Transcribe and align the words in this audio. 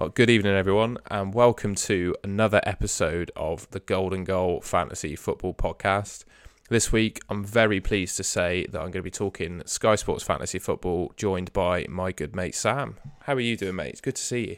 Well, 0.00 0.08
good 0.08 0.30
evening, 0.30 0.54
everyone, 0.54 0.96
and 1.10 1.34
welcome 1.34 1.74
to 1.74 2.16
another 2.24 2.62
episode 2.64 3.30
of 3.36 3.70
the 3.70 3.80
Golden 3.80 4.24
Goal 4.24 4.62
Fantasy 4.62 5.14
Football 5.14 5.52
Podcast. 5.52 6.24
This 6.70 6.90
week, 6.90 7.20
I'm 7.28 7.44
very 7.44 7.82
pleased 7.82 8.16
to 8.16 8.24
say 8.24 8.64
that 8.70 8.78
I'm 8.78 8.84
going 8.84 8.92
to 8.92 9.02
be 9.02 9.10
talking 9.10 9.62
Sky 9.66 9.96
Sports 9.96 10.24
Fantasy 10.24 10.58
Football, 10.58 11.12
joined 11.18 11.52
by 11.52 11.84
my 11.90 12.12
good 12.12 12.34
mate 12.34 12.54
Sam. 12.54 12.96
How 13.24 13.34
are 13.34 13.40
you 13.40 13.58
doing, 13.58 13.76
mate? 13.76 13.90
It's 13.90 14.00
good 14.00 14.16
to 14.16 14.22
see 14.22 14.48
you. 14.48 14.56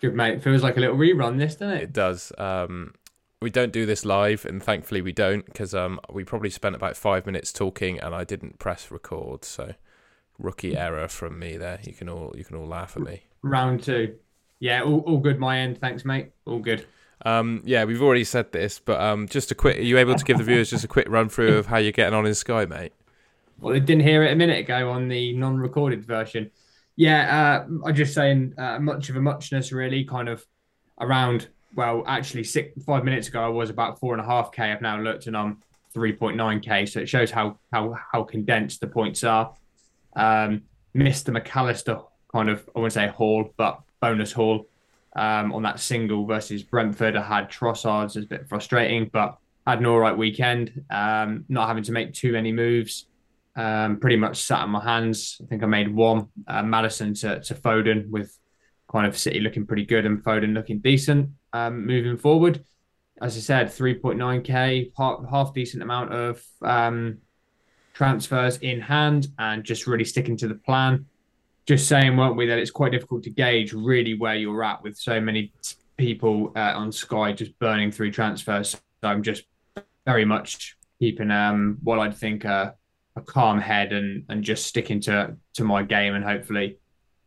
Good, 0.00 0.16
mate. 0.16 0.42
Feels 0.42 0.64
like 0.64 0.76
a 0.76 0.80
little 0.80 0.96
rerun, 0.96 1.38
this, 1.38 1.54
doesn't 1.54 1.76
it? 1.76 1.82
It 1.84 1.92
does. 1.92 2.32
Um, 2.38 2.94
we 3.40 3.50
don't 3.50 3.72
do 3.72 3.86
this 3.86 4.04
live, 4.04 4.44
and 4.44 4.60
thankfully 4.60 5.00
we 5.00 5.12
don't, 5.12 5.46
because 5.46 5.76
um, 5.76 6.00
we 6.12 6.24
probably 6.24 6.50
spent 6.50 6.74
about 6.74 6.96
five 6.96 7.24
minutes 7.24 7.52
talking, 7.52 8.00
and 8.00 8.16
I 8.16 8.24
didn't 8.24 8.58
press 8.58 8.90
record. 8.90 9.44
So, 9.44 9.74
rookie 10.40 10.76
error 10.76 11.06
from 11.06 11.38
me 11.38 11.56
there. 11.56 11.78
You 11.84 11.92
can 11.92 12.08
all 12.08 12.34
you 12.36 12.42
can 12.42 12.56
all 12.56 12.66
laugh 12.66 12.96
at 12.96 13.02
me. 13.04 13.22
Round 13.42 13.82
two. 13.82 14.16
Yeah, 14.60 14.82
all, 14.82 15.00
all 15.00 15.18
good 15.18 15.38
my 15.38 15.58
end. 15.58 15.78
Thanks, 15.78 16.04
mate. 16.04 16.30
All 16.44 16.58
good. 16.58 16.86
Um, 17.24 17.62
yeah, 17.64 17.84
we've 17.84 18.02
already 18.02 18.24
said 18.24 18.52
this, 18.52 18.78
but 18.78 19.00
um, 19.00 19.28
just 19.28 19.50
a 19.50 19.54
quick. 19.54 19.78
Are 19.78 19.82
you 19.82 19.98
able 19.98 20.14
to 20.14 20.24
give 20.24 20.38
the 20.38 20.44
viewers 20.44 20.70
just 20.70 20.84
a 20.84 20.88
quick 20.88 21.08
run 21.08 21.28
through 21.28 21.56
of 21.56 21.66
how 21.66 21.78
you're 21.78 21.92
getting 21.92 22.14
on 22.14 22.26
in 22.26 22.34
Sky, 22.34 22.64
mate? 22.64 22.92
Well, 23.60 23.72
they 23.74 23.80
didn't 23.80 24.04
hear 24.04 24.22
it 24.22 24.32
a 24.32 24.36
minute 24.36 24.58
ago 24.58 24.90
on 24.90 25.08
the 25.08 25.32
non-recorded 25.32 26.04
version. 26.04 26.50
Yeah, 26.96 27.64
uh, 27.66 27.86
I'm 27.86 27.94
just 27.94 28.14
saying 28.14 28.54
uh, 28.56 28.78
much 28.78 29.08
of 29.08 29.16
a 29.16 29.20
muchness, 29.20 29.72
really. 29.72 30.04
Kind 30.04 30.28
of 30.28 30.44
around. 31.00 31.48
Well, 31.74 32.02
actually, 32.06 32.44
six 32.44 32.82
five 32.84 33.04
minutes 33.04 33.28
ago, 33.28 33.44
I 33.44 33.48
was 33.48 33.70
about 33.70 33.98
four 34.00 34.14
and 34.14 34.20
a 34.20 34.26
half 34.26 34.52
k. 34.52 34.70
I've 34.70 34.80
now 34.80 35.00
looked 35.00 35.26
and 35.26 35.36
I'm 35.36 35.62
three 35.92 36.12
point 36.12 36.36
nine 36.36 36.60
k. 36.60 36.86
So 36.86 37.00
it 37.00 37.08
shows 37.08 37.30
how 37.30 37.58
how 37.72 37.96
how 38.12 38.22
condensed 38.22 38.80
the 38.80 38.86
points 38.86 39.24
are. 39.24 39.54
Um, 40.14 40.62
Mr. 40.94 41.32
Mac 41.32 41.54
Allister 41.54 42.00
kind 42.32 42.48
of 42.48 42.68
I 42.74 42.78
wouldn't 42.78 42.92
say 42.92 43.08
haul, 43.08 43.52
but 43.56 43.80
bonus 44.00 44.32
haul 44.32 44.66
um, 45.16 45.52
on 45.52 45.62
that 45.62 45.80
single 45.80 46.26
versus 46.26 46.62
Brentford. 46.62 47.16
I 47.16 47.22
had 47.22 47.50
Trossards, 47.50 48.16
it's 48.16 48.26
a 48.26 48.28
bit 48.28 48.48
frustrating, 48.48 49.10
but 49.12 49.38
had 49.66 49.80
an 49.80 49.86
all 49.86 49.98
right 49.98 50.16
weekend. 50.16 50.84
Um, 50.90 51.44
not 51.48 51.68
having 51.68 51.82
to 51.84 51.92
make 51.92 52.14
too 52.14 52.32
many 52.32 52.52
moves. 52.52 53.06
Um, 53.56 53.98
pretty 53.98 54.16
much 54.16 54.40
sat 54.42 54.60
on 54.60 54.70
my 54.70 54.82
hands. 54.82 55.40
I 55.42 55.46
think 55.46 55.62
I 55.62 55.66
made 55.66 55.92
one. 55.92 56.28
Uh, 56.46 56.62
Maddison 56.62 57.14
to, 57.14 57.40
to 57.40 57.54
Foden 57.54 58.08
with 58.08 58.36
kind 58.90 59.06
of 59.06 59.18
City 59.18 59.40
looking 59.40 59.66
pretty 59.66 59.84
good 59.84 60.06
and 60.06 60.22
Foden 60.22 60.54
looking 60.54 60.78
decent 60.78 61.30
um, 61.52 61.84
moving 61.86 62.16
forward. 62.16 62.64
As 63.20 63.36
I 63.36 63.40
said, 63.40 63.66
3.9k, 63.66 64.92
half, 64.96 65.28
half 65.28 65.52
decent 65.52 65.82
amount 65.82 66.12
of 66.12 66.42
um, 66.62 67.18
transfers 67.94 68.58
in 68.58 68.80
hand 68.80 69.26
and 69.38 69.64
just 69.64 69.88
really 69.88 70.04
sticking 70.04 70.36
to 70.36 70.46
the 70.46 70.54
plan 70.54 71.06
just 71.68 71.86
saying, 71.86 72.16
weren't 72.16 72.34
we, 72.34 72.46
that 72.46 72.58
it's 72.58 72.70
quite 72.70 72.92
difficult 72.92 73.22
to 73.24 73.30
gauge 73.30 73.74
really 73.74 74.14
where 74.14 74.34
you're 74.34 74.64
at 74.64 74.82
with 74.82 74.96
so 74.96 75.20
many 75.20 75.52
people 75.98 76.50
uh, 76.56 76.72
on 76.74 76.90
Sky 76.90 77.32
just 77.32 77.56
burning 77.58 77.92
through 77.92 78.10
transfers. 78.10 78.70
So 78.70 78.82
I'm 79.02 79.22
just 79.22 79.44
very 80.06 80.24
much 80.24 80.78
keeping 80.98 81.30
um, 81.30 81.76
what 81.82 81.98
I'd 81.98 82.16
think 82.16 82.46
a 82.46 82.74
calm 83.26 83.60
head 83.60 83.92
and 83.92 84.24
and 84.30 84.42
just 84.42 84.64
sticking 84.64 85.00
to 85.00 85.36
to 85.54 85.64
my 85.64 85.82
game, 85.82 86.14
and 86.14 86.24
hopefully 86.24 86.78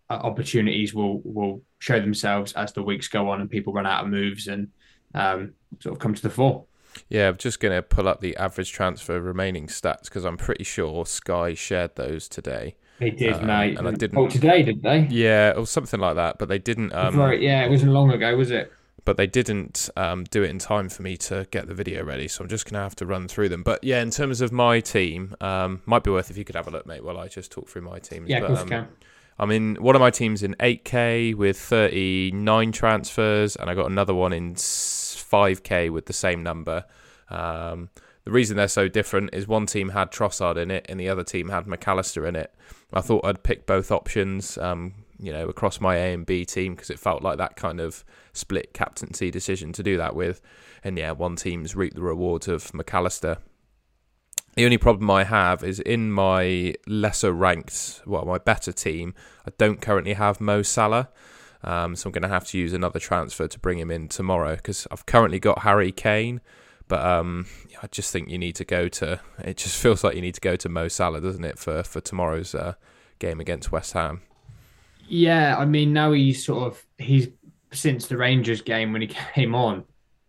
uh, 0.09 0.13
opportunities 0.13 0.91
will 0.91 1.21
will 1.23 1.61
show 1.77 1.99
themselves 1.99 2.53
as 2.53 2.73
the 2.73 2.81
weeks 2.81 3.07
go 3.07 3.29
on 3.29 3.41
and 3.41 3.49
people 3.49 3.73
run 3.73 3.85
out 3.85 4.05
of 4.05 4.09
moves 4.09 4.47
and 4.47 4.69
um, 5.13 5.53
sort 5.79 5.93
of 5.93 5.99
come 5.99 6.15
to 6.15 6.21
the 6.21 6.29
fore. 6.31 6.65
Yeah, 7.09 7.29
I'm 7.29 7.37
just 7.37 7.59
going 7.59 7.75
to 7.75 7.83
pull 7.83 8.07
up 8.07 8.21
the 8.21 8.35
average 8.37 8.71
transfer 8.71 9.21
remaining 9.21 9.67
stats 9.67 10.05
because 10.05 10.25
I'm 10.25 10.37
pretty 10.37 10.63
sure 10.63 11.05
Sky 11.05 11.53
shared 11.53 11.95
those 11.95 12.27
today. 12.27 12.75
They 13.01 13.09
did, 13.09 13.33
um, 13.33 13.47
mate. 13.47 13.79
And 13.79 13.87
I 13.87 13.91
didn't. 13.91 14.15
Oh, 14.15 14.27
today 14.27 14.61
did 14.61 14.83
they? 14.83 15.07
Yeah, 15.09 15.53
or 15.57 15.65
something 15.65 15.99
like 15.99 16.15
that. 16.15 16.37
But 16.37 16.49
they 16.49 16.59
didn't. 16.59 16.93
Um, 16.93 17.17
right. 17.17 17.41
Yeah, 17.41 17.65
it 17.65 17.69
wasn't 17.71 17.93
long 17.93 18.11
ago, 18.11 18.37
was 18.37 18.51
it? 18.51 18.71
But 19.03 19.17
they 19.17 19.25
didn't 19.25 19.89
um, 19.97 20.25
do 20.25 20.43
it 20.43 20.51
in 20.51 20.59
time 20.59 20.87
for 20.87 21.01
me 21.01 21.17
to 21.17 21.47
get 21.49 21.67
the 21.67 21.73
video 21.73 22.03
ready, 22.03 22.27
so 22.27 22.43
I'm 22.43 22.47
just 22.47 22.69
gonna 22.69 22.83
have 22.83 22.95
to 22.97 23.05
run 23.07 23.27
through 23.27 23.49
them. 23.49 23.63
But 23.63 23.83
yeah, 23.83 24.03
in 24.03 24.11
terms 24.11 24.39
of 24.41 24.51
my 24.51 24.79
team, 24.79 25.35
um, 25.41 25.81
might 25.87 26.03
be 26.03 26.11
worth 26.11 26.29
if 26.29 26.37
you 26.37 26.45
could 26.45 26.55
have 26.55 26.67
a 26.67 26.69
look, 26.69 26.85
mate, 26.85 27.03
while 27.03 27.17
I 27.17 27.27
just 27.27 27.51
talk 27.51 27.67
through 27.67 27.81
my 27.81 27.97
team. 27.97 28.25
Yeah, 28.27 28.41
but, 28.41 28.51
of 28.51 28.57
course 28.57 28.61
um, 28.61 28.69
can. 28.69 28.87
I'm 29.39 29.49
in 29.49 29.75
one 29.77 29.95
of 29.95 29.99
my 30.01 30.11
teams 30.11 30.43
in 30.43 30.53
8k 30.59 31.33
with 31.33 31.57
39 31.57 32.71
transfers, 32.71 33.55
and 33.55 33.71
I 33.71 33.73
got 33.73 33.89
another 33.89 34.13
one 34.13 34.33
in 34.33 34.53
5k 34.53 35.89
with 35.89 36.05
the 36.05 36.13
same 36.13 36.43
number. 36.43 36.85
Um, 37.29 37.89
the 38.23 38.31
reason 38.31 38.57
they're 38.57 38.67
so 38.67 38.87
different 38.87 39.31
is 39.33 39.47
one 39.47 39.65
team 39.65 39.89
had 39.89 40.11
Trossard 40.11 40.57
in 40.57 40.69
it, 40.71 40.85
and 40.89 40.99
the 40.99 41.09
other 41.09 41.23
team 41.23 41.49
had 41.49 41.67
Mac 41.67 41.87
Allister 41.87 42.25
in 42.27 42.35
it. 42.35 42.53
I 42.93 43.01
thought 43.01 43.25
I'd 43.25 43.43
pick 43.43 43.65
both 43.65 43.91
options, 43.91 44.57
um, 44.57 44.93
you 45.19 45.31
know, 45.31 45.47
across 45.47 45.79
my 45.79 45.95
A 45.95 46.13
and 46.13 46.25
B 46.25 46.45
team 46.45 46.75
because 46.75 46.89
it 46.89 46.99
felt 46.99 47.23
like 47.23 47.37
that 47.37 47.55
kind 47.55 47.79
of 47.79 48.03
split 48.33 48.73
captaincy 48.73 49.31
decision 49.31 49.71
to 49.73 49.83
do 49.83 49.97
that 49.97 50.15
with. 50.15 50.41
And 50.83 50.97
yeah, 50.97 51.11
one 51.11 51.35
team's 51.35 51.75
reaped 51.75 51.95
the 51.95 52.01
rewards 52.01 52.47
of 52.47 52.73
Mac 52.73 52.93
Allister. 52.93 53.37
The 54.55 54.65
only 54.65 54.77
problem 54.77 55.09
I 55.09 55.23
have 55.23 55.63
is 55.63 55.79
in 55.79 56.11
my 56.11 56.75
lesser 56.85 57.31
ranked, 57.31 58.01
well, 58.05 58.25
my 58.25 58.37
better 58.37 58.73
team, 58.73 59.13
I 59.47 59.51
don't 59.57 59.81
currently 59.81 60.13
have 60.13 60.41
Mo 60.41 60.61
Salah. 60.61 61.09
Um, 61.63 61.95
so 61.95 62.07
I'm 62.07 62.11
going 62.11 62.23
to 62.23 62.27
have 62.27 62.47
to 62.47 62.57
use 62.57 62.73
another 62.73 62.99
transfer 62.99 63.47
to 63.47 63.59
bring 63.59 63.79
him 63.79 63.91
in 63.91 64.07
tomorrow 64.09 64.55
because 64.55 64.87
I've 64.91 65.05
currently 65.05 65.39
got 65.39 65.59
Harry 65.59 65.91
Kane. 65.91 66.41
But 66.91 67.05
um, 67.05 67.45
I 67.81 67.87
just 67.87 68.11
think 68.11 68.29
you 68.29 68.37
need 68.37 68.55
to 68.57 68.65
go 68.65 68.89
to. 68.89 69.21
It 69.39 69.55
just 69.55 69.77
feels 69.81 70.03
like 70.03 70.13
you 70.15 70.21
need 70.21 70.35
to 70.35 70.41
go 70.41 70.57
to 70.57 70.67
Mo 70.67 70.89
Salah, 70.89 71.21
doesn't 71.21 71.45
it, 71.45 71.57
for 71.57 71.83
for 71.83 72.01
tomorrow's 72.01 72.53
uh, 72.53 72.73
game 73.17 73.39
against 73.39 73.71
West 73.71 73.93
Ham? 73.93 74.23
Yeah, 75.07 75.55
I 75.57 75.63
mean 75.63 75.93
now 75.93 76.11
he's 76.11 76.45
sort 76.45 76.67
of 76.67 76.85
he's 76.97 77.29
since 77.71 78.07
the 78.07 78.17
Rangers 78.17 78.61
game 78.61 78.91
when 78.91 79.01
he 79.01 79.07
came 79.33 79.55
on, 79.55 79.85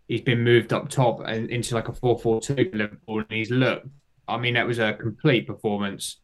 he's 0.07 0.21
been 0.21 0.45
moved 0.45 0.73
up 0.73 0.89
top 0.89 1.23
and 1.27 1.51
into 1.51 1.75
like 1.75 1.89
a 1.89 1.93
4-4-2 1.93 2.73
Liverpool, 2.77 3.19
and 3.19 3.27
he's 3.31 3.51
looked. 3.51 3.89
I 4.29 4.39
mean, 4.39 4.55
that 4.55 4.65
was 4.65 4.79
a 4.79 4.93
complete 4.93 5.49
performance 5.49 6.21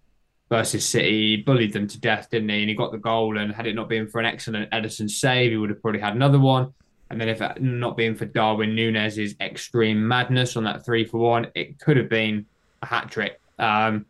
versus 0.49 0.89
City. 0.89 1.37
He 1.37 1.43
bullied 1.43 1.73
them 1.73 1.89
to 1.89 2.01
death, 2.01 2.31
didn't 2.31 2.49
he? 2.51 2.61
And 2.61 2.69
he 2.69 2.77
got 2.77 2.93
the 2.93 2.99
goal. 2.99 3.39
And 3.39 3.53
had 3.53 3.67
it 3.67 3.75
not 3.75 3.89
been 3.89 4.07
for 4.07 4.21
an 4.21 4.27
excellent 4.27 4.71
Ederson 4.71 5.11
save, 5.11 5.51
he 5.51 5.57
would 5.57 5.71
have 5.71 5.83
probably 5.83 6.01
had 6.01 6.15
another 6.15 6.39
one. 6.39 6.73
And 7.11 7.21
then 7.21 7.29
if 7.29 7.41
it 7.41 7.63
not 7.63 7.97
being 7.97 8.15
for 8.15 8.27
Darwin 8.27 8.75
Nunez's 8.75 9.35
extreme 9.41 10.07
madness 10.07 10.57
on 10.57 10.65
that 10.65 10.85
three 10.85 11.05
for 11.05 11.19
one, 11.19 11.47
it 11.55 11.79
could 11.81 11.97
have 11.97 12.09
been 12.09 12.47
a 12.83 12.87
hat 12.87 13.11
trick. 13.11 13.41
Um, 13.59 14.07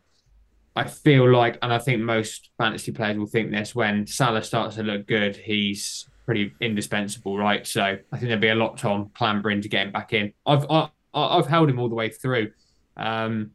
I 0.75 0.83
feel 0.83 1.31
like, 1.31 1.57
and 1.61 1.73
I 1.73 1.79
think 1.79 2.01
most 2.01 2.49
fantasy 2.57 2.91
players 2.91 3.17
will 3.17 3.25
think 3.25 3.51
this, 3.51 3.73
when 3.73 4.05
Salah 4.05 4.43
starts 4.43 4.75
to 4.75 4.83
look 4.83 5.07
good, 5.07 5.35
he's 5.35 6.07
pretty 6.25 6.53
indispensable, 6.61 7.37
right? 7.37 7.65
So 7.65 7.81
I 7.83 8.17
think 8.17 8.27
there'll 8.27 8.39
be 8.39 8.49
a 8.49 8.55
lot 8.55 8.85
on 8.85 9.09
clambering 9.15 9.61
to 9.61 9.69
get 9.69 9.87
him 9.87 9.91
back 9.91 10.13
in. 10.13 10.31
I've 10.45 10.65
I, 10.69 10.89
I've 11.13 11.47
held 11.47 11.69
him 11.69 11.79
all 11.79 11.89
the 11.89 11.95
way 11.95 12.09
through. 12.09 12.51
Um, 12.95 13.51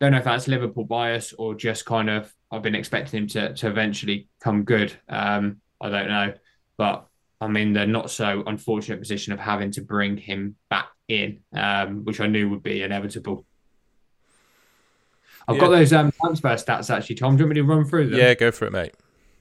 don't 0.00 0.12
know 0.12 0.18
if 0.18 0.24
that's 0.24 0.46
Liverpool 0.46 0.84
bias 0.84 1.32
or 1.32 1.54
just 1.54 1.84
kind 1.84 2.08
of 2.08 2.32
I've 2.52 2.62
been 2.62 2.76
expecting 2.76 3.22
him 3.22 3.26
to 3.28 3.52
to 3.54 3.68
eventually 3.68 4.28
come 4.40 4.62
good. 4.62 4.96
Um, 5.08 5.60
I 5.80 5.90
don't 5.90 6.08
know, 6.08 6.34
but 6.76 7.08
I'm 7.40 7.56
in 7.56 7.72
the 7.72 7.86
not 7.86 8.10
so 8.10 8.42
unfortunate 8.46 8.98
position 8.98 9.32
of 9.32 9.38
having 9.38 9.70
to 9.72 9.80
bring 9.80 10.16
him 10.16 10.56
back 10.70 10.88
in, 11.06 11.40
um, 11.52 12.04
which 12.04 12.20
I 12.20 12.26
knew 12.26 12.48
would 12.50 12.62
be 12.62 12.82
inevitable. 12.82 13.44
I've 15.46 15.56
yeah. 15.56 15.60
got 15.60 15.70
those 15.70 15.92
um, 15.92 16.12
transfer 16.20 16.48
stats 16.48 16.94
actually, 16.94 17.16
Tom. 17.16 17.36
Do 17.36 17.42
you 17.42 17.46
want 17.46 17.56
me 17.56 17.62
to 17.62 17.66
run 17.66 17.84
through 17.84 18.10
them? 18.10 18.18
Yeah, 18.18 18.34
go 18.34 18.50
for 18.50 18.66
it, 18.66 18.72
mate. 18.72 18.94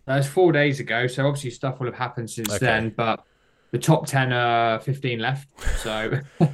That's 0.06 0.28
four 0.28 0.54
days 0.54 0.80
ago, 0.80 1.08
so 1.08 1.28
obviously 1.28 1.50
stuff 1.50 1.80
will 1.80 1.88
have 1.88 1.96
happened 1.96 2.30
since 2.30 2.50
okay. 2.50 2.66
then. 2.66 2.94
But 2.96 3.26
the 3.72 3.80
top 3.80 4.06
ten 4.06 4.32
are 4.32 4.80
fifteen 4.80 5.20
left, 5.20 5.50
so 5.80 6.22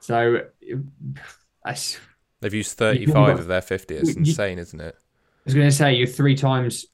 so 0.00 0.40
that's 1.64 2.00
they've 2.40 2.54
used 2.54 2.76
thirty-five 2.76 3.38
of 3.38 3.46
their 3.46 3.62
fifty. 3.62 3.94
It's 3.94 4.14
insane, 4.14 4.58
isn't 4.58 4.80
it? 4.80 4.96
I 4.96 5.42
was 5.44 5.54
going 5.54 5.68
to 5.68 5.74
say 5.74 5.94
you're 5.94 6.08
three 6.08 6.34
times 6.34 6.86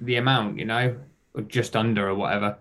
the 0.00 0.16
amount, 0.16 0.58
you 0.58 0.64
know, 0.64 0.96
or 1.34 1.42
just 1.42 1.76
under 1.76 2.08
or 2.08 2.14
whatever. 2.14 2.58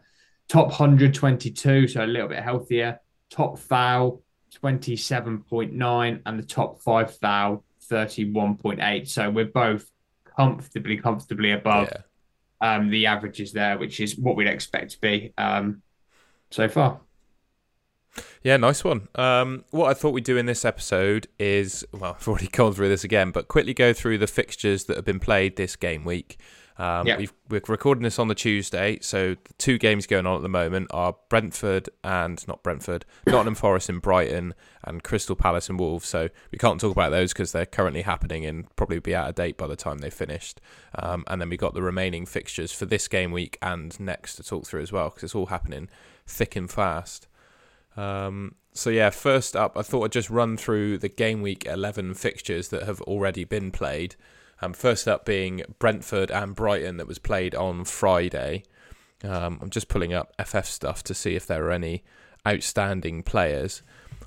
Top 0.50 0.68
122, 0.68 1.88
so 1.88 2.04
a 2.04 2.08
little 2.08 2.28
bit 2.28 2.44
healthier. 2.44 3.00
Top 3.30 3.60
foul, 3.60 4.24
27.9, 4.64 6.22
and 6.26 6.40
the 6.40 6.44
top 6.44 6.82
five 6.82 7.16
foul, 7.16 7.64
31.8. 7.90 9.08
So 9.08 9.30
we're 9.30 9.46
both 9.46 9.90
comfortably, 10.36 10.98
comfortably 10.98 11.52
above 11.52 11.90
yeah. 11.92 12.76
um, 12.76 12.90
the 12.90 13.06
averages 13.06 13.54
there, 13.54 13.78
which 13.78 14.00
is 14.00 14.18
what 14.18 14.36
we'd 14.36 14.48
expect 14.48 14.92
to 14.92 15.02
be 15.02 15.34
um, 15.38 15.84
so 16.50 16.68
far. 16.68 17.00
Yeah, 18.42 18.58
nice 18.58 18.84
one. 18.84 19.08
Um, 19.16 19.66
what 19.70 19.90
I 19.90 19.94
thought 19.94 20.14
we'd 20.14 20.24
do 20.24 20.38
in 20.38 20.46
this 20.46 20.66
episode 20.66 21.28
is, 21.38 21.86
well, 21.92 22.16
I've 22.20 22.28
already 22.28 22.48
gone 22.48 22.74
through 22.74 22.90
this 22.90 23.04
again, 23.04 23.32
but 23.32 23.48
quickly 23.48 23.74
go 23.74 23.94
through 23.94 24.18
the 24.18 24.28
fixtures 24.28 24.86
that 24.86 24.96
have 24.96 25.06
been 25.06 25.20
played 25.20 25.56
this 25.56 25.76
game 25.76 26.06
week. 26.06 26.38
Um, 26.80 27.06
Yeah. 27.06 27.18
we've, 27.18 27.34
we're 27.50 27.62
recording 27.68 28.04
this 28.04 28.18
on 28.20 28.30
the 28.30 28.36
Tuesday, 28.36 29.00
so 29.02 29.36
the 29.36 29.54
two 29.58 29.78
games 29.78 30.08
going 30.08 30.26
on 30.26 30.38
at 30.38 30.42
the 30.42 30.50
moment 30.50 30.88
are 30.92 31.16
Brentford 31.28 31.90
and 32.06 32.48
not 32.48 32.64
Brentford, 32.64 33.06
Nottingham 33.28 33.56
Forest 33.56 33.90
and 33.90 34.02
Brighton, 34.02 34.54
and 34.86 35.04
Crystal 35.04 35.36
Palace 35.36 35.68
and 35.70 35.78
Wolves. 35.78 36.08
So 36.08 36.30
we 36.52 36.58
can't 36.58 36.80
talk 36.80 36.94
about 36.94 37.10
those 37.10 37.34
because 37.34 37.52
they're 37.52 37.66
currently 37.66 38.04
happening 38.04 38.46
and 38.46 38.74
probably 38.78 39.00
be 39.00 39.14
out 39.14 39.28
of 39.28 39.36
date 39.36 39.58
by 39.58 39.68
the 39.68 39.76
time 39.76 39.98
they 39.98 40.10
finished. 40.10 40.62
Um, 40.96 41.26
and 41.28 41.42
then 41.42 41.50
we 41.50 41.58
got 41.58 41.74
the 41.74 41.84
remaining 41.84 42.26
fixtures 42.26 42.72
for 42.72 42.86
this 42.86 43.10
game 43.10 43.34
week 43.34 43.58
and 43.62 44.00
next 44.00 44.36
to 44.36 44.44
talk 44.44 44.66
through 44.66 44.82
as 44.82 44.92
well 44.94 45.10
because 45.10 45.24
it's 45.24 45.36
all 45.36 45.48
happening 45.48 45.90
thick 46.26 46.56
and 46.56 46.72
fast. 46.72 47.28
Um, 47.98 48.56
so 48.72 48.90
yeah, 48.90 49.10
first 49.10 49.56
up, 49.56 49.78
I 49.78 49.82
thought 49.82 50.06
I'd 50.06 50.12
just 50.14 50.30
run 50.30 50.56
through 50.56 51.00
the 51.00 51.10
game 51.10 51.42
week 51.42 51.66
11 51.66 52.14
fixtures 52.14 52.70
that 52.70 52.84
have 52.84 53.02
already 53.02 53.44
been 53.44 53.72
played. 53.72 54.16
Um, 54.62 54.74
first 54.74 55.08
up 55.08 55.26
being 55.26 55.64
Brentford 55.80 56.32
and 56.32 56.56
Brighton 56.56 56.98
that 56.98 57.08
was 57.08 57.20
played 57.20 57.56
on 57.56 57.86
Friday. 57.86 58.64
Um, 59.24 59.60
I'm 59.62 59.70
just 59.70 59.88
pulling 59.88 60.14
up 60.14 60.34
FF 60.44 60.66
stuff 60.66 61.04
to 61.04 61.14
see 61.14 61.36
if 61.36 61.46
there 61.46 61.66
are 61.66 61.72
any 61.72 62.04
outstanding 62.48 63.24
players. 63.24 63.82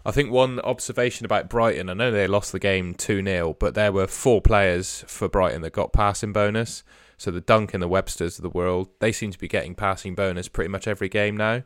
I 0.05 0.11
think 0.11 0.31
one 0.31 0.59
observation 0.61 1.25
about 1.25 1.49
Brighton, 1.49 1.89
I 1.89 1.95
know 1.95 2.11
they 2.11 2.27
lost 2.27 2.53
the 2.53 2.59
game 2.59 2.95
2 2.95 3.23
0, 3.23 3.57
but 3.59 3.75
there 3.75 3.93
were 3.93 4.07
four 4.07 4.41
players 4.41 5.05
for 5.07 5.29
Brighton 5.29 5.63
that 5.63 5.73
got 5.73 5.93
passing 5.93 6.33
bonus. 6.33 6.83
So 7.17 7.31
the 7.31 7.41
Dunk 7.41 7.73
and 7.73 7.83
the 7.83 7.89
Websters 7.89 8.37
of 8.39 8.43
the 8.43 8.51
world, 8.51 8.89
they 8.99 9.13
seem 9.13 9.31
to 9.31 9.39
be 9.39 9.47
getting 9.47 9.77
passing 9.77 10.17
bonus 10.17 10.49
pretty 10.49 10.71
much 10.71 10.89
every 10.89 11.09
game 11.09 11.37
now. 11.37 11.63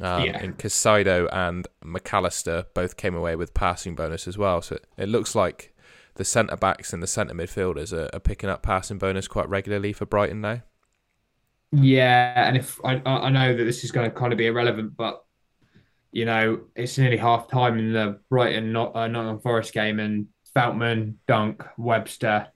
Um, 0.00 0.24
Yeah. 0.24 0.38
And 0.38 0.58
Caicedo 0.58 1.28
and 1.32 1.68
Mac 1.84 2.12
Allister 2.12 2.66
both 2.74 2.96
came 2.96 3.14
away 3.14 3.36
with 3.36 3.54
passing 3.54 3.94
bonus 3.94 4.26
as 4.26 4.36
well. 4.36 4.60
So 4.60 4.78
it 4.96 5.08
looks 5.08 5.36
like 5.36 5.72
the 6.18 6.24
centre 6.24 6.56
backs 6.56 6.92
and 6.92 7.02
the 7.02 7.06
centre 7.06 7.34
midfielders 7.34 7.92
are, 7.92 8.10
are 8.12 8.20
picking 8.20 8.50
up 8.50 8.62
passing 8.62 8.98
bonus 8.98 9.26
quite 9.26 9.48
regularly 9.48 9.92
for 9.92 10.04
Brighton 10.04 10.40
now. 10.42 10.62
Yeah, 11.72 12.46
and 12.46 12.56
if 12.56 12.78
I 12.84 13.00
I 13.04 13.30
know 13.30 13.56
that 13.56 13.64
this 13.64 13.84
is 13.84 13.92
going 13.92 14.10
to 14.10 14.14
kind 14.14 14.32
of 14.32 14.38
be 14.38 14.46
irrelevant, 14.46 14.96
but 14.96 15.24
you 16.12 16.24
know 16.24 16.60
it's 16.74 16.98
nearly 16.98 17.16
half 17.16 17.48
time 17.48 17.78
in 17.78 17.92
the 17.92 18.20
Brighton 18.28 18.72
not 18.72 18.94
uh, 18.96 19.06
Nottingham 19.06 19.40
Forest 19.40 19.72
game, 19.72 20.00
and 20.00 20.26
Veltman, 20.56 21.14
Dunk, 21.26 21.62
Webster, 21.76 22.48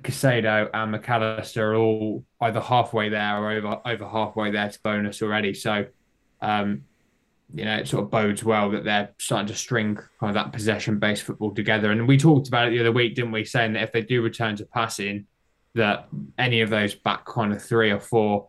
Caicedo, 0.00 0.70
and 0.72 0.92
Mac 0.92 1.08
Allister 1.08 1.72
are 1.72 1.76
all 1.76 2.24
either 2.40 2.60
halfway 2.60 3.08
there 3.08 3.36
or 3.36 3.50
over 3.50 3.80
over 3.84 4.08
halfway 4.08 4.50
there 4.50 4.70
to 4.70 4.78
bonus 4.82 5.22
already. 5.22 5.52
So, 5.52 5.86
um, 6.40 6.84
you 7.54 7.64
know, 7.64 7.76
it 7.76 7.88
sort 7.88 8.04
of 8.04 8.10
bodes 8.10 8.42
well 8.42 8.70
that 8.70 8.84
they're 8.84 9.10
starting 9.18 9.46
to 9.46 9.54
string 9.54 9.96
kind 10.20 10.30
of 10.30 10.34
that 10.34 10.52
possession 10.52 10.98
based 10.98 11.22
football 11.22 11.54
together. 11.54 11.90
And 11.90 12.06
we 12.06 12.18
talked 12.18 12.48
about 12.48 12.68
it 12.68 12.70
the 12.70 12.80
other 12.80 12.92
week, 12.92 13.14
didn't 13.14 13.32
we? 13.32 13.44
Saying 13.44 13.74
that 13.74 13.82
if 13.82 13.92
they 13.92 14.02
do 14.02 14.22
return 14.22 14.56
to 14.56 14.66
passing, 14.66 15.26
that 15.74 16.08
any 16.38 16.60
of 16.62 16.70
those 16.70 16.94
back 16.94 17.24
kind 17.24 17.52
of 17.52 17.62
three 17.62 17.90
or 17.90 18.00
four 18.00 18.48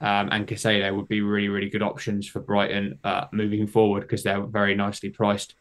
um, 0.00 0.28
and 0.30 0.46
Caicedo 0.46 0.94
would 0.94 1.08
be 1.08 1.20
really, 1.20 1.48
really 1.48 1.68
good 1.68 1.82
options 1.82 2.28
for 2.28 2.40
Brighton 2.40 2.98
uh, 3.04 3.26
moving 3.32 3.66
forward 3.66 4.02
because 4.02 4.22
they're 4.22 4.40
very 4.42 4.74
nicely 4.74 5.10
priced. 5.10 5.54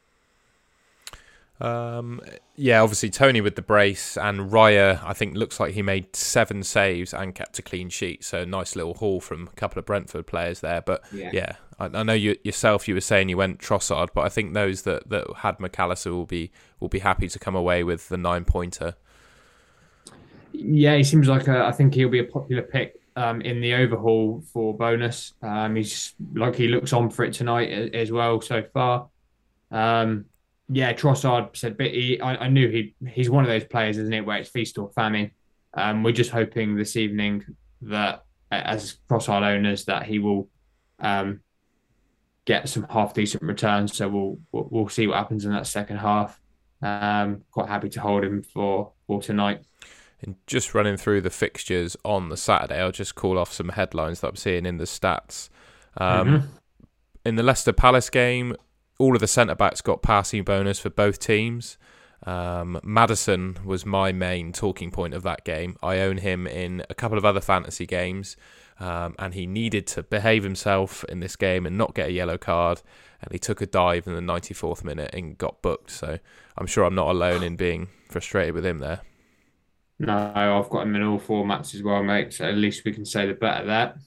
Um, 1.59 2.21
yeah, 2.56 2.81
obviously 2.81 3.09
Toney 3.09 3.42
with 3.42 3.56
the 3.56 3.62
brace 3.62 4.15
and 4.15 4.51
Raya, 4.51 5.01
I 5.04 5.13
think 5.13 5.36
looks 5.36 5.59
like 5.59 5.74
he 5.74 5.81
made 5.81 6.15
seven 6.15 6.62
saves 6.63 7.13
and 7.13 7.33
kept 7.33 7.57
a 7.57 7.62
clean 7.62 7.89
sheet. 7.89 8.24
So 8.24 8.45
nice 8.45 8.75
little 8.75 8.94
haul 8.94 9.19
from 9.21 9.48
a 9.48 9.51
couple 9.51 9.80
of 9.80 9.86
Brentford 9.86 10.27
players 10.27 10.59
there. 10.59 10.81
But 10.81 11.04
yeah, 11.12 11.56
I, 11.80 11.86
I 11.86 12.04
know 12.04 12.13
you 12.13 12.36
yourself. 12.44 12.88
You 12.88 12.94
were 12.94 13.01
saying 13.01 13.30
you 13.30 13.38
went 13.38 13.59
Trossard, 13.59 14.09
but 14.13 14.21
I 14.21 14.30
think 14.30 14.54
those 14.54 14.83
that, 14.83 15.09
that 15.09 15.25
had 15.38 15.59
Mac 15.59 15.80
Allister 15.80 16.13
will 16.13 16.25
be 16.25 16.51
will 16.80 16.89
be 16.89 17.00
happy 17.00 17.27
to 17.27 17.39
come 17.39 17.56
away 17.56 17.83
with 17.83 18.09
the 18.09 18.18
nine 18.18 18.45
pointer. 18.45 18.95
Yeah, 20.51 20.95
he 20.95 21.04
seems 21.04 21.27
like 21.27 21.48
a, 21.48 21.65
I 21.65 21.71
think 21.71 21.94
he'll 21.94 22.09
be 22.09 22.19
a 22.19 22.24
popular 22.24 22.63
pick 22.63 23.00
um, 23.15 23.42
in 23.42 23.62
the 23.62 23.74
overhaul 23.74 24.44
for 24.54 24.75
bonus. 24.75 25.33
Um, 25.42 25.75
he's 25.75 26.13
like 26.33 26.56
he 26.56 26.68
looks 26.68 26.94
on 26.94 27.09
for 27.09 27.25
it 27.25 27.33
tonight 27.33 27.94
as 27.94 28.12
well 28.12 28.42
so 28.42 28.63
far. 28.74 29.09
Um, 29.71 30.25
yeah, 30.69 30.94
Trossard 30.94 31.56
said, 31.56 31.78
but 31.78 31.88
he, 31.88 32.19
I, 32.19 32.46
I 32.46 32.48
knew 32.50 32.69
he 32.69 32.96
he's 33.10 33.30
one 33.30 33.44
of 33.44 33.50
those 33.50 33.64
players, 33.64 33.98
isn't 33.98 34.14
it, 34.14 34.25
where 34.25 34.38
it's 34.38 34.50
feast 34.50 34.78
or 34.78 34.90
famine. 34.90 35.31
Um, 35.74 36.04
we're 36.04 36.12
just 36.12 36.31
hoping 36.31 36.75
this 36.75 36.96
evening 36.96 37.46
that 37.81 38.24
as 38.52 38.98
Trossard 39.10 39.44
owners 39.44 39.86
that 39.86 40.06
he 40.06 40.19
will 40.19 40.50
um, 41.00 41.42
get 42.46 42.68
some 42.69 42.88
half 42.90 43.14
decent 43.14 43.44
returns. 43.44 43.96
So 43.96 44.08
we'll, 44.10 44.40
we'll 44.52 44.68
we'll 44.72 44.90
see 44.90 45.08
what 45.08 45.18
happens 45.18 45.46
in 45.46 45.52
that 45.52 45.68
second 45.68 45.98
half. 45.98 46.40
Um, 46.81 47.44
quite 47.52 47.68
happy 47.68 47.90
to 47.90 48.02
hold 48.02 48.24
him 48.24 48.44
for 48.44 48.92
for 49.06 49.22
tonight. 49.22 49.62
And 50.22 50.36
just 50.48 50.74
running 50.74 50.98
through 50.98 51.22
the 51.22 51.30
fixtures 51.30 51.96
on 52.04 52.30
the 52.30 52.38
Saturday, 52.38 52.80
I'll 52.80 52.92
just 52.92 53.14
call 53.16 53.38
off 53.38 53.54
some 53.54 53.69
headlines 53.69 54.22
that 54.22 54.30
I'm 54.30 54.36
seeing 54.36 54.66
in 54.66 54.78
the 54.78 54.86
stats. 54.86 55.50
Um, 55.98 56.28
Mhm. 56.28 56.44
In 57.25 57.36
the 57.36 57.44
Leicester 57.44 57.74
Palace 57.74 58.10
game, 58.10 58.56
all 58.97 59.15
of 59.15 59.21
the 59.21 59.27
centre 59.27 59.55
backs 59.55 59.81
got 59.81 60.01
passing 60.01 60.44
bonus 60.44 60.79
for 60.79 60.89
both 60.89 61.19
teams. 61.19 61.77
Um, 62.25 62.79
Maddison 62.83 63.57
was 63.63 63.85
my 63.85 64.11
main 64.11 64.51
talking 64.51 64.91
point 64.91 65.13
of 65.13 65.23
that 65.23 65.44
game. 65.45 65.77
I 65.83 65.99
own 65.99 66.17
him 66.17 66.47
in 66.47 66.83
a 66.89 66.95
couple 66.95 67.17
of 67.17 67.25
other 67.25 67.41
fantasy 67.41 67.85
games, 67.85 68.35
um, 68.79 69.15
and 69.19 69.33
he 69.33 69.45
needed 69.45 69.88
to 69.88 70.03
behave 70.03 70.44
himself 70.44 71.03
in 71.05 71.19
this 71.19 71.35
game 71.35 71.65
and 71.65 71.77
not 71.77 71.94
get 71.94 72.09
a 72.09 72.11
yellow 72.11 72.38
card. 72.38 72.81
And 73.21 73.31
he 73.31 73.39
took 73.39 73.61
a 73.61 73.65
dive 73.65 74.07
in 74.07 74.13
the 74.13 74.21
94th 74.21 74.83
minute 74.83 75.11
and 75.13 75.38
got 75.38 75.61
booked. 75.61 75.91
So 75.91 76.19
I'm 76.57 76.67
sure 76.67 76.83
I'm 76.83 76.95
not 76.95 77.09
alone 77.09 77.44
in 77.44 77.55
being 77.55 77.88
frustrated 78.09 78.53
with 78.53 78.65
him 78.65 78.79
there. 78.79 79.01
No, 79.99 80.31
I've 80.35 80.69
got 80.69 80.83
him 80.83 80.95
in 80.95 81.01
all 81.01 81.19
formats 81.19 81.73
as 81.73 81.81
well, 81.81 82.03
mate. 82.03 82.33
So 82.33 82.45
at 82.45 82.55
least 82.55 82.85
we 82.85 82.94
can 82.94 83.05
say 83.05 83.25
the 83.25 83.33
better 83.33 83.65
that. 83.65 83.97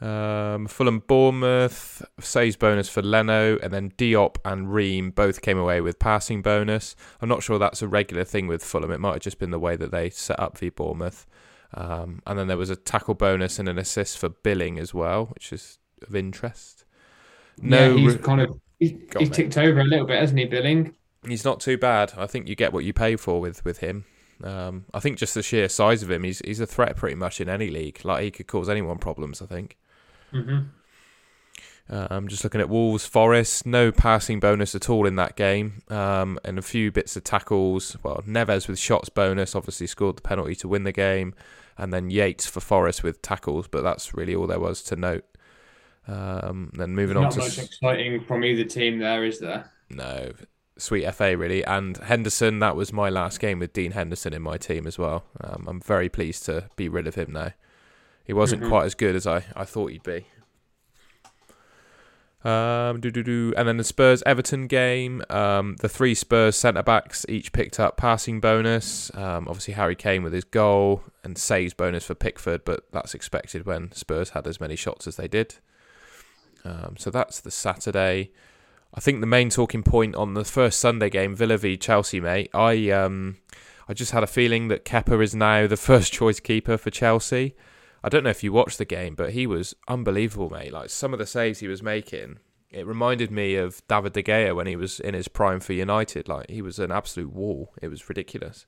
Um, 0.00 0.66
Fulham 0.66 1.00
Bournemouth 1.00 2.02
saves 2.20 2.56
bonus 2.56 2.88
for 2.88 3.02
Leno, 3.02 3.58
and 3.58 3.72
then 3.72 3.90
Diop 3.92 4.36
and 4.44 4.72
Ream 4.72 5.10
both 5.10 5.40
came 5.40 5.58
away 5.58 5.80
with 5.80 5.98
passing 5.98 6.42
bonus. 6.42 6.96
I'm 7.20 7.28
not 7.28 7.42
sure 7.42 7.58
that's 7.58 7.82
a 7.82 7.88
regular 7.88 8.24
thing 8.24 8.46
with 8.46 8.62
Fulham. 8.62 8.90
It 8.90 9.00
might 9.00 9.14
have 9.14 9.22
just 9.22 9.38
been 9.38 9.50
the 9.50 9.58
way 9.58 9.76
that 9.76 9.90
they 9.90 10.10
set 10.10 10.38
up 10.38 10.58
the 10.58 10.70
Bournemouth. 10.70 11.26
Um, 11.72 12.22
and 12.26 12.38
then 12.38 12.46
there 12.46 12.56
was 12.56 12.70
a 12.70 12.76
tackle 12.76 13.14
bonus 13.14 13.58
and 13.58 13.68
an 13.68 13.78
assist 13.78 14.18
for 14.18 14.28
Billing 14.28 14.78
as 14.78 14.92
well, 14.94 15.26
which 15.26 15.52
is 15.52 15.78
of 16.02 16.14
interest. 16.14 16.84
No, 17.60 17.94
yeah, 17.94 18.10
he's 18.10 18.16
kind 18.16 18.40
of 18.40 18.60
he's, 18.78 18.94
he's 19.18 19.30
ticked 19.30 19.56
over 19.56 19.80
a 19.80 19.84
little 19.84 20.06
bit, 20.06 20.20
hasn't 20.20 20.38
he, 20.38 20.44
Billing? 20.44 20.94
he's 21.28 21.44
not 21.44 21.60
too 21.60 21.78
bad. 21.78 22.12
I 22.16 22.26
think 22.26 22.48
you 22.48 22.54
get 22.54 22.72
what 22.72 22.84
you 22.84 22.92
pay 22.92 23.16
for 23.16 23.40
with 23.40 23.64
with 23.64 23.78
him. 23.78 24.04
Um, 24.42 24.86
I 24.92 25.00
think 25.00 25.18
just 25.18 25.34
the 25.34 25.42
sheer 25.42 25.68
size 25.68 26.02
of 26.02 26.10
him, 26.10 26.24
he's 26.24 26.40
he's 26.40 26.60
a 26.60 26.66
threat 26.66 26.96
pretty 26.96 27.16
much 27.16 27.40
in 27.40 27.48
any 27.48 27.70
league. 27.70 28.04
Like 28.04 28.24
he 28.24 28.30
could 28.30 28.46
cause 28.46 28.68
anyone 28.68 28.98
problems. 28.98 29.40
I 29.40 29.46
think. 29.46 29.76
Mm-hmm. 30.34 31.94
Uh, 31.94 32.06
I'm 32.10 32.28
just 32.28 32.42
looking 32.44 32.62
at 32.62 32.70
Wolves 32.70 33.06
Forest. 33.06 33.66
No 33.66 33.92
passing 33.92 34.40
bonus 34.40 34.74
at 34.74 34.88
all 34.88 35.06
in 35.06 35.16
that 35.16 35.36
game, 35.36 35.82
um, 35.90 36.38
and 36.44 36.58
a 36.58 36.62
few 36.62 36.90
bits 36.90 37.14
of 37.16 37.24
tackles. 37.24 37.96
Well, 38.02 38.22
Neves 38.26 38.68
with 38.68 38.78
shots 38.78 39.10
bonus 39.10 39.54
obviously 39.54 39.86
scored 39.86 40.16
the 40.16 40.22
penalty 40.22 40.54
to 40.56 40.68
win 40.68 40.84
the 40.84 40.92
game, 40.92 41.34
and 41.76 41.92
then 41.92 42.08
Yates 42.08 42.46
for 42.46 42.60
Forest 42.60 43.02
with 43.02 43.20
tackles. 43.20 43.68
But 43.68 43.82
that's 43.82 44.14
really 44.14 44.34
all 44.34 44.46
there 44.46 44.60
was 44.60 44.82
to 44.84 44.96
note. 44.96 45.24
Um, 46.08 46.70
then 46.74 46.94
moving 46.94 47.16
on 47.16 47.24
Not 47.24 47.32
to 47.32 47.38
much 47.40 47.58
exciting 47.58 48.24
from 48.24 48.44
either 48.44 48.64
team 48.64 48.98
there, 48.98 49.24
is 49.24 49.38
there? 49.40 49.70
no 49.90 50.32
sweet 50.76 51.08
FA 51.14 51.36
really, 51.36 51.64
and 51.64 51.96
Henderson. 51.98 52.58
That 52.58 52.76
was 52.76 52.92
my 52.92 53.08
last 53.10 53.40
game 53.40 53.58
with 53.58 53.72
Dean 53.72 53.92
Henderson 53.92 54.32
in 54.32 54.42
my 54.42 54.56
team 54.56 54.86
as 54.86 54.98
well. 54.98 55.24
Um, 55.40 55.66
I'm 55.68 55.80
very 55.80 56.08
pleased 56.08 56.44
to 56.46 56.68
be 56.76 56.88
rid 56.88 57.06
of 57.06 57.14
him 57.14 57.32
now. 57.32 57.52
He 58.24 58.32
wasn't 58.32 58.62
Mhm. 58.62 58.68
quite 58.68 58.84
as 58.86 58.94
good 58.94 59.14
as 59.14 59.26
I, 59.26 59.44
I 59.54 59.64
thought 59.64 59.90
he'd 59.92 60.02
be. 60.02 60.26
Um, 62.44 63.00
do 63.00 63.10
do 63.10 63.22
do, 63.22 63.54
and 63.56 63.66
then 63.66 63.78
the 63.78 63.84
Spurs 63.84 64.22
Everton 64.26 64.66
game. 64.66 65.22
Um, 65.30 65.76
the 65.80 65.88
three 65.88 66.14
Spurs 66.14 66.56
centre 66.56 66.82
backs 66.82 67.24
each 67.26 67.52
picked 67.52 67.80
up 67.80 67.96
passing 67.96 68.38
bonus. 68.38 69.10
Um, 69.14 69.48
obviously 69.48 69.74
Harry 69.74 69.96
Kane 69.96 70.22
with 70.22 70.34
his 70.34 70.44
goal 70.44 71.02
and 71.22 71.38
saves 71.38 71.72
bonus 71.72 72.04
for 72.04 72.14
Pickford, 72.14 72.62
but 72.66 72.84
that's 72.92 73.14
expected 73.14 73.64
when 73.64 73.92
Spurs 73.92 74.30
had 74.30 74.46
as 74.46 74.60
many 74.60 74.76
shots 74.76 75.06
as 75.06 75.16
they 75.16 75.26
did. 75.26 75.54
Um, 76.66 76.96
so 76.98 77.10
that's 77.10 77.40
the 77.40 77.50
Saturday. 77.50 78.30
I 78.92 79.00
think 79.00 79.20
the 79.20 79.26
main 79.26 79.48
talking 79.48 79.82
point 79.82 80.14
on 80.14 80.34
the 80.34 80.44
first 80.44 80.80
Sunday 80.80 81.08
game, 81.08 81.34
Villa 81.34 81.56
v 81.56 81.78
Chelsea, 81.78 82.20
mate. 82.20 82.50
I 82.52 82.90
um, 82.90 83.38
I 83.88 83.94
just 83.94 84.12
had 84.12 84.22
a 84.22 84.26
feeling 84.26 84.68
that 84.68 84.84
Kepa 84.84 85.22
is 85.22 85.34
now 85.34 85.66
the 85.66 85.76
first 85.78 86.12
choice 86.12 86.40
keeper 86.40 86.76
for 86.76 86.90
Chelsea. 86.90 87.54
I 88.04 88.08
don't 88.08 88.22
know 88.22 88.30
if 88.30 88.44
you 88.44 88.52
watched 88.52 88.78
the 88.78 88.84
game, 88.84 89.16
but 89.16 89.32
he 89.32 89.46
was 89.48 89.74
unbelievable, 89.88 90.48
mate. 90.50 90.72
Like 90.72 90.90
some 90.90 91.12
of 91.12 91.18
the 91.18 91.26
saves 91.26 91.58
he 91.60 91.66
was 91.68 91.82
making, 91.82 92.38
it 92.70 92.86
reminded 92.86 93.30
me 93.32 93.56
of 93.56 93.82
David 93.88 94.12
De 94.12 94.22
Gea 94.22 94.54
when 94.54 94.66
he 94.68 94.76
was 94.76 95.00
in 95.00 95.14
his 95.14 95.26
prime 95.28 95.58
for 95.60 95.72
United. 95.72 96.28
Like 96.28 96.48
he 96.50 96.62
was 96.62 96.78
an 96.78 96.92
absolute 96.92 97.32
wall. 97.32 97.74
It 97.82 97.88
was 97.88 98.08
ridiculous. 98.08 98.66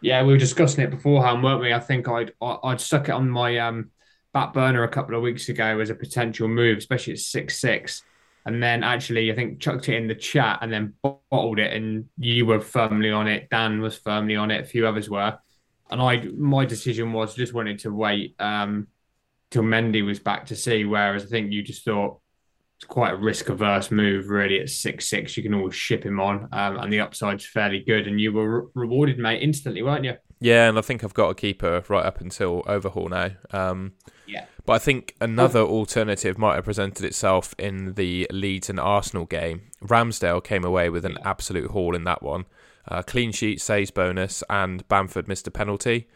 Yeah, 0.00 0.22
we 0.22 0.32
were 0.32 0.38
discussing 0.38 0.84
it 0.84 0.90
beforehand, 0.90 1.42
weren't 1.42 1.60
we? 1.60 1.72
I 1.72 1.80
think 1.80 2.08
I'd 2.08 2.32
I'd 2.42 2.80
stuck 2.80 3.08
it 3.08 3.12
on 3.12 3.30
my 3.30 3.58
um 3.58 3.90
back 4.32 4.52
burner 4.52 4.82
a 4.84 4.88
couple 4.88 5.16
of 5.16 5.22
weeks 5.22 5.48
ago 5.48 5.80
as 5.80 5.90
a 5.90 5.94
potential 5.94 6.48
move, 6.48 6.78
especially 6.78 7.14
at 7.14 7.18
six 7.20 7.58
six. 7.60 8.02
and 8.44 8.62
then 8.62 8.84
actually 8.84 9.32
I 9.32 9.34
think 9.34 9.60
chucked 9.60 9.88
it 9.88 9.96
in 9.96 10.06
the 10.08 10.14
chat 10.14 10.58
and 10.62 10.72
then 10.72 10.94
bottled 11.02 11.58
it, 11.58 11.72
and 11.72 12.06
you 12.18 12.46
were 12.46 12.60
firmly 12.60 13.10
on 13.10 13.26
it. 13.28 13.48
Dan 13.50 13.80
was 13.80 13.96
firmly 13.98 14.36
on 14.36 14.50
it. 14.50 14.62
A 14.62 14.66
few 14.66 14.86
others 14.86 15.08
were, 15.10 15.38
and 15.90 16.00
I 16.00 16.26
my 16.36 16.64
decision 16.64 17.12
was 17.12 17.34
just 17.34 17.54
wanted 17.54 17.78
to 17.80 17.92
wait 17.92 18.34
um, 18.38 18.88
till 19.50 19.62
Mendy 19.62 20.04
was 20.04 20.18
back 20.18 20.46
to 20.46 20.56
see. 20.56 20.84
Whereas 20.84 21.24
I 21.24 21.26
think 21.26 21.52
you 21.52 21.62
just 21.62 21.84
thought 21.84 22.18
it's 22.76 22.86
quite 22.86 23.14
a 23.14 23.16
risk 23.16 23.48
averse 23.48 23.90
move, 23.90 24.28
really. 24.28 24.60
At 24.60 24.68
six 24.68 25.08
six, 25.08 25.36
you 25.36 25.42
can 25.42 25.54
always 25.54 25.74
ship 25.74 26.04
him 26.04 26.20
on, 26.20 26.48
um, 26.52 26.78
and 26.78 26.92
the 26.92 27.00
upside's 27.00 27.46
fairly 27.46 27.80
good. 27.80 28.06
And 28.06 28.20
you 28.20 28.32
were 28.32 28.62
re- 28.62 28.70
rewarded, 28.74 29.18
mate, 29.18 29.42
instantly, 29.42 29.82
weren't 29.82 30.04
you? 30.04 30.14
Yeah, 30.38 30.68
and 30.68 30.78
I 30.78 30.82
think 30.82 31.02
I've 31.02 31.14
got 31.14 31.30
a 31.30 31.34
keeper 31.34 31.82
right 31.88 32.04
up 32.04 32.20
until 32.20 32.62
overhaul 32.66 33.08
now. 33.08 33.30
Um, 33.52 33.92
yeah. 34.26 34.46
But 34.66 34.74
I 34.74 34.78
think 34.78 35.14
another 35.20 35.60
alternative 35.60 36.36
might 36.36 36.56
have 36.56 36.64
presented 36.64 37.06
itself 37.06 37.54
in 37.58 37.94
the 37.94 38.26
Leeds 38.30 38.68
and 38.68 38.78
Arsenal 38.78 39.24
game. 39.24 39.70
Ramsdale 39.82 40.42
came 40.44 40.64
away 40.64 40.90
with 40.90 41.04
an 41.04 41.18
absolute 41.24 41.70
haul 41.70 41.94
in 41.94 42.04
that 42.04 42.22
one. 42.22 42.44
Uh, 42.88 43.02
clean 43.02 43.32
sheet, 43.32 43.60
saves 43.60 43.90
bonus, 43.90 44.42
and 44.50 44.86
Bamford 44.88 45.26
missed 45.26 45.46
a 45.46 45.50
penalty. 45.50 46.06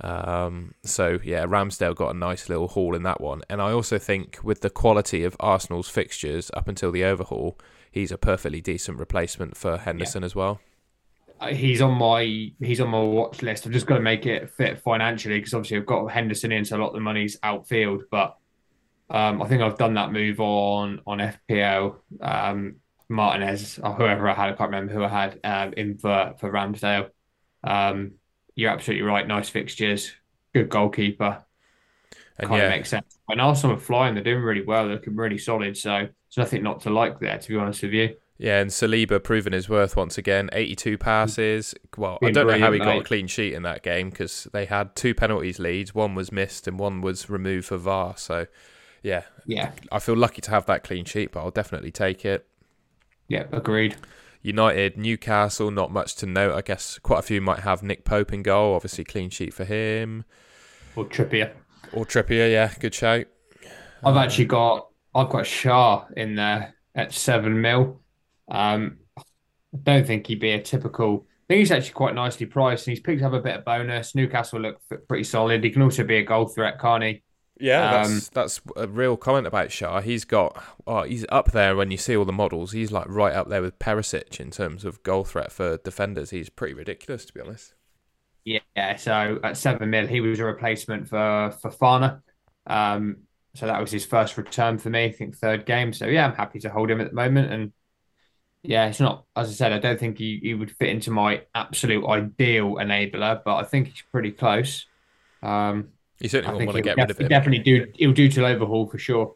Um, 0.00 0.74
so 0.84 1.18
yeah, 1.22 1.44
Ramsdale 1.44 1.94
got 1.94 2.14
a 2.14 2.18
nice 2.18 2.48
little 2.48 2.68
haul 2.68 2.94
in 2.94 3.02
that 3.02 3.20
one. 3.20 3.42
And 3.50 3.60
I 3.60 3.72
also 3.72 3.98
think 3.98 4.38
with 4.42 4.60
the 4.60 4.70
quality 4.70 5.24
of 5.24 5.36
Arsenal's 5.40 5.88
fixtures 5.88 6.50
up 6.54 6.68
until 6.68 6.92
the 6.92 7.04
overhaul, 7.04 7.58
he's 7.90 8.12
a 8.12 8.18
perfectly 8.18 8.60
decent 8.60 8.98
replacement 8.98 9.56
for 9.56 9.76
Henderson 9.76 10.22
yeah. 10.22 10.26
as 10.26 10.34
well. 10.34 10.60
He's 11.50 11.80
on 11.80 11.94
my 11.94 12.52
he's 12.60 12.80
on 12.80 12.88
my 12.88 13.00
watch 13.00 13.42
list. 13.42 13.66
I've 13.66 13.72
just 13.72 13.86
got 13.86 13.96
to 13.96 14.02
make 14.02 14.26
it 14.26 14.50
fit 14.50 14.80
financially 14.80 15.38
because 15.38 15.54
obviously 15.54 15.76
I've 15.78 15.86
got 15.86 16.06
Henderson 16.08 16.52
in, 16.52 16.64
so 16.64 16.76
a 16.76 16.78
lot 16.78 16.88
of 16.88 16.94
the 16.94 17.00
money's 17.00 17.38
outfield. 17.42 18.02
But 18.10 18.36
um, 19.10 19.40
I 19.40 19.46
think 19.46 19.62
I've 19.62 19.78
done 19.78 19.94
that 19.94 20.12
move 20.12 20.40
on 20.40 21.00
on 21.06 21.18
FPL. 21.18 21.96
Um, 22.20 22.76
Martinez 23.08 23.78
or 23.82 23.94
whoever 23.94 24.28
I 24.28 24.34
had, 24.34 24.48
I 24.50 24.52
can't 24.52 24.70
remember 24.70 24.92
who 24.92 25.02
I 25.02 25.08
had 25.08 25.40
um, 25.44 25.72
in 25.74 25.98
for 25.98 26.34
for 26.38 26.52
Ramsdale. 26.52 27.10
Um, 27.64 28.12
you're 28.54 28.70
absolutely 28.70 29.06
right. 29.06 29.26
Nice 29.26 29.48
fixtures, 29.48 30.12
good 30.52 30.68
goalkeeper. 30.68 31.44
And 32.38 32.48
kind 32.48 32.60
yeah. 32.60 32.66
of 32.66 32.70
makes 32.70 32.90
sense. 32.90 33.18
And 33.28 33.40
Arsenal 33.40 33.76
are 33.76 33.80
flying; 33.80 34.14
they're 34.14 34.24
doing 34.24 34.42
really 34.42 34.64
well. 34.64 34.84
They're 34.84 34.94
looking 34.94 35.16
really 35.16 35.38
solid. 35.38 35.76
So 35.76 35.90
there's 35.90 36.36
nothing 36.36 36.62
not 36.62 36.82
to 36.82 36.90
like 36.90 37.18
there, 37.18 37.38
to 37.38 37.48
be 37.48 37.56
honest 37.56 37.82
with 37.82 37.92
you. 37.92 38.16
Yeah, 38.38 38.60
and 38.60 38.70
Saliba 38.70 39.22
proving 39.22 39.52
his 39.52 39.68
worth 39.68 39.96
once 39.96 40.16
again. 40.16 40.48
82 40.52 40.96
passes. 40.96 41.74
Well, 41.96 42.18
I 42.22 42.30
don't 42.30 42.46
know 42.46 42.58
how 42.58 42.70
he 42.70 42.78
got 42.78 42.98
a 42.98 43.02
clean 43.02 43.26
sheet 43.26 43.52
in 43.52 43.64
that 43.64 43.82
game 43.82 44.10
because 44.10 44.46
they 44.52 44.64
had 44.64 44.94
two 44.94 45.12
penalties 45.12 45.58
Leeds. 45.58 45.92
One 45.92 46.14
was 46.14 46.30
missed 46.30 46.68
and 46.68 46.78
one 46.78 47.00
was 47.00 47.28
removed 47.28 47.66
for 47.66 47.76
VAR. 47.78 48.16
So, 48.16 48.46
yeah. 49.02 49.22
Yeah. 49.44 49.72
I 49.90 49.98
feel 49.98 50.16
lucky 50.16 50.40
to 50.42 50.50
have 50.52 50.66
that 50.66 50.84
clean 50.84 51.04
sheet, 51.04 51.32
but 51.32 51.40
I'll 51.40 51.50
definitely 51.50 51.90
take 51.90 52.24
it. 52.24 52.46
Yeah, 53.26 53.44
agreed. 53.50 53.96
United, 54.40 54.96
Newcastle, 54.96 55.72
not 55.72 55.90
much 55.90 56.14
to 56.16 56.26
note. 56.26 56.54
I 56.54 56.60
guess 56.60 56.98
quite 57.00 57.18
a 57.18 57.22
few 57.22 57.40
might 57.40 57.60
have 57.60 57.82
Nick 57.82 58.04
Pope 58.04 58.32
in 58.32 58.44
goal. 58.44 58.76
Obviously, 58.76 59.02
clean 59.02 59.30
sheet 59.30 59.52
for 59.52 59.64
him. 59.64 60.24
Or 60.94 61.04
Trippier. 61.04 61.50
Or 61.92 62.06
Trippier, 62.06 62.52
yeah. 62.52 62.72
Good 62.78 62.94
shout. 62.94 63.26
I've 64.04 64.16
uh, 64.16 64.20
actually 64.20 64.44
got 64.44 64.88
I've 65.14 65.28
got 65.28 65.44
Schär 65.44 66.06
in 66.16 66.36
there 66.36 66.74
at 66.94 67.12
seven 67.12 67.60
mil. 67.60 68.00
Um, 68.50 68.98
I 69.16 69.22
don't 69.82 70.06
think 70.06 70.26
he'd 70.26 70.40
be 70.40 70.52
a 70.52 70.62
typical. 70.62 71.26
I 71.48 71.54
think 71.54 71.58
he's 71.60 71.72
actually 71.72 71.92
quite 71.92 72.14
nicely 72.14 72.46
priced, 72.46 72.86
and 72.86 72.96
he's 72.96 73.02
picked 73.02 73.22
up 73.22 73.32
a 73.32 73.40
bit 73.40 73.56
of 73.56 73.64
bonus. 73.64 74.14
Newcastle 74.14 74.60
look 74.60 74.80
pretty 75.08 75.24
solid. 75.24 75.64
He 75.64 75.70
can 75.70 75.82
also 75.82 76.04
be 76.04 76.16
a 76.16 76.24
goal 76.24 76.46
threat, 76.46 76.80
can't 76.80 77.04
he? 77.04 77.22
Yeah, 77.60 78.02
um, 78.02 78.12
that's 78.12 78.28
that's 78.30 78.60
a 78.76 78.86
real 78.86 79.16
comment 79.16 79.46
about 79.46 79.68
Schär. 79.68 80.02
He's 80.02 80.24
got 80.24 80.62
oh, 80.86 81.02
he's 81.02 81.26
up 81.28 81.50
there 81.52 81.74
when 81.74 81.90
you 81.90 81.96
see 81.96 82.16
all 82.16 82.24
the 82.24 82.32
models. 82.32 82.72
He's 82.72 82.92
like 82.92 83.08
right 83.08 83.34
up 83.34 83.48
there 83.48 83.62
with 83.62 83.78
Perisic 83.78 84.38
in 84.38 84.50
terms 84.50 84.84
of 84.84 85.02
goal 85.02 85.24
threat 85.24 85.50
for 85.50 85.78
defenders. 85.78 86.30
He's 86.30 86.50
pretty 86.50 86.74
ridiculous 86.74 87.24
to 87.24 87.32
be 87.32 87.40
honest. 87.40 87.74
Yeah, 88.44 88.96
so 88.96 89.40
at 89.42 89.56
seven 89.56 89.90
mil, 89.90 90.06
he 90.06 90.20
was 90.20 90.38
a 90.38 90.44
replacement 90.44 91.08
for 91.08 91.50
for 91.60 91.70
Fana. 91.70 92.22
Um, 92.66 93.24
so 93.54 93.66
that 93.66 93.80
was 93.80 93.90
his 93.90 94.06
first 94.06 94.36
return 94.36 94.78
for 94.78 94.90
me. 94.90 95.06
I 95.06 95.12
think 95.12 95.36
third 95.36 95.66
game. 95.66 95.92
So 95.92 96.06
yeah, 96.06 96.26
I'm 96.26 96.34
happy 96.34 96.60
to 96.60 96.70
hold 96.70 96.90
him 96.90 97.00
at 97.00 97.08
the 97.08 97.14
moment, 97.14 97.52
and 97.52 97.72
yeah, 98.62 98.86
it's 98.86 99.00
not 99.00 99.24
as 99.36 99.48
I 99.48 99.52
said. 99.52 99.72
I 99.72 99.78
don't 99.78 99.98
think 99.98 100.18
he, 100.18 100.40
he 100.42 100.54
would 100.54 100.70
fit 100.70 100.88
into 100.88 101.10
my 101.10 101.42
absolute 101.54 102.06
ideal 102.06 102.76
enabler, 102.76 103.42
but 103.44 103.56
I 103.56 103.64
think 103.64 103.88
he's 103.88 104.02
pretty 104.10 104.32
close. 104.32 104.86
Um, 105.42 105.88
you 106.20 106.28
certainly 106.28 106.66
want 106.66 106.76
to 106.76 106.82
get 106.82 106.96
rid 106.96 107.10
of 107.10 107.18
him. 107.18 107.28
Definitely 107.28 107.62
do. 107.62 107.86
He'll 107.94 108.12
do 108.12 108.28
to 108.30 108.46
overhaul 108.46 108.88
for 108.88 108.98
sure. 108.98 109.34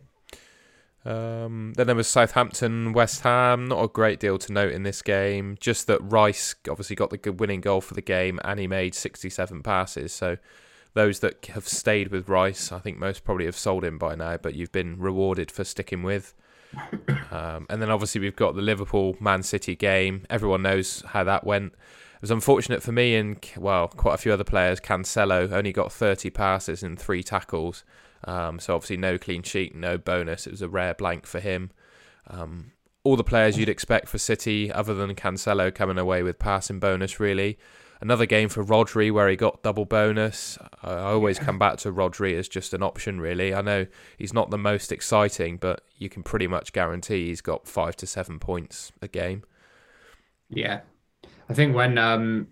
Um, 1.05 1.73
then 1.77 1.87
there 1.87 1.97
was 1.97 2.09
Southampton, 2.09 2.93
West 2.93 3.23
Ham. 3.23 3.67
Not 3.67 3.83
a 3.83 3.89
great 3.89 4.21
deal 4.21 4.39
to 4.39 4.53
note 4.53 4.73
in 4.73 4.83
this 4.83 5.03
game. 5.03 5.57
Just 5.61 5.87
that 5.87 6.01
Rice 6.01 6.55
obviously 6.69 6.97
got 6.97 7.11
the 7.11 7.17
good 7.17 7.41
winning 7.41 7.61
goal 7.61 7.81
for 7.81 7.95
the 7.95 8.03
game, 8.03 8.41
and 8.45 8.59
he 8.59 8.67
made 8.67 8.95
67 8.95 9.63
passes. 9.63 10.13
So 10.13 10.39
those 10.95 11.21
that 11.21 11.47
have 11.47 11.67
stayed 11.67 12.09
with 12.09 12.29
Rice, 12.29 12.73
I 12.73 12.79
think 12.79 12.99
most 12.99 13.25
probably 13.25 13.47
have 13.47 13.57
sold 13.57 13.85
him 13.85 13.99
by 13.99 14.15
now. 14.15 14.37
But 14.37 14.55
you've 14.55 14.73
been 14.73 14.99
rewarded 14.99 15.51
for 15.51 15.65
sticking 15.65 16.03
with. 16.03 16.35
Um, 17.31 17.67
and 17.71 17.81
then 17.81 17.91
obviously 17.91 18.21
we've 18.21 18.37
got 18.37 18.55
the 18.55 18.63
Liverpool 18.63 19.17
Man 19.19 19.43
City 19.43 19.75
game. 19.75 20.27
Everyone 20.29 20.63
knows 20.63 21.03
how 21.09 21.25
that 21.25 21.45
went. 21.45 21.73
It 21.73 22.21
was 22.21 22.31
unfortunate 22.31 22.83
for 22.83 22.93
me 22.93 23.17
and 23.17 23.45
well, 23.57 23.89
quite 23.89 24.15
a 24.15 24.19
few 24.19 24.33
other 24.33 24.45
players. 24.45 24.81
Cancelo 24.81 25.51
only 25.51 25.73
got 25.73 25.93
30 25.93 26.31
passes 26.31 26.83
and 26.83 26.99
three 26.99 27.23
tackles, 27.23 27.85
um, 28.25 28.59
so 28.61 28.75
obviously 28.75 28.97
no 28.97 29.19
clean 29.19 29.43
sheet, 29.43 29.75
no 29.75 29.99
bonus. 29.99 30.47
It 30.47 30.51
was 30.51 30.63
a 30.63 30.69
rare 30.69 30.95
blank 30.95 31.27
for 31.27 31.41
him. 31.41 31.71
Um, 32.29 32.73
all 33.05 33.17
the 33.17 33.25
players 33.25 33.59
you'd 33.59 33.69
expect 33.69 34.09
for 34.09 34.19
City, 34.19 34.71
other 34.71 34.95
than 34.95 35.15
Cancelo, 35.15 35.75
coming 35.75 35.99
away 35.99 36.23
with 36.23 36.39
passing 36.39 36.79
bonus. 36.79 37.19
Really, 37.19 37.59
Another 38.03 38.27
game 38.27 38.49
for 38.49 38.65
Rodri 38.65 39.13
where 39.13 39.29
he 39.29 39.37
got 39.37 39.63
double 39.63 39.85
bonus. 39.85 40.59
I 40.83 40.97
always 40.97 41.39
come 41.39 41.57
back 41.57 41.77
to 41.79 41.93
Rodri 41.93 42.37
as 42.37 42.49
just 42.49 42.75
an 42.75 42.83
option, 42.83 43.21
really. 43.21 43.55
I 43.55 43.63
know 43.63 43.87
he's 44.19 44.35
not 44.35 44.51
the 44.51 44.59
most 44.59 44.91
exciting, 44.91 45.57
but 45.57 45.83
you 45.99 46.09
can 46.09 46.25
pretty 46.25 46.49
much 46.49 46.73
guarantee 46.73 47.29
he's 47.29 47.41
got 47.41 47.69
five 47.69 47.95
to 47.99 48.07
seven 48.09 48.41
points 48.41 48.91
a 49.01 49.07
game. 49.07 49.45
Yeah. 50.51 50.81
I 51.49 51.55
think 51.55 51.77
when 51.77 51.97
um, 51.97 52.49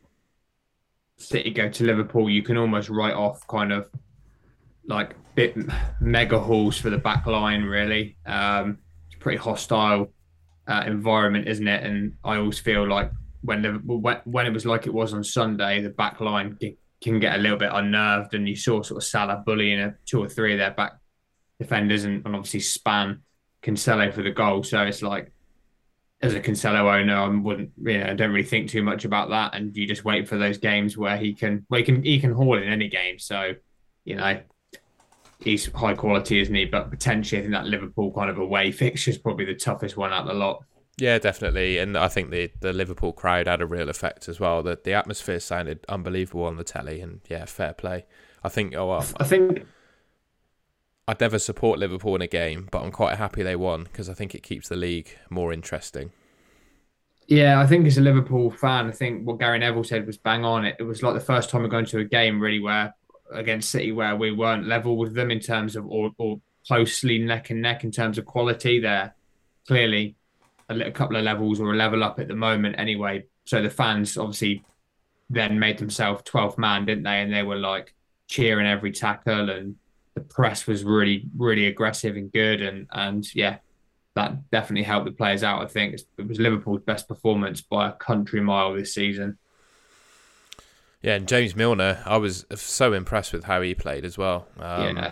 City 1.16 1.50
go 1.50 1.68
to 1.68 1.84
Liverpool, 1.84 2.30
you 2.30 2.44
can 2.44 2.56
almost 2.56 2.88
write 2.88 3.14
off 3.14 3.44
kind 3.48 3.72
of 3.72 3.90
like 4.86 5.16
bit 5.34 5.56
mega 6.00 6.38
hauls 6.38 6.78
for 6.78 6.90
the 6.90 6.98
back 6.98 7.26
line, 7.26 7.64
really. 7.64 8.16
Um, 8.24 8.78
it's 9.10 9.18
pretty 9.18 9.38
hostile 9.38 10.12
uh, 10.68 10.84
environment, 10.86 11.48
isn't 11.48 11.66
it? 11.66 11.82
And 11.82 12.14
I 12.22 12.36
always 12.36 12.60
feel 12.60 12.86
like 12.88 13.10
when 13.42 13.62
the 13.62 13.70
when 14.24 14.46
it 14.46 14.52
was 14.52 14.66
like 14.66 14.86
it 14.86 14.94
was 14.94 15.14
on 15.14 15.24
Sunday, 15.24 15.80
the 15.80 15.90
back 15.90 16.20
line 16.20 16.58
can 17.02 17.18
get 17.18 17.36
a 17.36 17.38
little 17.38 17.56
bit 17.56 17.70
unnerved, 17.72 18.34
and 18.34 18.48
you 18.48 18.56
saw 18.56 18.82
sort 18.82 19.02
of 19.02 19.08
Salah 19.08 19.42
bullying 19.44 19.80
a, 19.80 19.94
two 20.04 20.22
or 20.22 20.28
three 20.28 20.52
of 20.52 20.58
their 20.58 20.72
back 20.72 20.92
defenders, 21.58 22.04
and, 22.04 22.24
and 22.26 22.36
obviously 22.36 22.60
span 22.60 23.22
Cancelo 23.62 24.12
for 24.12 24.22
the 24.22 24.30
goal. 24.30 24.62
So 24.62 24.82
it's 24.82 25.02
like, 25.02 25.32
as 26.20 26.34
a 26.34 26.40
Cancelo 26.40 27.00
owner, 27.00 27.16
I 27.16 27.28
wouldn't, 27.28 27.70
you 27.78 27.98
know, 27.98 28.10
I 28.10 28.14
don't 28.14 28.30
really 28.30 28.46
think 28.46 28.68
too 28.68 28.82
much 28.82 29.06
about 29.06 29.30
that, 29.30 29.54
and 29.54 29.74
you 29.74 29.86
just 29.86 30.04
wait 30.04 30.28
for 30.28 30.36
those 30.36 30.58
games 30.58 30.98
where 30.98 31.16
he 31.16 31.32
can, 31.32 31.64
well, 31.70 31.78
he 31.78 31.84
can, 31.84 32.02
he 32.02 32.20
can 32.20 32.32
haul 32.32 32.58
in 32.58 32.68
any 32.68 32.88
game. 32.88 33.18
So, 33.18 33.54
you 34.04 34.16
know, 34.16 34.40
he's 35.38 35.72
high 35.72 35.94
quality, 35.94 36.40
isn't 36.40 36.54
he? 36.54 36.66
But 36.66 36.90
potentially, 36.90 37.38
I 37.38 37.42
think 37.42 37.52
that 37.52 37.66
Liverpool 37.66 38.12
kind 38.12 38.28
of 38.28 38.38
away 38.38 38.72
fixture 38.72 39.10
is 39.10 39.18
probably 39.18 39.46
the 39.46 39.54
toughest 39.54 39.96
one 39.96 40.12
out 40.12 40.22
of 40.22 40.28
the 40.28 40.34
lot. 40.34 40.64
Yeah, 41.00 41.18
definitely, 41.18 41.78
and 41.78 41.96
I 41.96 42.08
think 42.08 42.30
the 42.30 42.50
the 42.60 42.72
Liverpool 42.72 43.12
crowd 43.12 43.46
had 43.46 43.62
a 43.62 43.66
real 43.66 43.88
effect 43.88 44.28
as 44.28 44.38
well. 44.38 44.62
That 44.62 44.84
the 44.84 44.92
atmosphere 44.92 45.40
sounded 45.40 45.84
unbelievable 45.88 46.44
on 46.44 46.56
the 46.56 46.64
telly, 46.64 47.00
and 47.00 47.20
yeah, 47.28 47.46
fair 47.46 47.72
play. 47.72 48.04
I 48.44 48.50
think. 48.50 48.74
Oh, 48.74 48.88
well, 48.88 49.06
I 49.18 49.24
think 49.24 49.64
I'd 51.08 51.20
never 51.20 51.38
support 51.38 51.78
Liverpool 51.78 52.14
in 52.16 52.22
a 52.22 52.26
game, 52.26 52.68
but 52.70 52.82
I'm 52.82 52.92
quite 52.92 53.16
happy 53.16 53.42
they 53.42 53.56
won 53.56 53.84
because 53.84 54.08
I 54.08 54.14
think 54.14 54.34
it 54.34 54.42
keeps 54.42 54.68
the 54.68 54.76
league 54.76 55.16
more 55.30 55.52
interesting. 55.52 56.12
Yeah, 57.26 57.60
I 57.60 57.66
think 57.66 57.86
as 57.86 57.96
a 57.96 58.02
Liverpool 58.02 58.50
fan, 58.50 58.88
I 58.88 58.92
think 58.92 59.26
what 59.26 59.38
Gary 59.38 59.58
Neville 59.58 59.84
said 59.84 60.06
was 60.06 60.18
bang 60.18 60.44
on. 60.44 60.66
It, 60.66 60.76
it 60.78 60.82
was 60.82 61.02
like 61.02 61.14
the 61.14 61.20
first 61.20 61.48
time 61.48 61.62
we're 61.62 61.68
going 61.68 61.86
to 61.86 61.98
a 61.98 62.04
game 62.04 62.40
really 62.40 62.60
where 62.60 62.94
against 63.32 63.70
City 63.70 63.92
where 63.92 64.16
we 64.16 64.32
weren't 64.32 64.66
level 64.66 64.96
with 64.96 65.14
them 65.14 65.30
in 65.30 65.40
terms 65.40 65.76
of 65.76 65.86
or, 65.86 66.10
or 66.18 66.40
closely 66.66 67.18
neck 67.18 67.50
and 67.50 67.62
neck 67.62 67.84
in 67.84 67.90
terms 67.90 68.18
of 68.18 68.26
quality. 68.26 68.80
They're 68.80 69.14
clearly 69.66 70.16
a 70.70 70.90
couple 70.90 71.16
of 71.16 71.24
levels 71.24 71.60
or 71.60 71.72
a 71.72 71.76
level 71.76 72.04
up 72.04 72.18
at 72.20 72.28
the 72.28 72.34
moment 72.34 72.76
anyway. 72.78 73.24
So 73.44 73.60
the 73.62 73.70
fans 73.70 74.16
obviously 74.16 74.64
then 75.28 75.58
made 75.58 75.78
themselves 75.78 76.22
12th 76.22 76.58
man, 76.58 76.84
didn't 76.84 77.04
they? 77.04 77.20
And 77.22 77.32
they 77.32 77.42
were 77.42 77.56
like 77.56 77.94
cheering 78.28 78.66
every 78.66 78.92
tackle 78.92 79.50
and 79.50 79.76
the 80.14 80.20
press 80.20 80.66
was 80.66 80.84
really, 80.84 81.24
really 81.36 81.66
aggressive 81.66 82.16
and 82.16 82.32
good. 82.32 82.60
And, 82.62 82.86
and 82.92 83.34
yeah, 83.34 83.58
that 84.14 84.50
definitely 84.50 84.84
helped 84.84 85.06
the 85.06 85.12
players 85.12 85.42
out. 85.42 85.62
I 85.62 85.66
think 85.66 85.94
it 86.18 86.26
was 86.26 86.38
Liverpool's 86.38 86.82
best 86.82 87.08
performance 87.08 87.60
by 87.60 87.88
a 87.88 87.92
country 87.92 88.40
mile 88.40 88.74
this 88.74 88.94
season. 88.94 89.38
Yeah, 91.02 91.14
and 91.14 91.26
James 91.26 91.56
Milner, 91.56 92.02
I 92.04 92.18
was 92.18 92.44
so 92.54 92.92
impressed 92.92 93.32
with 93.32 93.44
how 93.44 93.62
he 93.62 93.74
played 93.74 94.04
as 94.04 94.18
well. 94.18 94.46
Um, 94.58 94.98
yeah. 94.98 95.10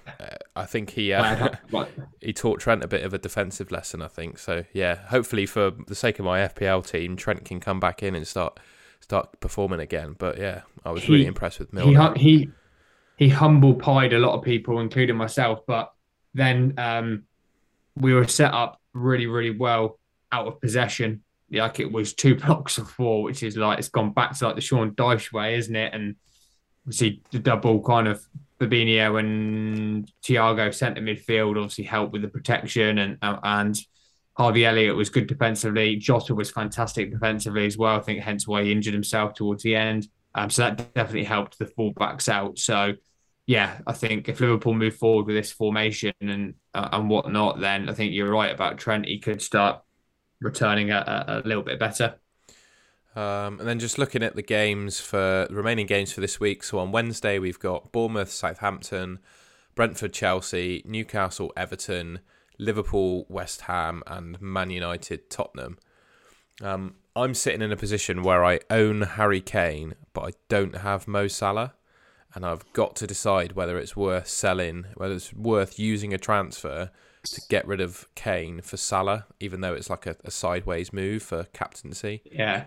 I 0.54 0.66
think 0.66 0.90
he 0.90 1.14
uh, 1.14 1.54
he 2.20 2.34
taught 2.34 2.60
Trent 2.60 2.84
a 2.84 2.88
bit 2.88 3.04
of 3.04 3.14
a 3.14 3.18
defensive 3.18 3.70
lesson. 3.70 4.02
I 4.02 4.08
think 4.08 4.38
so. 4.38 4.64
Yeah, 4.74 4.96
hopefully 4.96 5.46
for 5.46 5.70
the 5.70 5.94
sake 5.94 6.18
of 6.18 6.26
my 6.26 6.40
FPL 6.40 6.86
team, 6.86 7.16
Trent 7.16 7.46
can 7.46 7.58
come 7.58 7.80
back 7.80 8.02
in 8.02 8.14
and 8.14 8.26
start 8.26 8.60
start 9.00 9.40
performing 9.40 9.80
again. 9.80 10.14
But 10.18 10.36
yeah, 10.36 10.62
I 10.84 10.90
was 10.90 11.04
he, 11.04 11.12
really 11.12 11.26
impressed 11.26 11.58
with 11.58 11.72
Milner. 11.72 12.12
He 12.16 12.20
he, 12.20 12.48
he 13.16 13.28
humble 13.30 13.74
pied 13.74 14.12
a 14.12 14.18
lot 14.18 14.36
of 14.36 14.44
people, 14.44 14.80
including 14.80 15.16
myself. 15.16 15.60
But 15.66 15.90
then 16.34 16.74
um, 16.76 17.24
we 17.96 18.12
were 18.12 18.28
set 18.28 18.52
up 18.52 18.78
really 18.92 19.26
really 19.26 19.56
well 19.56 19.98
out 20.32 20.46
of 20.46 20.60
possession 20.60 21.22
like 21.50 21.80
it 21.80 21.90
was 21.90 22.14
two 22.14 22.34
blocks 22.40 22.78
of 22.78 22.90
four, 22.90 23.22
which 23.22 23.42
is 23.42 23.56
like 23.56 23.78
it's 23.78 23.88
gone 23.88 24.12
back 24.12 24.36
to 24.38 24.46
like 24.46 24.54
the 24.54 24.60
Sean 24.60 24.92
Dyche 24.92 25.32
way, 25.32 25.56
isn't 25.56 25.76
it? 25.76 25.94
And 25.94 26.16
obviously 26.84 27.22
the 27.30 27.38
double 27.38 27.82
kind 27.82 28.08
of 28.08 28.24
Fabinho 28.60 29.20
and 29.20 30.10
Thiago 30.22 30.74
centre 30.74 31.00
midfield 31.00 31.56
obviously 31.56 31.84
helped 31.84 32.12
with 32.12 32.22
the 32.22 32.28
protection 32.28 32.98
and 32.98 33.18
and 33.22 33.78
Harvey 34.36 34.64
Elliott 34.64 34.96
was 34.96 35.10
good 35.10 35.26
defensively. 35.26 35.96
Jota 35.96 36.32
was 36.34 36.50
fantastic 36.50 37.10
defensively 37.10 37.66
as 37.66 37.76
well. 37.76 37.96
I 37.96 38.00
think 38.00 38.20
hence 38.20 38.46
why 38.46 38.62
he 38.62 38.70
injured 38.70 38.94
himself 38.94 39.34
towards 39.34 39.64
the 39.64 39.74
end. 39.74 40.06
Um, 40.34 40.48
so 40.48 40.62
that 40.62 40.94
definitely 40.94 41.24
helped 41.24 41.58
the 41.58 41.64
fullbacks 41.64 42.28
out. 42.28 42.56
So 42.58 42.94
yeah, 43.46 43.78
I 43.86 43.94
think 43.94 44.28
if 44.28 44.40
Liverpool 44.40 44.74
move 44.74 44.94
forward 44.94 45.26
with 45.26 45.34
this 45.34 45.50
formation 45.50 46.12
and 46.20 46.54
uh, 46.74 46.88
and 46.92 47.10
whatnot, 47.10 47.60
then 47.60 47.88
I 47.88 47.94
think 47.94 48.12
you're 48.12 48.30
right 48.30 48.54
about 48.54 48.78
Trent. 48.78 49.06
He 49.06 49.18
could 49.18 49.42
start 49.42 49.80
returning 50.40 50.90
a, 50.90 51.42
a, 51.44 51.48
little 51.48 51.62
bit 51.62 51.78
better. 51.78 52.14
Um, 53.16 53.58
and 53.58 53.68
then 53.68 53.78
just 53.78 53.98
looking 53.98 54.22
at 54.22 54.36
the 54.36 54.42
games 54.42 55.00
for 55.00 55.46
the 55.48 55.54
remaining 55.54 55.86
games 55.86 56.12
for 56.12 56.20
this 56.20 56.38
week. 56.38 56.62
So 56.62 56.78
on 56.78 56.92
Wednesday 56.92 57.38
we've 57.38 57.58
got 57.58 57.90
Bournemouth, 57.90 58.30
Southampton, 58.30 59.18
Brentford, 59.74 60.12
Chelsea, 60.12 60.82
Newcastle, 60.84 61.52
Everton, 61.56 62.20
Liverpool, 62.58 63.26
West 63.28 63.62
Ham, 63.62 64.02
and 64.06 64.40
Man 64.40 64.70
United, 64.70 65.30
Tottenham. 65.30 65.78
Um, 66.60 66.96
I'm 67.14 67.34
sitting 67.34 67.62
in 67.62 67.72
a 67.72 67.76
position 67.76 68.22
where 68.22 68.44
I 68.44 68.60
own 68.70 69.02
Harry 69.02 69.40
Kane, 69.40 69.94
but 70.12 70.22
I 70.22 70.30
don't 70.48 70.78
have 70.78 71.08
Mo 71.08 71.28
Salah, 71.28 71.74
and 72.34 72.44
I've 72.44 72.72
got 72.72 72.96
to 72.96 73.06
decide 73.06 73.52
whether 73.52 73.78
it's 73.78 73.96
worth 73.96 74.28
selling, 74.28 74.86
whether 74.94 75.14
it's 75.14 75.32
worth 75.32 75.78
using 75.78 76.12
a 76.12 76.18
transfer 76.18 76.90
to 77.30 77.42
get 77.48 77.66
rid 77.66 77.80
of 77.80 78.06
Kane 78.14 78.60
for 78.60 78.76
Salah, 78.76 79.26
even 79.40 79.60
though 79.60 79.74
it's 79.74 79.90
like 79.90 80.06
a, 80.06 80.16
a 80.24 80.30
sideways 80.30 80.92
move 80.92 81.22
for 81.22 81.44
captaincy. 81.52 82.22
Yeah. 82.30 82.64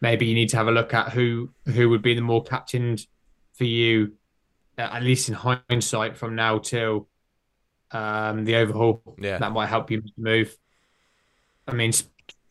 Maybe 0.00 0.26
you 0.26 0.34
need 0.34 0.48
to 0.50 0.56
have 0.56 0.68
a 0.68 0.72
look 0.72 0.94
at 0.94 1.12
who 1.12 1.50
who 1.66 1.88
would 1.90 2.02
be 2.02 2.14
the 2.14 2.20
more 2.20 2.42
captained 2.42 3.06
for 3.54 3.64
you, 3.64 4.12
uh, 4.78 4.82
at 4.82 5.02
least 5.02 5.28
in 5.28 5.34
hindsight, 5.34 6.16
from 6.16 6.36
now 6.36 6.58
till 6.58 7.08
um, 7.90 8.44
the 8.44 8.56
overhaul. 8.56 9.02
Yeah, 9.18 9.38
that 9.38 9.50
might 9.50 9.66
help 9.66 9.90
you 9.90 10.02
move. 10.16 10.56
I 11.66 11.72
mean, 11.72 11.92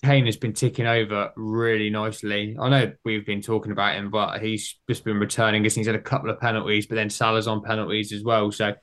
Kane 0.04 0.26
has 0.26 0.38
been 0.38 0.54
ticking 0.54 0.86
over 0.86 1.32
really 1.36 1.90
nicely. 1.90 2.58
I 2.60 2.70
know 2.70 2.92
we've 3.04 3.26
been 3.26 3.42
talking 3.42 3.72
about 3.72 3.96
him, 3.96 4.12
but 4.12 4.42
he's 4.42 4.76
just 4.90 5.04
been 5.04 5.20
returning. 5.20 5.64
He's 5.64 5.76
had 5.76 5.96
a 5.96 6.00
couple 6.00 6.30
of 6.30 6.40
penalties, 6.40 6.86
but 6.86 6.96
then 6.96 7.10
Salah's 7.10 7.48
on 7.48 7.64
penalties 7.64 8.12
as 8.12 8.24
well. 8.24 8.52
So 8.52 8.74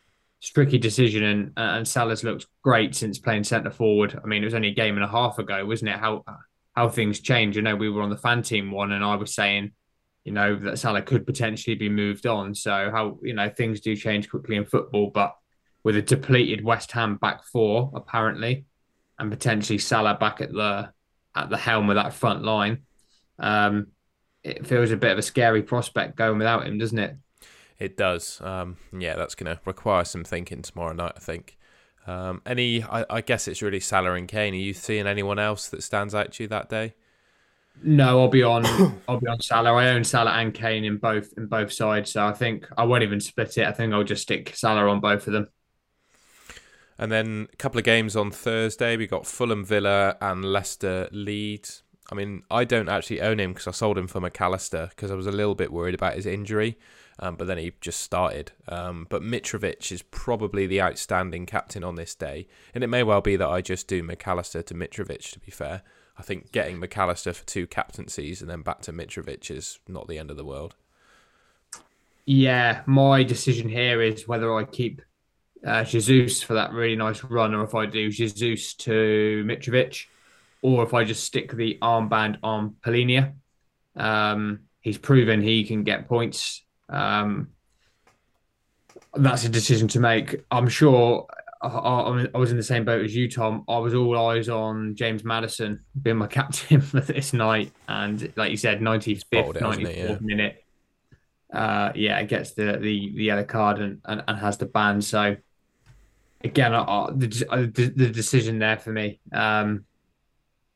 tricky 0.51 0.79
decision, 0.79 1.23
and 1.25 1.53
and 1.57 1.89
Salah's 1.89 2.25
looked 2.25 2.47
great 2.63 2.95
since 2.95 3.19
playing 3.19 3.45
centre 3.45 3.71
forward. 3.71 4.19
I 4.23 4.27
mean, 4.27 4.43
it 4.43 4.47
was 4.47 4.55
only 4.55 4.69
a 4.69 4.75
game 4.75 4.97
and 4.97 5.05
a 5.05 5.09
half 5.09 5.39
ago, 5.39 5.65
wasn't 5.65 5.91
it? 5.91 5.97
How 5.97 6.25
how 6.75 6.89
things 6.89 7.21
change. 7.21 7.57
You 7.57 7.63
know, 7.63 7.77
we 7.77 7.89
were 7.89 8.03
on 8.03 8.11
the 8.11 8.17
fan 8.17 8.43
team 8.43 8.71
one, 8.71 8.93
and 8.93 9.05
I 9.05 9.17
was 9.17 9.35
saying, 9.35 9.73
you 10.25 10.33
know, 10.33 10.57
that 10.57 10.79
Salah 10.79 11.03
could 11.03 11.27
potentially 11.27 11.77
be 11.77 11.89
moved 11.89 12.27
on. 12.27 12.55
So 12.55 12.91
how 12.91 13.19
you 13.23 13.35
know 13.35 13.49
things 13.49 13.81
do 13.81 13.95
change 13.97 14.29
quickly 14.31 14.57
in 14.57 14.65
football, 14.65 15.11
but 15.11 15.35
with 15.83 15.97
a 15.97 16.03
depleted 16.03 16.65
West 16.65 16.93
Ham 16.93 17.17
back 17.17 17.45
four 17.45 17.91
apparently, 17.95 18.67
and 19.19 19.31
potentially 19.31 19.79
Salah 19.79 20.15
back 20.15 20.41
at 20.41 20.53
the 20.53 20.91
at 21.35 21.51
the 21.51 21.57
helm 21.57 21.91
of 21.91 21.97
that 21.97 22.15
front 22.15 22.43
line, 22.43 22.83
um, 23.39 23.89
it 24.43 24.67
feels 24.67 24.91
a 24.91 24.97
bit 24.97 25.13
of 25.13 25.19
a 25.19 25.23
scary 25.23 25.63
prospect 25.63 26.17
going 26.17 26.39
without 26.39 26.67
him, 26.67 26.79
doesn't 26.79 26.99
it? 26.99 27.17
It 27.79 27.97
does. 27.97 28.41
Um, 28.41 28.77
yeah, 28.97 29.17
that's 29.17 29.35
going 29.35 29.55
to 29.55 29.61
require 29.65 30.05
some 30.05 30.25
thinking 30.25 30.63
tomorrow 30.63 30.93
night, 30.93 31.13
I 31.17 31.21
think. 31.21 31.59
Um, 32.07 32.43
any, 32.45 32.83
I, 32.83 33.05
I, 33.09 33.21
guess 33.23 33.49
it's 33.49 33.63
really 33.63 33.81
Salah 33.81 34.13
and 34.13 34.29
Kane. 34.29 34.53
Are 34.53 34.59
you 34.59 34.75
seeing 34.75 35.07
anyone 35.07 35.39
else 35.39 35.69
that 35.71 35.83
stands 35.83 36.15
out 36.15 36.33
to 36.33 36.43
you 36.45 36.49
that 36.49 36.69
day? 36.69 36.95
No, 37.83 38.21
I'll 38.21 38.29
be 38.29 38.43
on. 38.43 38.65
I'll 39.09 39.21
be 39.21 39.27
on 39.27 39.41
Salah. 39.41 39.73
I 39.73 39.89
own 39.89 40.05
Salah 40.05 40.33
and 40.33 40.53
Kane 40.53 40.85
in 40.85 40.99
both 40.99 41.33
in 41.37 41.47
both 41.47 41.73
sides, 41.73 42.13
so 42.13 42.27
I 42.27 42.33
think 42.33 42.69
I 42.77 42.85
won't 42.85 43.03
even 43.03 43.21
split 43.21 43.57
it. 43.57 43.67
I 43.67 43.73
think 43.73 43.93
I'll 43.93 44.05
just 44.05 44.23
stick 44.23 44.55
Salah 44.55 44.89
on 44.89 45.01
both 45.01 45.27
of 45.27 45.33
them. 45.33 45.49
And 46.99 47.11
then 47.11 47.49
a 47.53 47.57
couple 47.57 47.79
of 47.79 47.85
games 47.85 48.15
on 48.17 48.31
Thursday. 48.31 48.97
We 48.97 49.07
got 49.07 49.27
Fulham 49.27 49.65
Villa 49.65 50.17
and 50.21 50.45
Leicester 50.45 51.09
Leeds. 51.11 51.83
I 52.13 52.15
mean, 52.15 52.43
I 52.51 52.65
don't 52.65 52.91
actually 52.91 53.23
own 53.23 53.41
him 53.41 53.53
because 53.53 53.67
I 53.67 53.71
sold 53.71 53.97
him 53.97 54.07
for 54.07 54.21
Mac 54.21 54.39
Allister 54.41 54.91
because 54.91 55.11
I 55.11 55.15
was 55.15 55.27
a 55.27 55.33
little 55.33 55.55
bit 55.55 55.73
worried 55.73 55.95
about 55.95 56.15
his 56.15 56.27
injury 56.27 56.79
um, 57.19 57.37
but 57.37 57.47
then 57.47 57.59
he 57.59 57.73
just 57.81 58.01
started. 58.01 58.53
Um, 58.69 59.07
but 59.09 59.23
Mitrovic 59.23 59.93
is 59.93 60.03
probably 60.03 60.67
the 60.67 60.83
outstanding 60.83 61.47
captain 61.47 61.85
on 61.85 61.95
this 61.95 62.15
day, 62.15 62.47
and 62.75 62.83
it 62.83 62.89
may 62.89 63.03
well 63.03 63.21
be 63.21 63.37
that 63.37 63.49
I 63.49 63.61
just 63.61 63.89
do 63.89 64.03
Mac 64.03 64.27
Allister 64.27 64.63
to 64.63 64.75
Mitrovic. 64.75 65.33
To 65.33 65.41
be 65.41 65.51
fair, 65.51 65.83
I 66.19 66.23
think 66.23 66.53
getting 66.53 66.79
Mac 66.79 66.97
Allister 66.97 67.33
for 67.33 67.47
two 67.47 67.67
captaincies 67.67 68.41
and 68.41 68.51
then 68.51 68.63
back 68.63 68.81
to 68.83 68.93
Mitrovic 68.93 69.51
is 69.51 69.79
not 69.89 70.09
the 70.09 70.19
end 70.19 70.31
of 70.31 70.37
the 70.37 70.45
world. 70.45 70.77
Yeah, 72.27 72.83
my 72.87 73.23
decision 73.23 73.69
here 73.69 74.01
is 74.01 74.27
whether 74.27 74.55
I 74.55 74.65
keep 74.65 75.03
uh, 75.67 75.85
Jesus 75.85 76.43
for 76.43 76.55
that 76.55 76.73
really 76.73 76.97
nice 76.97 77.23
run, 77.23 77.55
or 77.55 77.65
if 77.65 77.75
I 77.75 77.87
do 77.87 78.11
Jesus 78.11 78.75
to 78.75 79.45
Mitrovic, 79.47 80.07
or 80.63 80.83
if 80.83 80.95
I 80.95 81.05
just 81.05 81.25
stick 81.25 81.53
the 81.53 81.79
armband 81.83 82.39
on 82.43 82.77
Palhinha. 82.85 83.35
Um, 83.97 84.61
he's 84.81 84.99
proven 84.99 85.43
he 85.43 85.65
can 85.65 85.85
get 85.85 86.09
points 86.09 86.64
um, 86.89 87.49
that's 89.15 89.45
a 89.45 89.49
decision 89.49 89.89
to 89.89 90.01
make. 90.01 90.45
I'm 90.51 90.69
sure 90.69 91.27
I, 91.63 91.69
I, 92.35 92.39
was 92.39 92.51
in 92.51 92.57
the 92.57 92.63
same 92.63 92.85
boat 92.85 93.05
as 93.05 93.15
you, 93.15 93.31
Tom. 93.31 93.65
I 93.69 93.79
was 93.79 93.95
all 93.95 94.19
eyes 94.29 94.49
on 94.49 94.95
James 94.95 95.25
Maddison 95.25 95.81
being 96.01 96.17
my 96.17 96.27
captain 96.29 96.81
for 96.81 97.01
this 97.01 97.33
night, 97.33 97.73
and 97.89 98.33
like 98.37 98.51
you 98.51 98.57
said, 98.57 98.81
95th, 98.81 99.25
94th 99.31 99.97
yeah. 99.97 100.19
minute. 100.21 100.65
Uh, 101.53 101.93
yeah, 101.95 102.19
it 102.19 102.29
gets 102.29 102.53
the, 102.53 102.79
the 102.81 103.13
the 103.15 103.25
yellow 103.25 103.45
card 103.45 103.79
and, 103.79 104.01
and, 104.07 104.25
and 104.27 104.39
has 104.39 104.59
the 104.59 104.67
ban. 104.67 105.01
So 105.01 105.37
again, 106.43 106.75
uh, 106.75 107.11
the, 107.15 107.93
the 107.95 108.11
decision 108.11 108.59
there 108.59 108.79
for 108.79 108.93
me. 108.93 109.21
Um, 109.33 109.85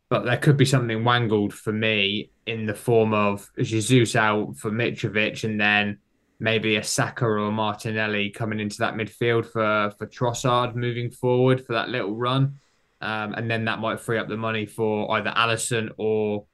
but 0.09 0.25
there 0.25 0.39
could 0.39 0.57
be 0.57 0.65
something 0.65 1.05
wangled 1.05 1.53
for 1.53 1.73
me 1.73 2.31
in 2.49 2.67
the 2.67 2.75
form 2.75 3.13
of 3.13 3.49
Jesus 3.61 4.17
out 4.17 4.57
for 4.57 4.71
Mitrovic 4.71 5.45
and 5.45 5.61
then 5.61 5.99
maybe 6.41 6.77
a 6.77 6.83
Saka 6.83 7.27
or 7.27 7.53
Martinelli 7.53 8.31
coming 8.31 8.61
into 8.61 8.79
that 8.79 8.95
midfield 8.95 9.47
for 9.47 9.93
for 9.97 10.07
Trossard 10.07 10.75
moving 10.75 11.11
forward 11.11 11.65
for 11.65 11.73
that 11.75 11.89
little 11.89 12.17
run. 12.17 12.59
Um, 13.01 13.35
and 13.35 13.51
then 13.51 13.67
that 13.67 13.79
might 13.79 14.01
free 14.01 14.19
up 14.19 14.29
the 14.29 14.37
money 14.37 14.67
for 14.67 15.11
either 15.17 15.31
Alisson 15.31 15.91
or 15.99 16.47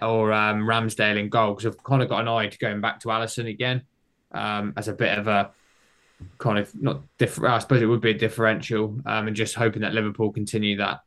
or 0.00 0.32
um, 0.32 0.62
Ramsdale 0.62 1.18
in 1.18 1.28
goal 1.28 1.54
because 1.54 1.66
I've 1.66 1.82
kind 1.82 2.02
of 2.02 2.08
got 2.08 2.20
an 2.20 2.28
eye 2.28 2.48
to 2.48 2.58
going 2.58 2.80
back 2.80 3.00
to 3.00 3.08
Alisson 3.08 3.48
again 3.48 3.82
um, 4.32 4.74
as 4.76 4.88
a 4.88 4.92
bit 4.92 5.18
of 5.18 5.26
a 5.28 5.50
kind 6.38 6.58
of 6.58 6.74
not 6.80 7.02
different. 7.18 7.54
I 7.54 7.58
suppose 7.58 7.82
it 7.82 7.86
would 7.86 8.00
be 8.00 8.10
a 8.10 8.18
differential, 8.18 8.96
um, 9.06 9.26
and 9.26 9.36
just 9.36 9.54
hoping 9.54 9.82
that 9.82 9.94
Liverpool 9.94 10.32
continue 10.32 10.76
that 10.76 11.00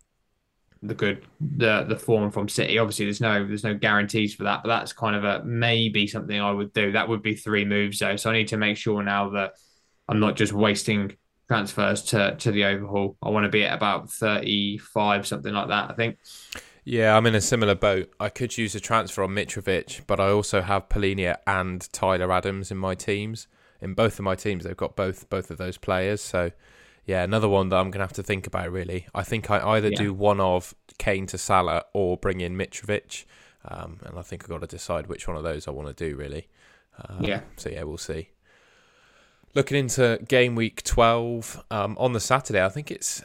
the 0.84 0.94
good 0.94 1.26
the 1.40 1.84
the 1.84 1.96
form 1.96 2.32
from 2.32 2.48
City. 2.48 2.78
Obviously, 2.78 3.06
there's 3.06 3.22
no 3.22 3.46
there's 3.46 3.64
no 3.64 3.74
guarantees 3.74 4.36
for 4.36 4.44
that, 4.44 4.62
but 4.64 4.70
that's 4.70 4.94
kind 4.94 5.16
of 5.16 5.24
a 5.24 5.44
maybe 5.44 6.08
something 6.08 6.40
I 6.40 6.52
would 6.52 6.74
do. 6.74 6.92
That 6.92 7.10
would 7.10 7.22
be 7.22 7.36
three 7.36 7.66
moves 7.66 8.00
though, 8.00 8.16
so 8.16 8.30
I 8.30 8.34
need 8.34 8.50
to 8.50 8.58
make 8.58 8.78
sure 8.78 9.02
now 9.04 9.30
that 9.32 9.54
I'm 10.08 10.20
not 10.20 10.36
just 10.36 10.54
wasting 10.54 11.16
transfers 11.48 12.04
to 12.04 12.36
to 12.38 12.52
the 12.52 12.66
overhaul. 12.66 13.18
I 13.22 13.30
want 13.30 13.46
to 13.46 13.50
be 13.50 13.64
at 13.64 13.76
about 13.76 14.12
35, 14.12 15.28
something 15.28 15.54
like 15.54 15.70
that. 15.70 15.92
I 15.92 15.94
think. 15.94 16.18
Yeah, 16.88 17.18
I'm 17.18 17.26
in 17.26 17.34
a 17.34 17.42
similar 17.42 17.74
boat. 17.74 18.12
I 18.20 18.30
could 18.30 18.56
use 18.60 18.76
a 18.76 18.80
transfer 18.80 19.24
on 19.24 19.32
Mitrovic, 19.32 20.02
but 20.06 20.20
I 20.20 20.30
also 20.30 20.62
have 20.62 20.88
Palhinha 20.88 21.38
and 21.48 21.92
Tyler 21.92 22.32
Adams 22.32 22.70
in 22.70 22.78
my 22.78 22.94
teams. 22.94 23.48
In 23.82 23.96
both 23.96 24.20
of 24.20 24.24
my 24.24 24.36
teams, 24.36 24.64
they've 24.64 24.78
got 24.78 24.96
both 24.96 25.28
both 25.30 25.50
of 25.50 25.58
those 25.58 25.78
players, 25.78 26.22
so 26.22 26.52
yeah, 27.06 27.24
another 27.24 27.48
one 27.48 27.70
that 27.70 27.78
I'm 27.78 27.92
going 27.92 28.00
to 28.00 28.06
have 28.06 28.14
to 28.14 28.24
think 28.24 28.48
about 28.48 28.72
really. 28.72 29.08
I 29.14 29.24
think 29.24 29.52
I 29.52 29.60
either 29.76 29.90
yeah. 29.90 29.98
do 29.98 30.14
one 30.14 30.40
of 30.40 30.74
Kane 30.98 31.28
to 31.28 31.38
Salah 31.38 31.86
or 31.94 32.18
bring 32.18 32.42
in 32.42 32.58
Mitrovic. 32.58 33.26
Um, 33.68 34.00
and 34.04 34.18
I 34.18 34.22
think 34.22 34.44
I've 34.44 34.50
got 34.50 34.62
to 34.62 34.68
decide 34.68 35.08
which 35.08 35.28
one 35.28 35.38
of 35.38 35.44
those 35.44 35.68
I 35.68 35.72
want 35.72 35.96
to 35.96 36.10
do 36.10 36.16
really. 36.16 36.48
Um, 36.98 37.24
yeah. 37.24 37.42
So 37.58 37.70
yeah, 37.70 37.84
we'll 37.84 37.98
see. 37.98 38.30
Looking 39.54 39.78
into 39.78 40.20
game 40.28 40.56
week 40.56 40.84
12 40.84 41.64
um, 41.72 41.96
on 42.00 42.14
the 42.14 42.20
Saturday, 42.20 42.64
I 42.64 42.70
think 42.70 42.92
it's. 42.92 43.24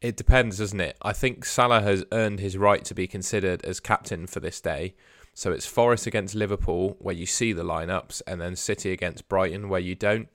It 0.00 0.16
depends, 0.16 0.58
doesn't 0.58 0.80
it? 0.80 0.96
I 1.00 1.12
think 1.12 1.44
Salah 1.44 1.80
has 1.80 2.04
earned 2.10 2.40
his 2.40 2.56
right 2.56 2.84
to 2.86 2.94
be 2.94 3.06
considered 3.06 3.64
as 3.64 3.78
captain 3.78 4.26
for 4.26 4.40
this 4.40 4.60
day. 4.60 4.96
So 5.32 5.52
it's 5.52 5.64
Forest 5.64 6.08
against 6.08 6.34
Liverpool 6.34 6.96
where 6.98 7.14
you 7.14 7.24
see 7.24 7.52
the 7.52 7.62
lineups, 7.62 8.20
and 8.26 8.40
then 8.40 8.56
City 8.56 8.90
against 8.90 9.28
Brighton 9.28 9.68
where 9.68 9.80
you 9.80 9.94
don't. 9.94 10.28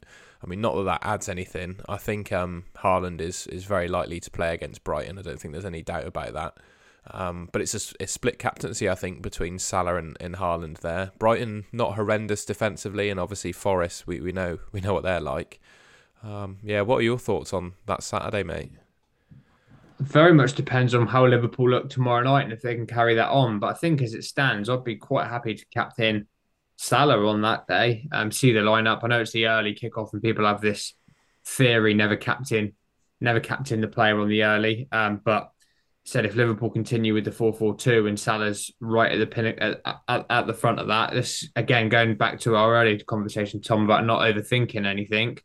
I 0.44 0.48
mean, 0.48 0.62
not 0.62 0.76
that 0.76 0.84
that 0.84 1.02
adds 1.04 1.30
anything. 1.30 1.80
I 1.90 1.98
think 1.98 2.32
um, 2.32 2.66
Haaland 2.78 3.22
is 3.22 3.48
is 3.48 3.66
very 3.66 3.88
likely 3.88 4.20
to 4.20 4.32
play 4.32 4.54
against 4.54 4.84
Brighton. 4.84 5.18
I 5.18 5.22
don't 5.22 5.40
think 5.40 5.54
there's 5.54 5.66
any 5.66 5.82
doubt 5.82 6.06
about 6.06 6.34
that. 6.34 6.58
Um, 7.12 7.50
but 7.52 7.62
it's 7.62 7.74
a, 7.74 8.04
a, 8.04 8.08
split 8.08 8.38
captaincy, 8.38 8.90
I 8.90 8.96
think, 8.96 9.22
between 9.22 9.60
Salah 9.60 9.96
and, 9.96 10.18
and 10.20 10.36
Haaland 10.36 10.80
there. 10.80 11.12
Brighton 11.18 11.66
not 11.72 11.96
horrendous 11.96 12.44
defensively, 12.44 13.10
and 13.10 13.18
obviously 13.18 13.54
Forest, 13.54 14.08
we, 14.08 14.20
we 14.20 14.34
know 14.34 14.60
we 14.74 14.82
know 14.82 14.94
what 14.94 15.04
they're 15.04 15.22
like. 15.22 15.62
Um, 16.24 16.58
yeah, 16.64 16.82
what 16.82 16.98
are 16.98 17.04
your 17.04 17.20
thoughts 17.20 17.54
on 17.54 17.74
that 17.86 18.04
Saturday, 18.04 18.44
mate? 18.44 18.72
Very 20.00 20.34
much 20.34 20.54
depends 20.54 20.94
on 20.94 21.08
how 21.08 21.26
Liverpool 21.26 21.70
look 21.70 21.90
tomorrow 21.90 22.24
night 22.24 22.44
and 22.44 22.54
if 22.54 22.62
they 22.62 22.76
can 22.76 22.86
carry 22.86 23.16
that 23.16 23.30
on. 23.30 23.60
But 23.60 23.68
I 23.68 23.74
think 23.74 24.02
as 24.02 24.14
it 24.14 24.24
stands, 24.24 24.70
I'd 24.70 24.84
be 24.84 24.96
quite 24.96 25.28
happy 25.28 25.56
to 25.56 25.66
captain 25.74 26.28
Salah 26.78 27.28
on 27.28 27.42
that 27.42 27.68
day. 27.68 28.08
Um, 28.12 28.32
see 28.32 28.54
the 28.54 28.60
lineup. 28.60 29.04
I 29.04 29.08
know 29.08 29.22
it's 29.22 29.32
the 29.32 29.48
early 29.48 29.76
kickoff, 29.76 30.14
and 30.14 30.22
people 30.22 30.46
have 30.46 30.62
this 30.62 30.94
theory 31.46 31.94
never 31.94 32.16
captain, 32.16 32.74
never 33.20 33.40
captain 33.40 33.82
the 33.82 33.88
player 33.88 34.20
on 34.20 34.30
the 34.30 34.44
early. 34.44 34.88
Um, 34.92 35.20
but 35.24 35.52
said 36.04 36.26
if 36.26 36.36
Liverpool 36.36 36.70
continue 36.70 37.14
with 37.14 37.26
the 37.26 37.32
4-4-2 37.32 38.08
and 38.08 38.18
Salah's 38.18 38.72
right 38.80 39.12
at 39.12 39.20
the 39.20 39.28
pin 39.28 39.48
at, 39.48 39.82
at, 40.08 40.26
at, 40.30 40.48
the 40.48 40.54
front 40.54 40.80
of 40.80 40.88
that, 40.88 41.12
this 41.12 41.50
again 41.58 41.90
going 41.90 42.16
back 42.16 42.40
to 42.42 42.56
our 42.56 42.76
earlier 42.76 42.98
conversation, 43.00 43.62
Tom, 43.62 43.84
about 43.84 44.06
not 44.06 44.22
overthinking 44.22 44.86
anything. 44.86 45.38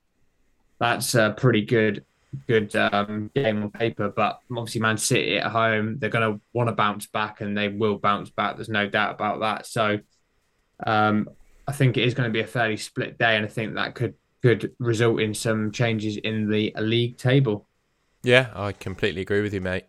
That's 0.78 1.14
a 1.16 1.34
pretty 1.36 1.62
good 1.62 2.04
good 2.46 2.74
um, 2.76 3.30
game 3.34 3.62
on 3.62 3.70
paper. 3.70 4.12
But 4.14 4.40
obviously, 4.50 4.80
Man 4.80 4.98
City 4.98 5.38
at 5.38 5.50
home, 5.50 5.98
they're 5.98 6.10
going 6.10 6.34
to 6.34 6.40
want 6.52 6.68
to 6.68 6.74
bounce 6.74 7.06
back, 7.06 7.40
and 7.40 7.56
they 7.56 7.68
will 7.68 7.98
bounce 7.98 8.30
back. 8.30 8.56
There's 8.56 8.68
no 8.68 8.88
doubt 8.88 9.14
about 9.14 9.40
that. 9.40 9.66
So, 9.66 9.98
um, 10.86 11.28
I 11.66 11.72
think 11.72 11.96
it 11.96 12.04
is 12.04 12.14
going 12.14 12.28
to 12.28 12.32
be 12.32 12.40
a 12.40 12.46
fairly 12.46 12.76
split 12.76 13.18
day, 13.18 13.36
and 13.36 13.44
I 13.44 13.48
think 13.48 13.74
that 13.74 13.94
could 13.94 14.14
could 14.42 14.72
result 14.78 15.20
in 15.20 15.34
some 15.34 15.70
changes 15.70 16.16
in 16.16 16.50
the 16.50 16.74
league 16.78 17.16
table. 17.16 17.68
Yeah, 18.24 18.50
I 18.54 18.72
completely 18.72 19.22
agree 19.22 19.40
with 19.40 19.54
you, 19.54 19.60
mate. 19.60 19.84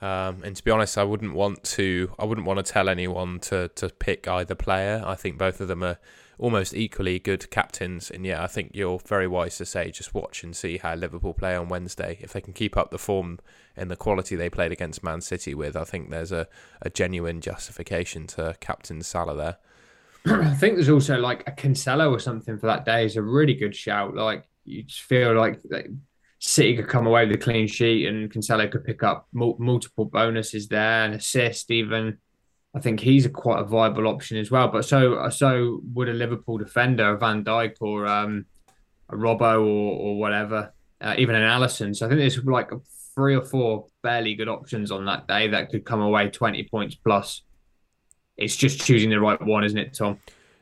Um, 0.00 0.42
and 0.42 0.56
to 0.56 0.64
be 0.64 0.72
honest, 0.72 0.98
I 0.98 1.04
wouldn't 1.04 1.34
want 1.34 1.62
to. 1.64 2.12
I 2.18 2.24
wouldn't 2.24 2.46
want 2.46 2.64
to 2.64 2.72
tell 2.72 2.88
anyone 2.88 3.38
to 3.40 3.68
to 3.76 3.88
pick 3.88 4.26
either 4.26 4.54
player. 4.54 5.02
I 5.06 5.14
think 5.14 5.38
both 5.38 5.60
of 5.60 5.68
them 5.68 5.82
are 5.82 5.98
almost 6.38 6.74
equally 6.74 7.20
good 7.20 7.48
captains. 7.50 8.10
And 8.10 8.26
yeah, 8.26 8.42
I 8.42 8.48
think 8.48 8.72
you're 8.74 8.98
very 8.98 9.28
wise 9.28 9.58
to 9.58 9.64
say 9.64 9.92
just 9.92 10.12
watch 10.12 10.42
and 10.42 10.56
see 10.56 10.78
how 10.78 10.94
Liverpool 10.94 11.34
play 11.34 11.54
on 11.54 11.68
Wednesday. 11.68 12.18
If 12.20 12.32
they 12.32 12.40
can 12.40 12.52
keep 12.52 12.76
up 12.76 12.90
the 12.90 12.98
form 12.98 13.38
and 13.76 13.88
the 13.88 13.96
quality 13.96 14.34
they 14.34 14.50
played 14.50 14.72
against 14.72 15.04
Man 15.04 15.20
City 15.20 15.54
with, 15.54 15.76
I 15.76 15.84
think 15.84 16.10
there's 16.10 16.32
a, 16.32 16.48
a 16.80 16.90
genuine 16.90 17.40
justification 17.40 18.26
to 18.28 18.56
captain 18.58 19.02
Salah 19.02 19.36
there. 19.36 19.56
I 20.26 20.54
think 20.54 20.76
there's 20.76 20.88
also 20.88 21.18
like 21.18 21.42
a 21.48 21.52
Cancelo 21.52 22.10
or 22.10 22.18
something 22.18 22.58
for 22.58 22.66
that 22.66 22.84
day 22.84 23.04
is 23.04 23.16
a 23.16 23.22
really 23.22 23.54
good 23.54 23.74
shout. 23.74 24.14
Like 24.14 24.44
you 24.64 24.84
just 24.84 25.02
feel 25.02 25.34
like, 25.34 25.60
like 25.70 25.90
City 26.38 26.76
could 26.76 26.88
come 26.88 27.06
away 27.06 27.26
with 27.26 27.36
a 27.36 27.38
clean 27.38 27.66
sheet 27.66 28.06
and 28.06 28.32
Cancelo 28.32 28.70
could 28.70 28.84
pick 28.84 29.02
up 29.02 29.28
multiple 29.32 30.04
bonuses 30.04 30.68
there 30.68 31.04
and 31.04 31.14
assist 31.14 31.70
even. 31.70 32.18
I 32.74 32.80
think 32.80 33.00
he's 33.00 33.26
a 33.26 33.30
quite 33.30 33.60
a 33.60 33.64
viable 33.64 34.08
option 34.08 34.38
as 34.38 34.50
well. 34.50 34.68
But 34.68 34.84
so 34.84 35.28
so 35.28 35.80
would 35.92 36.08
a 36.08 36.14
Liverpool 36.14 36.58
defender, 36.58 37.14
a 37.14 37.18
Van 37.18 37.44
Dijk 37.44 37.76
or 37.80 38.06
um, 38.06 38.46
a 39.10 39.14
Robbo 39.14 39.60
or, 39.60 39.98
or 40.00 40.18
whatever, 40.18 40.72
uh, 41.00 41.14
even 41.18 41.34
an 41.34 41.42
Alisson. 41.42 41.94
So 41.94 42.06
I 42.06 42.08
think 42.08 42.20
there's 42.20 42.42
like 42.44 42.70
three 43.14 43.36
or 43.36 43.44
four 43.44 43.86
fairly 44.02 44.34
good 44.34 44.48
options 44.48 44.90
on 44.90 45.04
that 45.04 45.28
day 45.28 45.48
that 45.48 45.70
could 45.70 45.84
come 45.84 46.00
away 46.00 46.30
20 46.30 46.62
points 46.64 46.94
plus. 46.94 47.42
It's 48.36 48.56
just 48.56 48.80
choosing 48.80 49.10
the 49.10 49.20
right 49.20 49.40
one, 49.40 49.64
isn't 49.64 49.78
it, 49.78 49.94
Tom? 49.94 50.18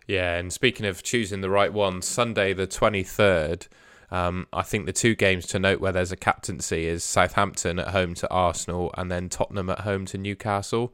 Yeah, 0.07 0.37
and 0.37 0.53
speaking 0.53 0.87
of 0.87 1.03
choosing 1.03 1.41
the 1.41 1.51
right 1.51 1.73
one, 1.73 2.03
Sunday 2.03 2.53
the 2.53 2.67
23rd, 2.67 3.69
um, 4.11 4.49
I 4.53 4.63
think 4.63 4.87
the 4.87 4.93
two 4.93 5.15
games 5.15 5.47
to 5.49 5.59
note 5.59 5.81
where 5.81 5.93
there's 5.93 6.11
a 6.11 6.17
captaincy 6.17 6.87
is 6.87 7.05
Southampton 7.05 7.79
at 7.79 7.89
home 7.89 8.15
to 8.15 8.29
Arsenal 8.31 8.93
and 8.99 9.11
then 9.11 9.29
Tottenham 9.29 9.71
at 9.71 9.81
home 9.81 10.07
to 10.07 10.19
Newcastle. 10.19 10.93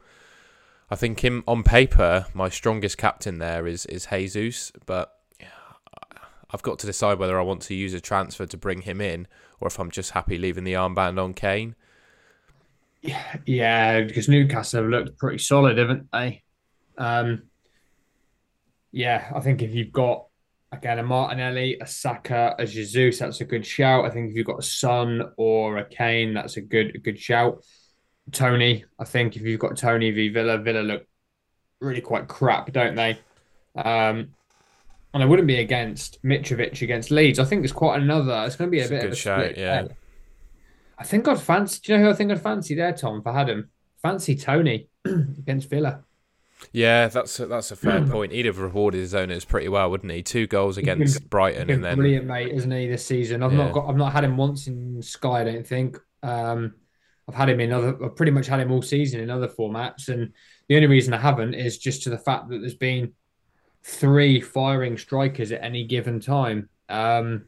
I 0.91 0.97
think 0.97 1.25
him 1.25 1.43
on 1.49 1.63
paper, 1.63 2.27
my 2.35 2.49
strongest 2.49 2.99
captain 2.99 3.39
there 3.39 3.67
is 3.67 3.87
is 3.87 4.09
Jesus, 4.13 4.71
but 4.85 5.17
I've 6.51 6.63
got 6.63 6.79
to 6.81 6.87
decide 6.87 7.19
whether 7.19 7.39
I 7.39 7.43
want 7.43 7.63
to 7.63 7.75
use 7.75 7.93
a 7.93 8.01
transfer 8.01 8.47
to 8.47 8.57
bring 8.57 8.83
him 8.83 9.01
in 9.01 9.27
or 9.61 9.69
if 9.69 9.81
I'm 9.81 9.91
just 9.91 10.13
happy 10.13 10.39
leaving 10.39 10.65
the 10.65 10.75
armband 10.75 11.23
on 11.23 11.35
Kane. 11.35 11.75
Yeah, 13.47 14.03
because 14.03 14.29
Newcastle 14.29 14.83
have 14.83 14.91
looked 14.91 15.19
pretty 15.19 15.39
solid, 15.39 15.79
haven't 15.79 16.09
they? 16.13 16.43
Um, 16.99 17.45
yeah, 18.93 19.31
I 19.35 19.41
think 19.41 19.63
if 19.63 19.75
you've 19.75 19.93
got 19.93 20.27
again 20.73 20.99
a 20.99 21.03
Martinelli, 21.03 21.79
a 21.81 21.87
Saka, 21.87 22.55
a 22.59 22.67
Jesus, 22.67 23.19
that's 23.19 23.41
a 23.41 23.45
good 23.45 23.67
shout. 23.67 24.05
I 24.05 24.11
think 24.11 24.31
if 24.31 24.37
you've 24.37 24.47
got 24.47 24.59
a 24.59 24.63
Son 24.63 25.33
or 25.37 25.79
a 25.79 25.85
Kane, 25.85 26.35
that's 26.35 26.57
a 26.57 26.61
good 26.63 26.95
a 26.95 26.99
good 26.99 27.19
shout. 27.19 27.65
Toney, 28.33 28.85
I 28.99 29.05
think 29.05 29.37
if 29.37 29.43
you've 29.43 29.61
got 29.61 29.77
Toney 29.77 30.11
v 30.11 30.31
Villa, 30.31 30.59
Villa 30.59 30.81
look 30.81 31.07
really 31.81 32.01
quite 32.01 32.29
crap, 32.29 32.73
don't 32.73 32.97
they? 32.97 33.19
Um, 33.77 34.31
and 35.15 35.23
I 35.23 35.27
wouldn't 35.27 35.49
be 35.49 35.61
against 35.61 36.23
Mitrovic 36.23 36.83
against 36.83 37.11
Leeds. 37.11 37.39
I 37.39 37.45
think 37.45 37.63
there's 37.63 37.73
quite 37.73 38.01
another. 38.01 38.45
It's 38.47 38.57
going 38.57 38.71
to 38.71 38.73
be 38.73 38.81
a 38.81 38.83
it's 38.83 38.91
bit 38.91 38.97
a 38.97 38.99
of 38.99 39.05
a 39.05 39.09
good 39.11 39.19
shout, 39.19 39.41
split. 39.41 39.59
Yeah. 39.59 39.87
I 40.99 41.05
think 41.05 41.29
I'd 41.29 41.41
fancy. 41.41 41.81
Do 41.85 41.93
you 41.93 41.99
know 41.99 42.05
who 42.05 42.11
I 42.11 42.15
think 42.15 42.31
I'd 42.33 42.43
fancy 42.43 42.75
there, 42.75 42.93
Tom? 42.93 43.21
If 43.21 43.27
I 43.27 43.33
had 43.33 43.49
him, 43.49 43.71
fancy 44.03 44.35
Toney 44.37 44.89
against 45.05 45.71
Villa. 45.71 46.05
Yeah, 46.73 47.09
that's 47.09 47.39
a, 47.39 47.47
that's 47.47 47.71
a 47.71 47.77
fair 47.77 48.05
point. 48.07 48.33
He'd 48.33 48.47
have 48.47 48.59
rewarded 48.59 49.01
his 49.01 49.15
owners 49.15 49.45
pretty 49.45 49.69
well, 49.69 49.91
wouldn't 49.91 50.13
he? 50.13 50.23
Two 50.23 50.47
goals 50.47 50.79
against 50.79 51.29
Brighton, 51.31 51.71
and 51.71 51.85
then 51.85 51.97
brilliant, 51.97 52.27
mate, 52.27 52.53
isn't 52.53 52.71
he? 52.71 52.87
This 52.89 53.05
season, 53.05 53.43
I've 53.43 53.53
yeah. 53.53 53.65
not 53.65 53.73
got, 53.73 53.89
I've 53.89 53.97
not 53.97 54.13
had 54.13 54.25
him 54.25 54.37
once 54.37 54.67
in 54.67 55.03
Sky. 55.03 55.41
I 55.41 55.45
don't 55.45 55.67
think. 55.67 55.99
Um, 56.23 56.75
I've 57.29 57.35
had 57.35 57.49
him 57.49 57.61
in 57.61 57.73
other, 57.73 57.97
I've 58.05 58.17
pretty 58.17 58.33
much 58.33 58.47
had 58.47 58.61
him 58.61 58.71
all 58.71 58.83
season 58.83 59.21
in 59.21 59.31
other 59.31 59.49
formats, 59.49 60.09
and 60.09 60.33
the 60.69 60.77
only 60.77 60.87
reason 60.87 61.13
I 61.13 61.19
haven't 61.19 61.55
is 61.55 61.79
just 61.79 62.05
to 62.05 62.11
the 62.11 62.19
fact 62.19 62.49
that 62.49 62.61
there's 62.61 62.75
been 62.75 63.13
three 63.83 64.41
firing 64.41 64.97
strikers 64.97 65.53
at 65.53 65.63
any 65.63 65.85
given 65.85 66.21
time, 66.21 66.69
um, 66.89 67.47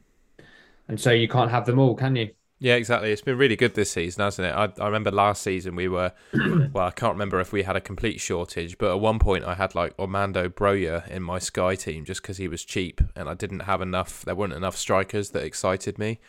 and 0.87 0.99
so 0.99 1.11
you 1.11 1.27
can't 1.27 1.51
have 1.51 1.65
them 1.65 1.79
all, 1.79 1.95
can 1.95 2.15
you? 2.15 2.29
Yeah, 2.61 2.75
exactly. 2.75 3.11
It's 3.11 3.21
been 3.21 3.37
really 3.37 3.55
good 3.55 3.73
this 3.73 3.91
season, 3.91 4.21
hasn't 4.21 4.47
it? 4.47 4.51
I, 4.51 4.83
I 4.83 4.87
remember 4.87 5.11
last 5.11 5.41
season 5.41 5.75
we 5.75 5.87
were, 5.87 6.11
well, 6.73 6.87
I 6.87 6.91
can't 6.91 7.13
remember 7.13 7.39
if 7.39 7.53
we 7.53 7.63
had 7.63 7.77
a 7.77 7.81
complete 7.81 8.19
shortage, 8.19 8.77
but 8.77 8.91
at 8.91 8.99
one 8.99 9.17
point 9.17 9.45
I 9.45 9.55
had 9.55 9.75
like 9.75 9.93
Armando 9.97 10.49
Broja 10.49 11.07
in 11.07 11.23
my 11.23 11.39
Sky 11.39 11.75
team 11.75 12.03
just 12.03 12.21
because 12.21 12.35
he 12.35 12.49
was 12.49 12.65
cheap 12.65 12.99
and 13.15 13.29
I 13.29 13.33
didn't 13.33 13.61
have 13.61 13.81
enough, 13.81 14.25
there 14.25 14.35
weren't 14.35 14.53
enough 14.53 14.75
strikers 14.75 15.29
that 15.29 15.43
excited 15.43 15.97
me. 15.97 16.19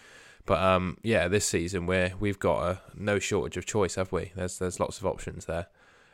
But 0.47 0.61
um, 0.61 0.99
yeah, 1.03 1.29
this 1.29 1.47
season 1.47 1.87
we're 1.87 2.12
we've 2.19 2.38
got 2.38 2.62
a 2.62 2.81
no 2.95 3.19
shortage 3.19 3.57
of 3.57 3.66
choice, 3.66 3.97
have 3.97 4.11
we? 4.11 4.33
There's 4.35 4.59
there's 4.59 4.81
lots 4.81 4.99
of 4.99 5.07
options 5.07 5.45
there, 5.45 5.66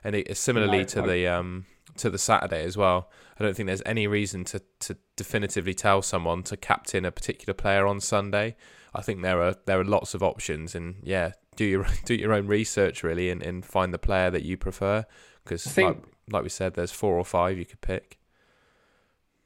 and 0.03 0.17
it, 0.17 0.37
similarly 0.37 0.85
to 0.87 1.01
the 1.03 1.27
um 1.29 1.65
to 1.99 2.11
the 2.11 2.19
Saturday 2.19 2.65
as 2.65 2.77
well. 2.77 3.11
I 3.39 3.45
don't 3.45 3.55
think 3.55 3.67
there's 3.67 3.83
any 3.85 4.07
reason 4.07 4.45
to 4.47 4.63
to 4.81 4.97
definitively 5.17 5.75
tell 5.75 6.03
someone 6.03 6.43
to 6.45 6.57
captain 6.57 7.05
a 7.05 7.13
particular 7.13 7.55
player 7.55 7.87
on 7.87 8.01
Sunday. 8.01 8.57
I 8.95 9.03
think 9.03 9.23
there 9.23 9.43
are 9.43 9.57
there 9.67 9.81
are 9.81 9.85
lots 9.85 10.15
of 10.15 10.23
options, 10.23 10.75
and 10.75 10.97
yeah, 11.03 11.33
do 11.57 11.65
your 11.65 11.87
do 12.05 12.15
your 12.15 12.33
own 12.33 12.47
research 12.47 13.03
really, 13.03 13.31
and, 13.31 13.43
and 13.43 13.65
find 13.65 13.93
the 13.93 13.99
player 13.99 14.31
that 14.31 14.43
you 14.43 14.57
prefer. 14.57 15.05
Because 15.45 15.77
like, 15.77 16.03
like 16.31 16.43
we 16.43 16.49
said, 16.49 16.75
there's 16.75 16.91
four 16.91 17.17
or 17.17 17.25
five 17.25 17.59
you 17.59 17.67
could 17.67 17.81
pick. 17.81 18.19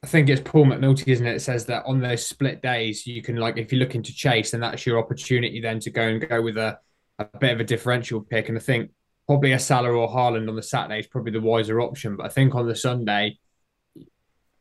I 0.02 0.06
think 0.06 0.30
it's 0.30 0.40
Paul 0.40 0.64
McNulty, 0.64 1.08
isn't 1.08 1.26
it? 1.26 1.36
It 1.36 1.40
says 1.40 1.66
that 1.66 1.84
on 1.84 2.00
those 2.00 2.26
split 2.26 2.62
days, 2.62 3.06
you 3.06 3.22
can 3.22 3.36
like 3.36 3.58
if 3.58 3.70
you're 3.70 3.80
looking 3.80 4.02
to 4.02 4.14
chase, 4.14 4.52
then 4.52 4.60
that's 4.60 4.86
your 4.86 4.98
opportunity 4.98 5.60
then 5.60 5.78
to 5.80 5.90
go 5.90 6.02
and 6.02 6.26
go 6.26 6.40
with 6.40 6.56
a, 6.56 6.78
a 7.18 7.26
bit 7.38 7.52
of 7.52 7.60
a 7.60 7.64
differential 7.64 8.22
pick. 8.22 8.48
And 8.48 8.56
I 8.56 8.60
think 8.60 8.90
probably 9.30 9.52
a 9.52 9.60
Salah 9.60 9.92
or 9.92 10.08
Haaland 10.08 10.48
on 10.48 10.56
the 10.56 10.62
Saturday 10.62 10.98
is 10.98 11.06
probably 11.06 11.30
the 11.30 11.40
wiser 11.40 11.80
option. 11.80 12.16
But 12.16 12.26
I 12.26 12.30
think 12.30 12.56
on 12.56 12.66
the 12.66 12.74
Sunday, 12.74 13.38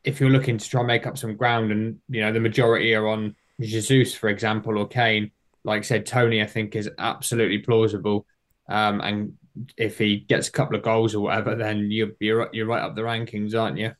if 0.04 0.20
you're 0.20 0.30
looking 0.30 0.60
to 0.60 0.70
try 0.70 0.82
and 0.82 0.88
make 0.88 1.08
up 1.08 1.18
some 1.18 1.36
ground, 1.36 1.72
and 1.72 1.98
you 2.08 2.22
know 2.22 2.32
the 2.32 2.40
majority 2.40 2.94
are 2.94 3.08
on 3.08 3.36
Jesus, 3.60 4.14
for 4.14 4.30
example, 4.30 4.78
or 4.78 4.88
Kane, 4.88 5.32
like 5.64 5.80
I 5.80 5.82
said, 5.82 6.06
Toney, 6.06 6.44
I 6.44 6.46
think 6.46 6.76
is 6.76 6.88
absolutely 7.00 7.58
plausible. 7.58 8.28
Um, 8.68 9.02
and 9.02 9.34
if 9.76 9.98
he 9.98 10.18
gets 10.18 10.50
a 10.50 10.52
couple 10.52 10.76
of 10.76 10.84
goals 10.84 11.16
or 11.16 11.22
whatever, 11.22 11.56
then 11.56 11.90
you're 11.90 12.12
you're 12.20 12.48
you're 12.54 12.68
right 12.68 12.84
up 12.84 12.96
the 12.96 13.02
rankings, 13.02 13.60
aren't 13.60 13.80
you? 13.80 13.94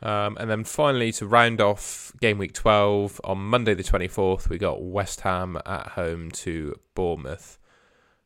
Um, 0.00 0.36
and 0.38 0.48
then 0.48 0.62
finally, 0.62 1.10
to 1.14 1.26
round 1.26 1.60
off 1.60 2.12
game 2.20 2.38
week 2.38 2.52
12, 2.52 3.20
on 3.24 3.38
Monday 3.38 3.74
the 3.74 3.82
24th, 3.82 4.48
we 4.48 4.58
got 4.58 4.80
West 4.80 5.22
Ham 5.22 5.58
at 5.66 5.88
home 5.88 6.30
to 6.30 6.76
Bournemouth. 6.94 7.58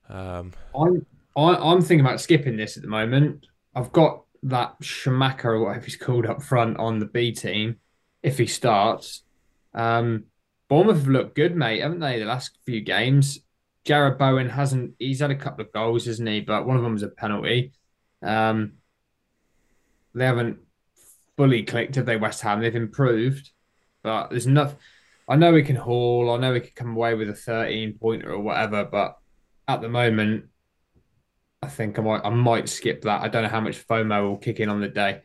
Um, 0.07 0.53
I'm, 0.79 1.07
I'm 1.37 1.81
thinking 1.81 2.05
about 2.05 2.21
skipping 2.21 2.57
this 2.57 2.77
at 2.77 2.83
the 2.83 2.89
moment. 2.89 3.47
I've 3.75 3.93
got 3.93 4.25
that 4.45 4.81
Scamacca 4.81 5.45
or 5.47 5.65
whatever 5.65 5.85
he's 5.85 5.97
called 5.97 6.27
up 6.27 6.43
front 6.43 6.79
on 6.79 6.99
the 6.99 7.07
B 7.07 7.33
team 7.33 7.77
if 8.23 8.39
he 8.39 8.47
starts. 8.47 9.23
Um, 9.75 10.25
Bournemouth 10.69 10.99
have 10.99 11.09
looked 11.09 11.35
good, 11.35 11.57
mate, 11.57 11.81
haven't 11.81 12.01
they, 12.01 12.19
the 12.19 12.25
last 12.25 12.57
few 12.65 12.81
games? 12.81 13.41
Jarrod 13.85 14.19
Bowen 14.19 14.49
hasn't, 14.49 14.95
he's 14.99 15.21
had 15.21 15.31
a 15.31 15.37
couple 15.37 15.65
of 15.65 15.73
goals, 15.73 16.07
hasn't 16.07 16.29
he? 16.29 16.41
But 16.41 16.67
one 16.67 16.77
of 16.77 16.83
them 16.83 16.95
was 16.95 17.03
a 17.03 17.09
penalty. 17.09 17.73
Um, 18.23 18.75
they 20.15 20.25
haven't 20.25 20.59
fully 21.37 21.65
clicked, 21.65 21.97
have 21.97 22.07
they? 22.07 22.17
West 22.17 22.41
Ham, 22.43 22.61
they've 22.61 22.75
improved, 22.75 23.51
but 24.03 24.31
there's 24.31 24.47
enough. 24.47 24.75
I 25.29 25.37
know 25.37 25.53
we 25.53 25.63
can 25.63 25.77
haul. 25.77 26.31
I 26.31 26.39
know 26.39 26.53
we 26.53 26.61
could 26.61 26.75
come 26.75 26.97
away 26.97 27.15
with 27.15 27.29
a 27.29 27.35
13 27.35 27.99
pointer 28.01 28.33
or 28.33 28.41
whatever, 28.41 28.85
but 28.85 29.19
at 29.67 29.81
the 29.81 29.89
moment, 29.89 30.47
I 31.65 31.69
think 31.69 31.99
I 31.99 32.03
might 32.03 32.25
I 32.25 32.31
might 32.31 32.69
skip 32.69 33.03
that. 33.03 33.23
I 33.23 33.29
don't 33.29 33.43
know 33.43 33.49
how 33.49 33.61
much 33.61 33.87
FOMO 33.87 34.29
will 34.29 34.37
kick 34.37 34.61
in 34.61 34.69
on 34.69 34.81
the 34.81 34.89
day. 34.89 35.23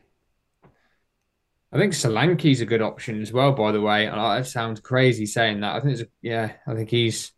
I 1.72 1.78
think 1.78 1.92
Solanke's 1.92 2.60
a 2.60 2.66
good 2.66 2.82
option 2.82 3.20
as 3.20 3.32
well. 3.32 3.52
By 3.52 3.72
the 3.72 3.80
way, 3.80 4.06
and 4.06 4.18
I, 4.18 4.38
it 4.38 4.44
sounds 4.44 4.80
crazy 4.80 5.26
saying 5.26 5.60
that. 5.60 5.76
I 5.76 5.80
think 5.80 5.92
it's 5.92 6.02
a, 6.02 6.06
yeah. 6.22 6.52
I 6.66 6.74
think 6.74 6.90
he's 6.90 7.32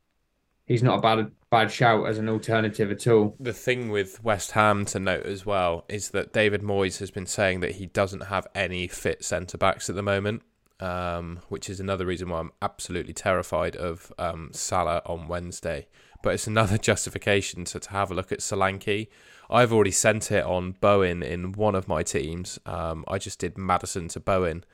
he's 0.66 0.82
not 0.82 0.98
a 0.98 1.02
bad 1.02 1.32
bad 1.50 1.70
shout 1.70 2.06
as 2.06 2.18
an 2.18 2.28
alternative 2.28 2.90
at 2.90 3.06
all. 3.06 3.36
The 3.40 3.52
thing 3.52 3.90
with 3.90 4.22
West 4.24 4.52
Ham 4.52 4.84
to 4.86 4.98
note 4.98 5.26
as 5.26 5.44
well 5.44 5.84
is 5.88 6.10
that 6.10 6.32
David 6.32 6.62
Moyes 6.62 6.98
has 7.00 7.10
been 7.10 7.26
saying 7.26 7.60
that 7.60 7.72
he 7.72 7.86
doesn't 7.86 8.24
have 8.24 8.46
any 8.54 8.86
fit 8.88 9.24
centre 9.24 9.58
backs 9.58 9.90
at 9.90 9.96
the 9.96 10.02
moment, 10.02 10.42
um, 10.80 11.40
which 11.48 11.68
is 11.68 11.78
another 11.80 12.06
reason 12.06 12.30
why 12.30 12.38
I'm 12.38 12.52
absolutely 12.62 13.12
terrified 13.12 13.76
of 13.76 14.12
um, 14.18 14.50
Salah 14.52 15.02
on 15.04 15.28
Wednesday. 15.28 15.88
But 16.22 16.34
it's 16.34 16.46
another 16.46 16.78
justification 16.90 17.64
to, 17.66 17.80
to 17.80 17.90
have 17.90 18.10
a 18.10 18.14
look 18.14 18.32
at 18.32 18.38
Solanke. 18.38 19.08
I've 19.50 19.72
already 19.72 19.90
sent 19.90 20.30
it 20.30 20.44
on 20.44 20.72
Bowen 20.80 21.22
in 21.22 21.52
one 21.52 21.74
of 21.74 21.88
my 21.88 22.02
teams. 22.02 22.58
Um, 22.64 23.04
I 23.06 23.18
just 23.18 23.38
did 23.38 23.58
Maddison 23.58 24.08
to 24.08 24.20
Bowen. 24.20 24.64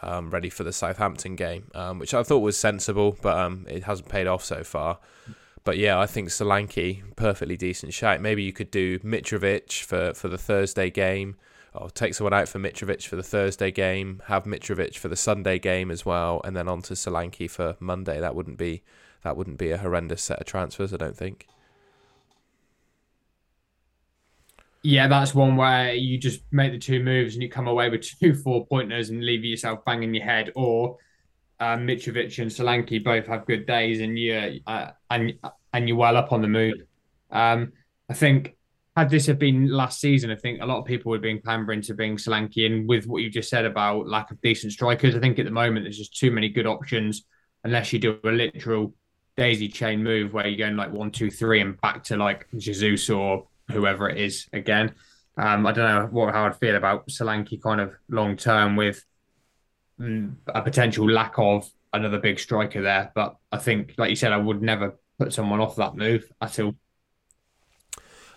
Um, 0.00 0.30
ready 0.30 0.48
for 0.48 0.62
the 0.62 0.72
Southampton 0.72 1.34
game, 1.34 1.72
um, 1.74 1.98
which 1.98 2.14
I 2.14 2.22
thought 2.22 2.38
was 2.38 2.56
sensible, 2.56 3.16
but 3.20 3.36
um, 3.36 3.66
it 3.68 3.82
hasn't 3.82 4.08
paid 4.08 4.28
off 4.28 4.44
so 4.44 4.62
far. 4.62 5.00
But 5.64 5.76
yeah, 5.76 5.98
I 5.98 6.06
think 6.06 6.28
Solanke, 6.28 7.02
perfectly 7.16 7.56
decent 7.56 7.92
shout. 7.92 8.20
Maybe 8.20 8.44
you 8.44 8.52
could 8.52 8.70
do 8.70 9.00
Mitrovic 9.00 9.82
for, 9.82 10.14
for 10.14 10.28
the 10.28 10.38
Thursday 10.38 10.88
game. 10.88 11.36
Or 11.74 11.90
take 11.90 12.14
someone 12.14 12.32
out 12.32 12.48
for 12.48 12.58
Mitrovic 12.58 13.06
for 13.06 13.16
the 13.16 13.22
Thursday 13.22 13.70
game, 13.70 14.22
have 14.26 14.44
Mitrovic 14.44 14.96
for 14.96 15.08
the 15.08 15.16
Sunday 15.16 15.58
game 15.58 15.90
as 15.90 16.06
well, 16.06 16.40
and 16.42 16.56
then 16.56 16.68
on 16.68 16.80
to 16.82 16.94
Solanke 16.94 17.50
for 17.50 17.76
Monday. 17.78 18.18
That 18.18 18.34
wouldn't 18.34 18.56
be 18.56 18.82
that 19.22 19.36
wouldn't 19.36 19.58
be 19.58 19.70
a 19.70 19.78
horrendous 19.78 20.22
set 20.22 20.40
of 20.40 20.46
transfers, 20.46 20.92
I 20.92 20.96
don't 20.96 21.16
think. 21.16 21.46
Yeah, 24.82 25.08
that's 25.08 25.34
one 25.34 25.56
where 25.56 25.92
you 25.92 26.18
just 26.18 26.40
make 26.52 26.72
the 26.72 26.78
two 26.78 27.02
moves 27.02 27.34
and 27.34 27.42
you 27.42 27.48
come 27.48 27.66
away 27.66 27.90
with 27.90 28.02
two 28.20 28.34
four 28.34 28.66
pointers 28.66 29.10
and 29.10 29.24
leave 29.24 29.44
yourself 29.44 29.84
banging 29.84 30.14
your 30.14 30.24
head, 30.24 30.52
or 30.54 30.96
um, 31.60 31.86
Mitrovic 31.86 32.38
and 32.40 32.50
Solanke 32.50 33.02
both 33.02 33.26
have 33.26 33.46
good 33.46 33.66
days, 33.66 34.00
and 34.00 34.18
you 34.18 34.60
uh, 34.66 34.90
and 35.10 35.34
and 35.72 35.88
you're 35.88 35.96
well 35.96 36.16
up 36.16 36.32
on 36.32 36.42
the 36.42 36.48
move. 36.48 36.76
Um, 37.30 37.72
I 38.08 38.14
think 38.14 38.56
had 38.98 39.10
this 39.10 39.26
have 39.26 39.38
been 39.38 39.68
last 39.68 40.00
season, 40.00 40.28
I 40.28 40.34
think 40.34 40.60
a 40.60 40.66
lot 40.66 40.80
of 40.80 40.84
people 40.84 41.10
would 41.10 41.18
have 41.18 41.22
been 41.22 41.40
clambering 41.40 41.82
to 41.82 41.94
being 41.94 42.16
Solanke. 42.16 42.66
And 42.66 42.88
with 42.88 43.06
what 43.06 43.22
you 43.22 43.30
just 43.30 43.48
said 43.48 43.64
about 43.64 44.08
lack 44.08 44.32
of 44.32 44.40
decent 44.40 44.72
strikers, 44.72 45.14
I 45.14 45.20
think 45.20 45.38
at 45.38 45.44
the 45.44 45.52
moment 45.52 45.84
there's 45.84 45.98
just 45.98 46.18
too 46.18 46.32
many 46.32 46.48
good 46.48 46.66
options. 46.66 47.24
Unless 47.62 47.92
you 47.92 48.00
do 48.00 48.18
a 48.24 48.28
literal 48.28 48.94
daisy 49.38 49.68
chain 49.68 50.04
move 50.04 50.34
where 50.34 50.46
you're 50.46 50.58
going 50.58 50.76
like 50.76 50.92
one, 50.92 51.10
two, 51.10 51.30
three, 51.30 51.62
and 51.62 51.80
back 51.80 52.04
to 52.04 52.16
like 52.18 52.46
Jesus 52.58 53.08
or 53.08 53.46
whoever 53.70 54.10
it 54.10 54.18
is 54.18 54.46
again. 54.52 54.94
Um, 55.38 55.66
I 55.66 55.72
don't 55.72 55.88
know 55.88 56.08
what 56.10 56.34
how 56.34 56.44
I'd 56.44 56.56
feel 56.56 56.76
about 56.76 57.08
Solanke 57.08 57.62
kind 57.62 57.80
of 57.80 57.94
long 58.10 58.36
term 58.36 58.76
with 58.76 59.04
Mm, 60.00 60.36
a 60.46 60.62
potential 60.62 61.10
lack 61.10 61.34
of 61.38 61.68
another 61.92 62.18
big 62.18 62.38
striker 62.38 62.82
there. 62.82 63.10
But 63.14 63.36
I 63.50 63.58
think, 63.58 63.94
like 63.98 64.10
you 64.10 64.16
said, 64.16 64.32
I 64.32 64.36
would 64.36 64.62
never 64.62 64.96
put 65.18 65.32
someone 65.32 65.60
off 65.60 65.76
that 65.76 65.96
move 65.96 66.30
at 66.40 66.58
all. 66.60 66.74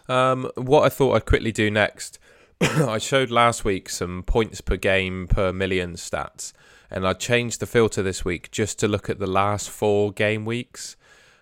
Um, 0.10 0.50
what 0.56 0.84
I 0.84 0.90
thought 0.90 1.16
I'd 1.16 1.26
quickly 1.26 1.52
do 1.52 1.70
next, 1.70 2.18
I 2.62 2.98
showed 2.98 3.30
last 3.30 3.64
week 3.64 3.90
some 3.90 4.24
points 4.24 4.60
per 4.60 4.76
game 4.76 5.28
per 5.28 5.54
million 5.54 5.94
stats, 5.94 6.52
and 6.92 7.08
I 7.08 7.14
changed 7.14 7.60
the 7.60 7.66
filter 7.66 8.04
this 8.04 8.26
week 8.26 8.52
just 8.52 8.80
to 8.80 8.88
look 8.88 9.10
at 9.10 9.20
the 9.20 9.28
last 9.28 9.70
four 9.70 10.12
game 10.12 10.46
weeks. 10.46 10.98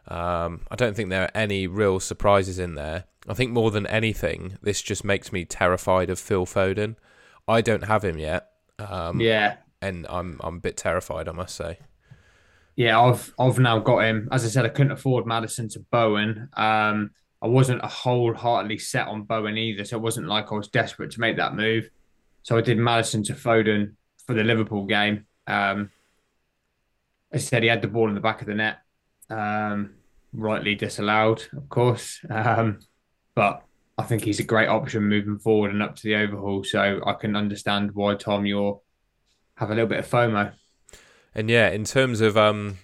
Um, 0.07 0.61
I 0.71 0.75
don't 0.75 0.95
think 0.95 1.09
there 1.09 1.23
are 1.23 1.31
any 1.35 1.67
real 1.67 1.99
surprises 1.99 2.59
in 2.59 2.75
there. 2.75 3.05
I 3.27 3.33
think 3.33 3.51
more 3.51 3.71
than 3.71 3.85
anything, 3.87 4.57
this 4.61 4.81
just 4.81 5.03
makes 5.03 5.31
me 5.31 5.45
terrified 5.45 6.09
of 6.09 6.19
Phil 6.19 6.45
Foden. 6.45 6.95
I 7.47 7.61
don't 7.61 7.83
have 7.83 8.03
him 8.03 8.17
yet. 8.17 8.49
Um, 8.79 9.19
yeah, 9.19 9.57
and 9.81 10.05
I'm 10.09 10.39
I'm 10.43 10.57
a 10.57 10.59
bit 10.59 10.77
terrified, 10.77 11.27
I 11.27 11.31
must 11.31 11.55
say. 11.55 11.79
Yeah, 12.75 12.99
I've 12.99 13.33
I've 13.37 13.59
now 13.59 13.79
got 13.79 13.99
him. 13.99 14.29
As 14.31 14.45
I 14.45 14.47
said, 14.47 14.65
I 14.65 14.69
couldn't 14.69 14.93
afford 14.93 15.25
Maddison 15.25 15.67
to 15.69 15.79
Bowen. 15.91 16.49
Um, 16.55 17.11
I 17.41 17.47
wasn't 17.47 17.83
a 17.83 17.87
wholeheartedly 17.87 18.79
set 18.79 19.07
on 19.07 19.23
Bowen 19.23 19.57
either, 19.57 19.85
so 19.85 19.97
it 19.97 20.01
wasn't 20.01 20.27
like 20.27 20.51
I 20.51 20.55
was 20.55 20.67
desperate 20.67 21.11
to 21.11 21.19
make 21.19 21.37
that 21.37 21.55
move. 21.55 21.89
So 22.43 22.57
I 22.57 22.61
did 22.61 22.77
Maddison 22.77 23.23
to 23.25 23.33
Foden 23.33 23.93
for 24.25 24.33
the 24.33 24.43
Liverpool 24.43 24.85
game. 24.85 25.25
Um, 25.49 25.91
as 27.31 27.43
I 27.43 27.45
said, 27.45 27.63
he 27.63 27.69
had 27.69 27.81
the 27.81 27.87
ball 27.87 28.07
in 28.07 28.15
the 28.15 28.21
back 28.21 28.41
of 28.41 28.47
the 28.47 28.55
net, 28.55 28.79
um, 29.29 29.95
rightly 30.33 30.75
disallowed, 30.75 31.43
of 31.55 31.69
course. 31.69 32.19
Um, 32.29 32.79
but 33.35 33.63
I 33.97 34.03
think 34.03 34.23
he's 34.23 34.39
a 34.39 34.43
great 34.43 34.67
option 34.67 35.03
moving 35.03 35.39
forward 35.39 35.71
and 35.71 35.83
up 35.83 35.95
to 35.97 36.03
the 36.03 36.15
overhaul. 36.15 36.63
So 36.63 37.01
I 37.05 37.13
can 37.13 37.35
understand 37.35 37.91
why 37.93 38.15
Tom, 38.15 38.45
you're 38.45 38.81
have 39.55 39.71
a 39.71 39.73
little 39.73 39.89
bit 39.89 39.99
of 39.99 40.07
FOMO. 40.07 40.53
And 41.35 41.49
yeah, 41.49 41.69
in 41.69 41.83
terms 41.83 42.21
of 42.21 42.37
um, 42.37 42.77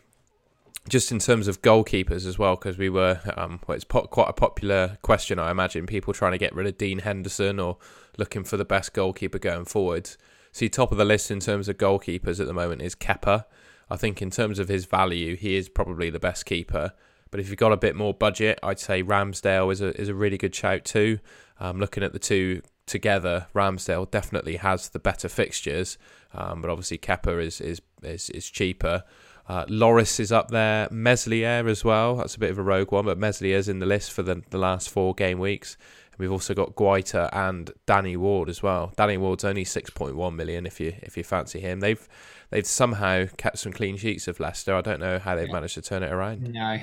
just 0.88 1.12
in 1.12 1.20
terms 1.20 1.48
of 1.48 1.62
goalkeepers 1.62 2.28
as 2.28 2.38
well, 2.38 2.56
because 2.56 2.78
we 2.78 2.90
were, 2.90 3.20
um, 3.36 3.60
well, 3.66 3.76
it's 3.76 3.86
po- 3.86 4.08
quite 4.08 4.30
a 4.30 4.34
popular 4.34 4.98
question, 5.02 5.40
I 5.40 5.52
imagine. 5.52 5.88
People 5.88 6.14
trying 6.14 6.34
to 6.34 6.38
get 6.38 6.54
rid 6.54 6.68
of 6.68 6.78
Dean 6.78 7.00
Henderson 7.00 7.60
or 7.60 7.78
looking 8.18 8.44
for 8.44 8.58
the 8.58 8.66
best 8.66 8.94
goalkeeper 8.94 9.40
going 9.40 9.66
forward. 9.66 10.12
See, 10.56 10.70
top 10.70 10.94
of 10.94 10.98
the 10.98 11.04
list 11.04 11.32
in 11.32 11.42
terms 11.42 11.68
of 11.68 11.76
goalkeepers 11.76 12.40
at 12.40 12.48
the 12.48 12.54
moment 12.54 12.82
is 12.82 12.96
Kepa. 12.96 13.44
I 13.90 13.98
think 13.98 14.22
in 14.22 14.32
terms 14.32 14.58
of 14.58 14.70
his 14.70 14.86
value, 14.86 15.36
he 15.36 15.58
is 15.58 15.68
probably 15.68 16.10
the 16.10 16.18
best 16.18 16.46
keeper. 16.46 16.94
But 17.30 17.42
if 17.42 17.50
you've 17.50 17.58
got 17.58 17.74
a 17.74 17.78
bit 17.78 17.94
more 17.94 18.14
budget, 18.14 18.58
I'd 18.64 18.80
say 18.80 19.04
Ramsdale 19.04 19.70
is 19.74 19.82
a 19.82 20.00
is 20.00 20.08
a 20.08 20.16
really 20.16 20.38
good 20.38 20.56
shout 20.56 20.86
too. 20.86 21.20
Um, 21.60 21.78
looking 21.78 22.04
at 22.04 22.14
the 22.14 22.20
two 22.20 22.62
together, 22.86 23.48
Ramsdale 23.54 24.10
definitely 24.10 24.56
has 24.56 24.88
the 24.88 24.98
better 24.98 25.28
fixtures, 25.28 25.98
um, 26.34 26.62
but 26.62 26.72
obviously 26.72 27.00
Kepa 27.00 27.44
is 27.44 27.60
is 27.60 27.82
is, 28.02 28.30
is 28.30 28.50
cheaper. 28.50 29.04
Uh, 29.50 29.66
Lloris 29.66 30.22
is 30.22 30.32
up 30.32 30.52
there, 30.52 30.88
Meslier 30.90 31.68
as 31.68 31.84
well. 31.84 32.16
That's 32.16 32.36
a 32.36 32.40
bit 32.40 32.50
of 32.50 32.58
a 32.58 32.64
rogue 32.64 32.94
one, 32.94 33.04
but 33.04 33.18
Meslier's 33.18 33.68
in 33.68 33.80
the 33.80 33.86
list 33.86 34.14
for 34.14 34.24
the, 34.24 34.42
the 34.52 34.58
last 34.58 34.90
four 34.90 35.14
game 35.14 35.38
weeks. 35.38 35.76
And 36.16 36.20
we've 36.20 36.32
also 36.32 36.54
got 36.54 36.76
Guaita 36.76 37.30
and 37.34 37.72
Danny 37.86 38.16
Ward 38.16 38.50
as 38.50 38.64
well. 38.64 38.94
Danny 38.96 39.18
Ward's 39.18 39.44
only 39.44 39.66
six 39.66 39.90
point 39.90 40.16
one 40.16 40.36
million 40.36 40.66
if 40.66 40.80
you 40.80 40.94
if 41.02 41.18
you 41.18 41.24
fancy 41.24 41.60
him. 41.60 41.82
They've 41.82 42.08
they've 42.50 42.66
somehow 42.66 43.26
kept 43.38 43.60
some 43.60 43.74
clean 43.74 43.98
sheets 43.98 44.28
of 44.28 44.40
Leicester. 44.40 44.74
I 44.74 44.82
don't 44.82 45.00
know 45.00 45.20
how 45.20 45.36
they've 45.36 45.52
managed 45.52 45.76
to 45.76 45.82
turn 45.82 46.04
it 46.04 46.12
around. 46.12 46.54
No, 46.54 46.80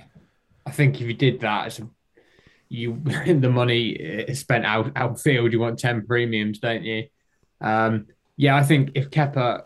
I 0.67 0.71
think 0.71 1.01
if 1.01 1.07
you 1.07 1.15
did 1.15 1.41
that, 1.41 1.67
it's 1.69 1.81
you 2.69 3.01
the 3.27 3.51
money 3.51 3.91
is 3.91 4.41
spent 4.41 4.65
out 4.65 4.93
outfield. 4.97 5.53
You 5.53 5.61
want 5.61 5.79
ten 5.79 6.07
premiums, 6.07 6.59
don't 6.59 6.85
you? 6.85 7.09
Um, 7.61 8.07
yeah, 8.37 8.57
I 8.57 8.63
think 8.63 8.91
if 8.95 9.11
Kepa 9.11 9.65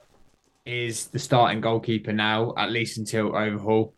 is 0.64 1.06
the 1.06 1.18
starting 1.18 1.60
goalkeeper 1.60 2.12
now, 2.12 2.52
at 2.56 2.70
least 2.70 2.98
until 2.98 3.36
overhaul 3.36 3.94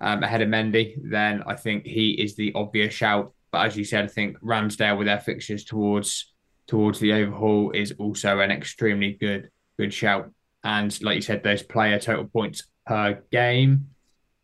um, 0.00 0.22
ahead 0.22 0.42
of 0.42 0.48
Mendy, 0.48 0.94
then 1.02 1.42
I 1.46 1.54
think 1.54 1.84
he 1.84 2.10
is 2.10 2.36
the 2.36 2.52
obvious 2.54 2.94
shout. 2.94 3.32
But 3.56 3.68
as 3.68 3.76
you 3.78 3.84
said, 3.84 4.04
I 4.04 4.08
think 4.08 4.38
Ramsdale 4.40 4.98
with 4.98 5.06
their 5.06 5.18
fixtures 5.18 5.64
towards 5.64 6.34
towards 6.66 7.00
the 7.00 7.14
overhaul 7.14 7.70
is 7.70 7.90
also 7.98 8.40
an 8.40 8.50
extremely 8.50 9.12
good 9.12 9.48
good 9.78 9.94
shout. 9.94 10.30
And 10.62 11.02
like 11.02 11.16
you 11.16 11.22
said, 11.22 11.42
those 11.42 11.62
player 11.62 11.98
total 11.98 12.26
points 12.26 12.64
per 12.84 13.22
game 13.32 13.88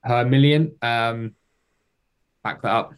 per 0.03 0.25
million. 0.25 0.77
Um, 0.81 1.35
back 2.43 2.63
that 2.63 2.71
up. 2.71 2.95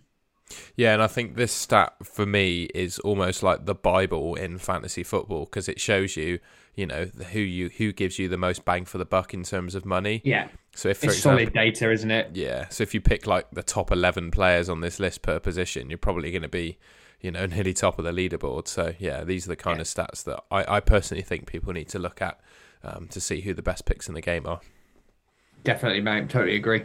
Yeah, 0.76 0.92
and 0.92 1.02
I 1.02 1.08
think 1.08 1.34
this 1.34 1.52
stat 1.52 1.94
for 2.04 2.26
me 2.26 2.68
is 2.72 3.00
almost 3.00 3.42
like 3.42 3.66
the 3.66 3.74
bible 3.74 4.36
in 4.36 4.58
fantasy 4.58 5.02
football 5.02 5.46
because 5.46 5.68
it 5.68 5.80
shows 5.80 6.16
you, 6.16 6.38
you 6.76 6.86
know, 6.86 7.06
who 7.32 7.40
you 7.40 7.70
who 7.70 7.92
gives 7.92 8.20
you 8.20 8.28
the 8.28 8.38
most 8.38 8.64
bang 8.64 8.84
for 8.84 8.98
the 8.98 9.04
buck 9.04 9.34
in 9.34 9.42
terms 9.42 9.74
of 9.74 9.84
money. 9.84 10.22
Yeah. 10.24 10.46
So 10.74 10.88
if 10.88 11.04
it's 11.04 11.14
example, 11.14 11.38
solid 11.38 11.52
data, 11.52 11.90
isn't 11.90 12.10
it? 12.10 12.30
Yeah. 12.34 12.68
So 12.68 12.82
if 12.82 12.94
you 12.94 13.00
pick 13.00 13.26
like 13.26 13.50
the 13.52 13.62
top 13.62 13.92
eleven 13.92 14.30
players 14.30 14.68
on 14.68 14.80
this 14.80 14.98
list 14.98 15.22
per 15.22 15.38
position, 15.38 15.88
you're 15.88 15.98
probably 15.98 16.30
going 16.30 16.42
to 16.42 16.48
be, 16.48 16.78
you 17.20 17.30
know, 17.30 17.46
nearly 17.46 17.72
top 17.72 17.98
of 17.98 18.04
the 18.04 18.12
leaderboard. 18.12 18.68
So 18.68 18.94
yeah, 18.98 19.24
these 19.24 19.46
are 19.46 19.50
the 19.50 19.56
kind 19.56 19.76
yeah. 19.76 19.82
of 19.82 19.86
stats 19.86 20.24
that 20.24 20.42
I, 20.50 20.76
I 20.76 20.80
personally 20.80 21.22
think 21.22 21.46
people 21.46 21.72
need 21.72 21.88
to 21.90 21.98
look 21.98 22.20
at 22.20 22.40
um, 22.82 23.08
to 23.08 23.20
see 23.20 23.40
who 23.42 23.54
the 23.54 23.62
best 23.62 23.86
picks 23.86 24.08
in 24.08 24.14
the 24.14 24.20
game 24.20 24.46
are. 24.46 24.60
Definitely, 25.62 26.02
mate. 26.02 26.28
Totally 26.28 26.56
agree. 26.56 26.84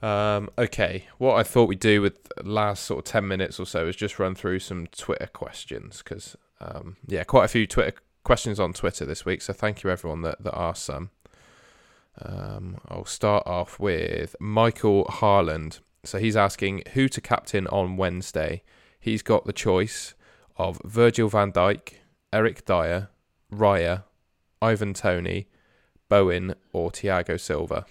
Um, 0.00 0.48
okay, 0.56 1.06
what 1.18 1.34
I 1.34 1.42
thought 1.42 1.68
we'd 1.68 1.80
do 1.80 2.00
with 2.00 2.18
last 2.42 2.84
sort 2.84 3.00
of 3.00 3.04
10 3.04 3.26
minutes 3.26 3.58
or 3.58 3.66
so 3.66 3.86
is 3.86 3.96
just 3.96 4.18
run 4.18 4.34
through 4.34 4.60
some 4.60 4.86
Twitter 4.86 5.26
questions 5.26 6.02
because, 6.02 6.36
um, 6.60 6.96
yeah, 7.06 7.24
quite 7.24 7.44
a 7.44 7.48
few 7.48 7.66
Twitter 7.66 7.94
questions 8.22 8.60
on 8.60 8.72
Twitter 8.72 9.04
this 9.04 9.24
week. 9.24 9.42
So 9.42 9.52
thank 9.52 9.82
you 9.82 9.90
everyone 9.90 10.22
that, 10.22 10.42
that 10.42 10.56
asked 10.56 10.84
some. 10.84 11.10
Um, 12.22 12.78
I'll 12.88 13.04
start 13.04 13.46
off 13.46 13.78
with 13.78 14.34
Michael 14.40 15.04
Harland. 15.04 15.80
So 16.04 16.18
he's 16.18 16.36
asking 16.36 16.82
who 16.94 17.08
to 17.08 17.20
captain 17.20 17.66
on 17.68 17.96
Wednesday. 17.96 18.62
He's 18.98 19.22
got 19.22 19.44
the 19.44 19.52
choice 19.52 20.14
of 20.56 20.80
Virgil 20.84 21.28
van 21.28 21.52
Dijk, 21.52 21.94
Eric 22.32 22.64
Dier, 22.64 23.10
Raya, 23.52 24.04
Ivan 24.60 24.94
Toney, 24.94 25.48
Bowen, 26.08 26.54
or 26.72 26.90
Thiago 26.90 27.38
Silva. 27.38 27.86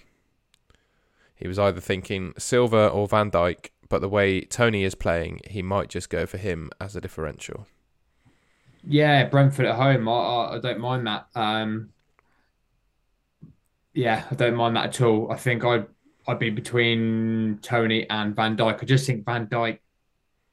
He 1.34 1.46
was 1.46 1.58
either 1.58 1.80
thinking 1.80 2.34
Silva 2.36 2.88
or 2.88 3.06
Van 3.06 3.30
Dijk, 3.30 3.70
but 3.88 4.00
the 4.00 4.08
way 4.08 4.40
Toney 4.40 4.84
is 4.84 4.94
playing, 4.94 5.40
he 5.48 5.62
might 5.62 5.88
just 5.88 6.10
go 6.10 6.26
for 6.26 6.36
him 6.36 6.70
as 6.80 6.96
a 6.96 7.00
differential. 7.00 7.66
Yeah, 8.84 9.24
Brentford 9.26 9.66
at 9.66 9.76
home. 9.76 10.08
I, 10.08 10.12
I, 10.12 10.56
I 10.56 10.58
don't 10.58 10.80
mind 10.80 11.06
that. 11.06 11.28
Um, 11.34 11.90
yeah, 13.98 14.26
I 14.30 14.36
don't 14.36 14.54
mind 14.54 14.76
that 14.76 14.86
at 14.86 15.00
all. 15.00 15.32
I 15.32 15.34
think 15.34 15.64
I'd 15.64 15.86
I'd 16.28 16.38
be 16.38 16.50
between 16.50 17.58
Toney 17.62 18.08
and 18.08 18.36
Van 18.36 18.56
Dijk. 18.56 18.80
I 18.80 18.86
just 18.86 19.04
think 19.04 19.24
Van 19.24 19.48
Dijk. 19.48 19.80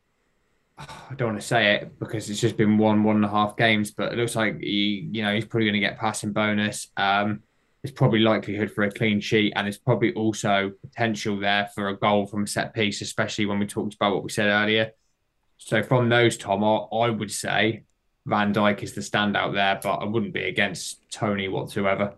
I 0.79 1.13
don't 1.15 1.29
want 1.29 1.41
to 1.41 1.45
say 1.45 1.75
it 1.75 1.99
because 1.99 2.27
it's 2.27 2.41
just 2.41 2.57
been 2.57 2.79
one 2.79 3.03
one 3.03 3.17
and 3.17 3.25
a 3.25 3.29
half 3.29 3.55
games, 3.55 3.91
but 3.91 4.11
it 4.11 4.17
looks 4.17 4.35
like 4.35 4.59
he, 4.61 5.07
you 5.11 5.21
know, 5.21 5.31
he's 5.31 5.45
probably 5.45 5.67
going 5.67 5.79
to 5.79 5.87
get 5.87 5.99
passing 5.99 6.33
bonus. 6.33 6.87
Um, 6.97 7.43
there's 7.83 7.93
probably 7.93 8.17
likelihood 8.17 8.71
for 8.71 8.83
a 8.83 8.91
clean 8.91 9.19
sheet, 9.21 9.53
and 9.55 9.67
there's 9.67 9.77
probably 9.77 10.11
also 10.13 10.71
potential 10.81 11.39
there 11.39 11.69
for 11.75 11.89
a 11.89 11.97
goal 11.97 12.25
from 12.25 12.45
a 12.45 12.47
set 12.47 12.73
piece, 12.73 13.01
especially 13.01 13.45
when 13.45 13.59
we 13.59 13.67
talked 13.67 13.93
about 13.93 14.15
what 14.15 14.23
we 14.23 14.31
said 14.31 14.47
earlier. 14.47 14.91
So 15.59 15.83
from 15.83 16.09
those, 16.09 16.35
Tom, 16.35 16.63
I, 16.63 16.77
I 16.77 17.09
would 17.11 17.31
say 17.31 17.83
Van 18.25 18.55
Dijk 18.55 18.81
is 18.81 18.93
the 18.93 19.01
standout 19.01 19.53
there, 19.53 19.79
but 19.83 19.97
I 19.97 20.05
wouldn't 20.05 20.33
be 20.33 20.45
against 20.45 20.99
Toney 21.11 21.47
whatsoever. 21.47 22.15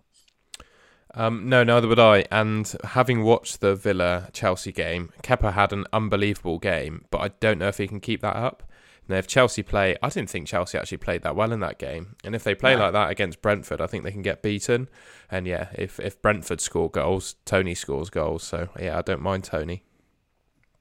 Um, 1.13 1.49
no, 1.49 1.63
neither 1.63 1.87
would 1.87 1.99
I. 1.99 2.25
And 2.31 2.71
having 2.83 3.23
watched 3.23 3.61
the 3.61 3.75
Villa 3.75 4.29
Chelsea 4.33 4.71
game, 4.71 5.11
Kepa 5.23 5.53
had 5.53 5.73
an 5.73 5.85
unbelievable 5.91 6.59
game, 6.59 7.05
but 7.09 7.19
I 7.19 7.29
don't 7.39 7.57
know 7.57 7.69
if 7.69 7.77
he 7.77 7.87
can 7.87 7.99
keep 7.99 8.21
that 8.21 8.35
up. 8.35 8.63
Now, 9.09 9.15
if 9.15 9.27
Chelsea 9.27 9.63
play, 9.63 9.95
I 10.03 10.09
didn't 10.09 10.29
think 10.29 10.47
Chelsea 10.47 10.77
actually 10.77 10.97
played 10.97 11.21
that 11.23 11.35
well 11.35 11.53
in 11.53 11.61
that 11.61 11.79
game. 11.79 12.15
And 12.23 12.35
if 12.35 12.43
they 12.43 12.53
play 12.53 12.75
like 12.75 12.91
that 12.91 13.09
against 13.09 13.41
Brentford, 13.41 13.79
I 13.79 13.87
think 13.87 14.03
they 14.03 14.11
can 14.11 14.21
get 14.21 14.41
beaten. 14.41 14.89
And 15.31 15.47
yeah, 15.47 15.69
if 15.73 15.99
if 15.99 16.21
Brentford 16.21 16.59
score 16.59 16.89
goals, 16.89 17.35
Toney 17.45 17.73
scores 17.73 18.09
goals. 18.09 18.43
So 18.43 18.67
yeah, 18.79 18.97
I 18.97 19.01
don't 19.01 19.21
mind 19.21 19.45
Toney. 19.45 19.83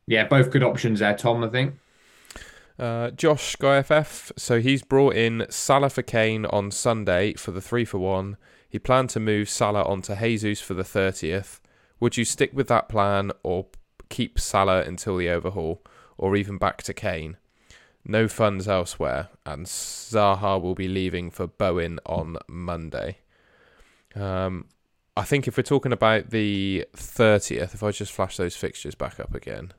Yeah, 0.09 0.27
both 0.27 0.51
good 0.51 0.65
options 0.65 1.01
there, 1.01 1.17
Tom. 1.17 1.45
I 1.45 1.49
think. 1.49 1.77
Uh, 2.79 3.11
Josh 3.11 3.53
Sky 3.53 3.81
FF, 3.83 4.33
so 4.37 4.61
he's 4.61 4.83
brought 4.83 5.15
in 5.15 5.47
Salah 5.49 5.89
for 5.89 6.03
Kane 6.03 6.45
on 6.47 6.71
Sunday 6.71 7.33
for 7.35 7.51
the 7.51 7.63
three 7.63 7.87
for 7.87 7.99
one. 7.99 8.37
He 8.77 8.81
planned 8.81 9.09
to 9.09 9.21
move 9.21 9.49
Salah 9.49 9.85
onto 9.85 10.15
Jesus 10.15 10.61
for 10.61 10.75
the 10.75 10.83
30th. 10.83 11.61
Would 11.99 12.19
you 12.19 12.27
stick 12.27 12.51
with 12.53 12.69
that 12.69 12.91
plan 12.91 13.33
or 13.43 13.69
keep 14.11 14.39
Salah 14.39 14.83
until 14.83 15.17
the 15.17 15.31
overhaul 15.31 15.83
or 16.19 16.37
even 16.37 16.59
back 16.59 16.83
to 16.83 16.93
Kane? 16.93 17.39
No 18.05 18.29
funds 18.29 18.69
elsewhere, 18.69 19.31
and 19.47 19.65
Zaha 19.65 20.61
will 20.61 20.75
be 20.75 20.89
leaving 20.89 21.31
for 21.31 21.47
Bowen 21.47 22.01
on 22.05 22.37
Monday. 22.49 23.17
Um, 24.15 24.67
I 25.17 25.23
think 25.23 25.49
if 25.49 25.57
we're 25.57 25.63
talking 25.63 25.93
about 25.93 26.29
the 26.29 26.85
30th, 26.95 27.73
if 27.73 27.83
I 27.83 27.91
just 27.93 28.13
flash 28.13 28.37
those 28.37 28.57
fixtures 28.57 28.95
back 28.95 29.19
up 29.19 29.35
again. 29.35 29.73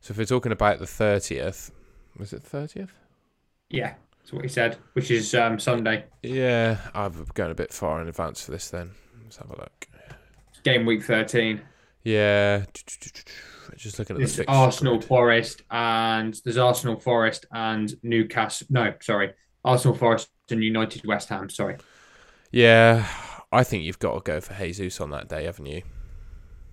So 0.00 0.12
if 0.12 0.16
we're 0.16 0.24
talking 0.24 0.52
about 0.52 0.78
the 0.78 0.86
30th, 0.86 1.72
was 2.16 2.32
it 2.32 2.42
30th? 2.42 2.92
Yeah. 3.68 3.96
That's 4.26 4.32
what 4.32 4.42
he 4.42 4.48
said, 4.48 4.76
which 4.94 5.12
is 5.12 5.36
um, 5.36 5.56
Sunday. 5.56 6.04
Yeah, 6.24 6.78
I've 6.94 7.32
gone 7.34 7.52
a 7.52 7.54
bit 7.54 7.72
far 7.72 8.02
in 8.02 8.08
advance 8.08 8.44
for 8.44 8.50
this 8.50 8.70
then. 8.70 8.90
Let's 9.22 9.36
have 9.36 9.52
a 9.52 9.56
look. 9.56 9.86
Game 10.64 10.84
week 10.84 11.04
13. 11.04 11.60
Yeah. 12.02 12.64
Just 13.76 14.00
looking 14.00 14.16
at 14.16 14.20
This 14.22 14.34
the 14.34 14.50
Arsenal 14.50 15.00
Forest 15.00 15.62
and 15.70 16.36
there's 16.42 16.56
Arsenal 16.56 16.98
Forest 16.98 17.46
and 17.52 17.94
Newcastle. 18.02 18.66
No, 18.68 18.94
sorry. 19.00 19.32
Arsenal 19.64 19.96
Forest 19.96 20.28
and 20.50 20.60
United 20.60 21.06
West 21.06 21.28
Ham. 21.28 21.48
Sorry. 21.48 21.76
Yeah, 22.50 23.06
I 23.52 23.62
think 23.62 23.84
you've 23.84 24.00
got 24.00 24.14
to 24.14 24.20
go 24.22 24.40
for 24.40 24.54
Jesus 24.54 25.00
on 25.00 25.10
that 25.10 25.28
day, 25.28 25.44
haven't 25.44 25.66
you? 25.66 25.82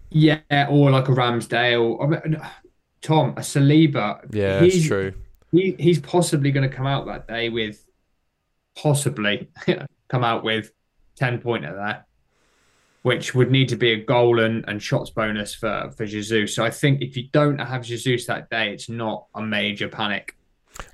Yeah, 0.10 0.40
or 0.72 0.90
like 0.90 1.08
a 1.08 1.12
Ramsdale. 1.12 2.50
Tom, 3.02 3.30
a 3.32 3.42
Saliba. 3.42 4.34
Yeah, 4.34 4.62
he's, 4.62 4.78
it's 4.78 4.88
true. 4.88 5.14
He, 5.54 5.76
he's 5.80 6.00
possibly 6.00 6.52
going 6.52 6.68
to 6.68 6.76
come 6.76 6.88
out 6.88 7.06
that 7.06 7.28
day 7.28 7.50
with, 7.50 7.86
possibly 8.76 9.50
come 10.10 10.24
out 10.24 10.44
with 10.44 10.72
10 11.18 11.40
pointer 11.40 11.74
there, 11.74 12.06
which 13.04 13.36
would 13.36 13.52
need 13.52 13.70
to 13.70 13.76
be 13.76 13.92
a 13.92 14.04
goal 14.04 14.40
and, 14.40 14.66
and 14.68 14.82
shots 14.82 15.12
bonus 15.12 15.54
for, 15.54 15.92
for 15.96 16.06
Jesus. 16.06 16.56
So 16.56 16.66
I 16.66 16.72
think 16.72 17.02
if 17.02 17.16
you 17.16 17.30
don't 17.32 17.60
have 17.60 17.84
Jesus 17.84 18.26
that 18.26 18.50
day, 18.50 18.74
it's 18.74 18.90
not 18.90 19.28
a 19.36 19.42
major 19.42 19.88
panic. 19.88 20.36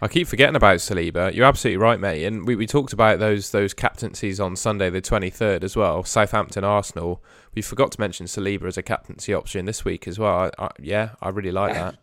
I 0.01 0.09
keep 0.09 0.27
forgetting 0.27 0.57
about 0.57 0.79
Saliba. 0.79 1.33
You're 1.33 1.45
absolutely 1.45 1.77
right, 1.77 1.99
mate. 2.01 2.25
And 2.25 2.45
we, 2.45 2.57
we 2.57 2.67
talked 2.67 2.91
about 2.91 3.19
those 3.19 3.51
those 3.51 3.73
captaincies 3.73 4.37
on 4.39 4.57
Sunday, 4.57 4.89
the 4.89 5.01
23rd, 5.01 5.63
as 5.63 5.77
well. 5.77 6.03
Southampton, 6.03 6.65
Arsenal. 6.65 7.23
We 7.55 7.61
forgot 7.61 7.93
to 7.93 7.99
mention 8.01 8.25
Saliba 8.25 8.67
as 8.67 8.77
a 8.77 8.83
captaincy 8.83 9.33
option 9.33 9.65
this 9.65 9.85
week 9.85 10.05
as 10.05 10.19
well. 10.19 10.51
I, 10.59 10.65
I, 10.65 10.69
yeah, 10.79 11.11
I 11.21 11.29
really 11.29 11.51
like 11.51 11.73
that. 11.75 11.95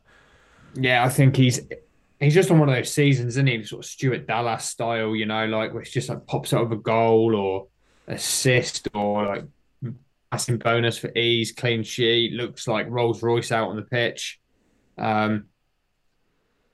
Yeah, 0.74 1.04
I 1.04 1.08
think 1.10 1.36
he's 1.36 1.60
he's 2.20 2.34
just 2.34 2.50
on 2.50 2.58
one 2.58 2.68
of 2.68 2.74
those 2.74 2.92
seasons, 2.92 3.34
isn't 3.34 3.46
he? 3.46 3.62
Sort 3.64 3.84
of 3.84 3.90
Stuart 3.90 4.26
Dallas 4.26 4.64
style, 4.64 5.14
you 5.14 5.26
know, 5.26 5.46
like 5.46 5.72
where 5.72 5.82
it's 5.82 5.90
just 5.90 6.08
like 6.08 6.26
pops 6.26 6.52
out 6.52 6.62
of 6.62 6.72
a 6.72 6.76
goal 6.76 7.34
or 7.34 7.66
assist 8.08 8.88
or 8.94 9.26
like 9.26 9.44
passing 10.30 10.58
bonus 10.58 10.98
for 10.98 11.10
ease, 11.16 11.52
clean 11.52 11.82
sheet, 11.82 12.32
looks 12.32 12.66
like 12.66 12.86
Rolls 12.88 13.22
Royce 13.22 13.52
out 13.52 13.68
on 13.68 13.76
the 13.76 13.82
pitch. 13.82 14.40
Um, 14.98 15.46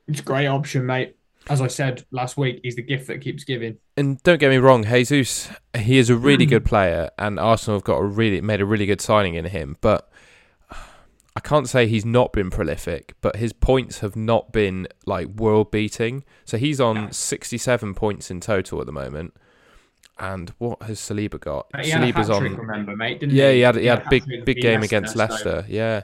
it's 0.08 0.20
a 0.20 0.24
great 0.24 0.46
option, 0.46 0.86
mate. 0.86 1.16
As 1.48 1.60
I 1.60 1.66
said 1.66 2.04
last 2.12 2.36
week, 2.36 2.60
he's 2.62 2.76
the 2.76 2.82
gift 2.82 3.08
that 3.08 3.20
keeps 3.20 3.42
giving. 3.42 3.78
And 3.96 4.22
don't 4.22 4.38
get 4.38 4.50
me 4.50 4.58
wrong, 4.58 4.84
Jesus, 4.84 5.50
he 5.76 5.98
is 5.98 6.08
a 6.08 6.16
really 6.16 6.46
good 6.54 6.64
player, 6.64 7.10
and 7.18 7.40
Arsenal 7.40 7.78
have 7.78 7.84
got 7.84 7.96
a 7.96 8.04
really 8.04 8.40
made 8.40 8.60
a 8.60 8.64
really 8.64 8.86
good 8.86 9.00
signing 9.00 9.34
in 9.34 9.46
him. 9.46 9.76
But 9.80 10.08
I 11.34 11.40
can't 11.40 11.68
say 11.68 11.86
he's 11.86 12.04
not 12.04 12.32
been 12.32 12.50
prolific, 12.50 13.14
but 13.22 13.36
his 13.36 13.52
points 13.52 14.00
have 14.00 14.16
not 14.16 14.52
been 14.52 14.86
like 15.06 15.28
world 15.28 15.70
beating. 15.70 16.24
So 16.44 16.58
he's 16.58 16.80
on 16.80 16.94
No. 16.94 17.08
67 17.10 17.94
points 17.94 18.30
in 18.30 18.40
total 18.40 18.80
at 18.80 18.86
the 18.86 18.92
moment. 18.92 19.34
And 20.18 20.50
what 20.58 20.82
has 20.82 21.00
Saliba 21.00 21.40
got? 21.40 21.66
He 21.82 21.90
had 21.90 22.02
Saliba's 22.02 22.28
on. 22.30 22.54
remember, 22.56 22.94
mate? 22.94 23.22
Yeah, 23.22 23.48
he? 23.50 23.56
he 23.56 23.60
had 23.62 23.76
he 23.76 23.86
had 23.86 24.06
a 24.06 24.10
big 24.10 24.44
big 24.44 24.58
game 24.58 24.82
against 24.82 25.14
so- 25.14 25.18
Leicester. 25.20 25.64
Yeah. 25.68 26.02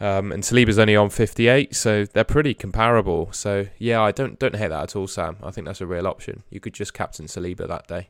Um, 0.00 0.32
and 0.32 0.42
Saliba's 0.42 0.78
only 0.78 0.96
on 0.96 1.08
58, 1.08 1.72
so 1.74 2.04
they're 2.04 2.24
pretty 2.24 2.52
comparable. 2.52 3.30
So 3.32 3.66
yeah, 3.78 4.00
I 4.02 4.10
don't 4.12 4.38
don't 4.38 4.56
hate 4.56 4.68
that 4.68 4.82
at 4.82 4.96
all, 4.96 5.06
Sam. 5.06 5.36
I 5.42 5.50
think 5.52 5.66
that's 5.66 5.80
a 5.80 5.86
real 5.86 6.06
option. 6.06 6.42
You 6.50 6.58
could 6.58 6.74
just 6.74 6.94
captain 6.94 7.26
Saliba 7.26 7.68
that 7.68 7.86
day. 7.86 8.08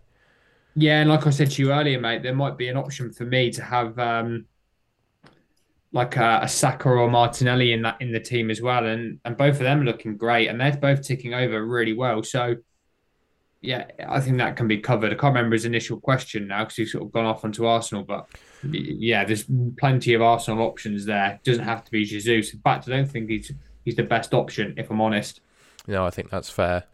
Yeah, 0.77 1.01
and 1.01 1.11
like 1.11 1.27
I 1.27 1.31
said 1.31 1.51
to 1.53 1.63
you 1.63 1.73
earlier, 1.73 2.01
mate, 2.01 2.23
there 2.23 2.35
might 2.35 2.57
be 2.57 2.69
an 2.69 2.77
option 2.77 3.13
for 3.13 3.25
me 3.25 3.51
to 3.51 3.63
have 3.63 3.99
um, 3.99 4.47
like 5.95 6.17
a, 6.17 6.41
a 6.43 6.49
Saka 6.49 6.89
or 6.89 7.09
Martinelli 7.09 7.73
in 7.73 7.83
that 7.83 7.97
in 8.01 8.11
the 8.11 8.19
team 8.21 8.51
as 8.51 8.61
well, 8.61 8.85
and 8.85 9.21
and 9.25 9.37
both 9.37 9.55
of 9.55 9.61
them 9.61 9.81
are 9.81 9.85
looking 9.85 10.17
great, 10.17 10.49
and 10.49 10.61
they're 10.61 10.77
both 10.77 11.03
ticking 11.03 11.35
over 11.35 11.65
really 11.65 11.93
well. 11.93 12.25
So, 12.25 12.57
yeah, 13.61 13.87
I 14.07 14.21
think 14.21 14.39
that 14.39 14.57
can 14.57 14.67
be 14.67 14.79
covered. 14.79 15.13
I 15.13 15.15
can't 15.15 15.35
remember 15.35 15.55
his 15.55 15.65
initial 15.65 16.01
question 16.01 16.49
now 16.49 16.65
because 16.65 16.77
he's 16.77 16.93
sort 16.93 17.05
of 17.05 17.13
gone 17.13 17.27
off 17.27 17.45
onto 17.45 17.65
Arsenal, 17.65 18.03
but 18.03 18.27
yeah, 18.65 19.25
there's 19.25 19.45
plenty 19.79 20.15
of 20.15 20.21
Arsenal 20.21 20.67
options 20.67 21.07
there. 21.07 21.39
Doesn't 21.45 21.65
have 21.65 21.85
to 21.85 21.93
be 21.93 22.05
Jesus. 22.05 22.53
In 22.53 22.61
fact, 22.61 22.89
I 22.89 22.91
don't 22.91 23.11
think 23.11 23.31
he's 23.31 23.53
he's 23.85 23.97
the 23.97 24.03
best 24.03 24.35
option 24.35 24.75
if 24.77 24.91
I'm 24.91 25.01
honest. 25.01 25.41
No, 25.87 26.05
I 26.05 26.11
think 26.11 26.29
that's 26.29 26.51
fair. 26.51 26.85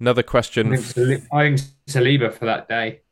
Another 0.00 0.22
question. 0.22 0.72
I 0.72 0.76
think 0.76 1.60
Saliba 1.86 2.32
for 2.32 2.46
that 2.46 2.68
day. 2.68 3.02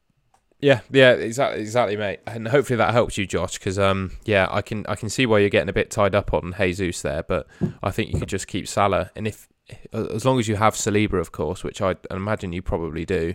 Yeah, 0.64 0.80
yeah, 0.90 1.12
exactly, 1.12 1.60
exactly, 1.60 1.94
mate. 1.94 2.20
And 2.26 2.48
hopefully 2.48 2.78
that 2.78 2.94
helps 2.94 3.18
you, 3.18 3.26
Josh, 3.26 3.58
because 3.58 3.78
um, 3.78 4.12
yeah, 4.24 4.48
I 4.50 4.62
can 4.62 4.86
I 4.86 4.94
can 4.94 5.10
see 5.10 5.26
why 5.26 5.40
you're 5.40 5.50
getting 5.50 5.68
a 5.68 5.74
bit 5.74 5.90
tied 5.90 6.14
up 6.14 6.32
on 6.32 6.54
Jesus 6.56 7.02
there, 7.02 7.22
but 7.22 7.46
I 7.82 7.90
think 7.90 8.10
you 8.10 8.18
could 8.18 8.30
just 8.30 8.46
keep 8.46 8.66
Salah, 8.66 9.10
and 9.14 9.28
if 9.28 9.46
as 9.92 10.24
long 10.24 10.38
as 10.38 10.48
you 10.48 10.56
have 10.56 10.72
Saliba, 10.72 11.20
of 11.20 11.32
course, 11.32 11.64
which 11.64 11.82
I 11.82 11.96
imagine 12.10 12.54
you 12.54 12.62
probably 12.62 13.04
do, 13.04 13.34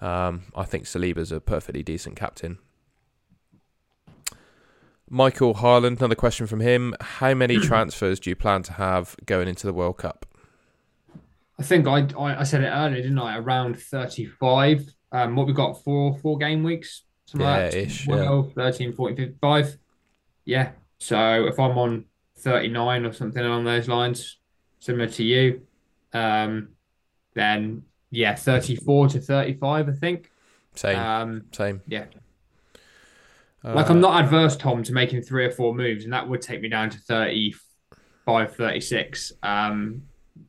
um, 0.00 0.42
I 0.56 0.64
think 0.64 0.86
Saliba's 0.86 1.30
a 1.30 1.40
perfectly 1.40 1.84
decent 1.84 2.16
captain. 2.16 2.58
Michael 5.08 5.54
Harland, 5.54 5.98
another 5.98 6.16
question 6.16 6.48
from 6.48 6.58
him: 6.58 6.96
How 7.00 7.32
many 7.32 7.58
transfers 7.60 8.18
do 8.18 8.28
you 8.28 8.34
plan 8.34 8.64
to 8.64 8.72
have 8.72 9.14
going 9.24 9.46
into 9.46 9.68
the 9.68 9.72
World 9.72 9.98
Cup? 9.98 10.26
I 11.60 11.62
think 11.62 11.86
I, 11.86 12.08
I 12.18 12.40
I 12.40 12.42
said 12.42 12.64
it 12.64 12.70
earlier, 12.70 13.02
didn't 13.02 13.20
I? 13.20 13.38
Around 13.38 13.78
35. 13.78 14.95
Um, 15.12 15.36
what 15.36 15.46
we've 15.46 15.56
got 15.56 15.82
four 15.84 16.16
four 16.18 16.36
game 16.38 16.62
weeks, 16.62 17.02
something 17.26 17.46
Yeah, 17.46 17.58
that. 17.70 17.74
ish, 17.74 18.06
yeah. 18.08 18.42
13, 18.54 18.92
14, 18.92 19.16
55. 19.16 19.78
Yeah. 20.44 20.70
So 20.98 21.46
if 21.46 21.58
I'm 21.58 21.76
on 21.78 22.04
39 22.38 23.06
or 23.06 23.12
something 23.12 23.44
along 23.44 23.64
those 23.64 23.88
lines, 23.88 24.38
similar 24.80 25.06
to 25.08 25.22
you, 25.24 25.62
um, 26.12 26.68
then 27.34 27.82
yeah, 28.10 28.34
34 28.34 29.08
to 29.08 29.20
35, 29.20 29.88
I 29.88 29.92
think. 29.92 30.30
Same, 30.74 30.98
Um, 30.98 31.42
same. 31.52 31.82
yeah. 31.86 32.06
Like 33.64 33.90
Uh, 33.90 33.94
I'm 33.94 34.00
not 34.00 34.22
adverse, 34.22 34.56
Tom, 34.56 34.82
to 34.84 34.92
making 34.92 35.22
three 35.22 35.44
or 35.44 35.50
four 35.50 35.74
moves, 35.74 36.04
and 36.04 36.12
that 36.12 36.28
would 36.28 36.40
take 36.42 36.60
me 36.60 36.68
down 36.68 36.88
to 36.90 36.98
35, 36.98 38.54
36. 38.54 39.32
Um, 39.42 40.02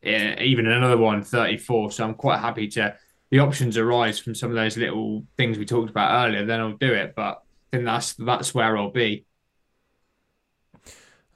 even 0.04 0.68
another 0.68 0.98
one, 0.98 1.24
34. 1.24 1.92
So 1.92 2.04
I'm 2.04 2.14
quite 2.14 2.40
happy 2.40 2.68
to 2.70 2.96
the 3.30 3.40
options 3.40 3.78
arise 3.78 4.20
from 4.20 4.36
some 4.36 4.50
of 4.50 4.56
those 4.56 4.78
little 4.78 5.26
things 5.38 5.58
we 5.58 5.66
talked 5.66 5.90
about 5.90 6.28
earlier, 6.28 6.46
then 6.46 6.60
I'll 6.60 6.78
do 6.78 6.94
it. 6.94 7.14
But 7.16 7.42
then 7.72 7.84
that's 7.84 8.14
that's 8.14 8.54
where 8.54 8.78
I'll 8.78 8.92
be. 8.92 9.26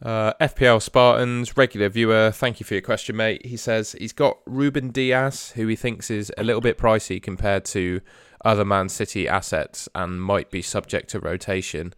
Uh, 0.01 0.33
FPL 0.41 0.81
Spartans, 0.81 1.55
regular 1.55 1.87
viewer, 1.87 2.31
thank 2.31 2.59
you 2.59 2.65
for 2.65 2.73
your 2.73 2.81
question, 2.81 3.15
mate. 3.15 3.45
He 3.45 3.55
says 3.55 3.91
he's 3.99 4.13
got 4.13 4.39
Ruben 4.47 4.89
Dias, 4.89 5.51
who 5.51 5.67
he 5.67 5.75
thinks 5.75 6.09
is 6.09 6.31
a 6.39 6.43
little 6.43 6.61
bit 6.61 6.77
pricey 6.77 7.21
compared 7.21 7.65
to 7.65 8.01
other 8.43 8.65
Man 8.65 8.89
City 8.89 9.27
assets 9.27 9.87
and 9.93 10.19
might 10.19 10.49
be 10.49 10.63
subject 10.63 11.09
to 11.11 11.19
rotation. 11.19 11.93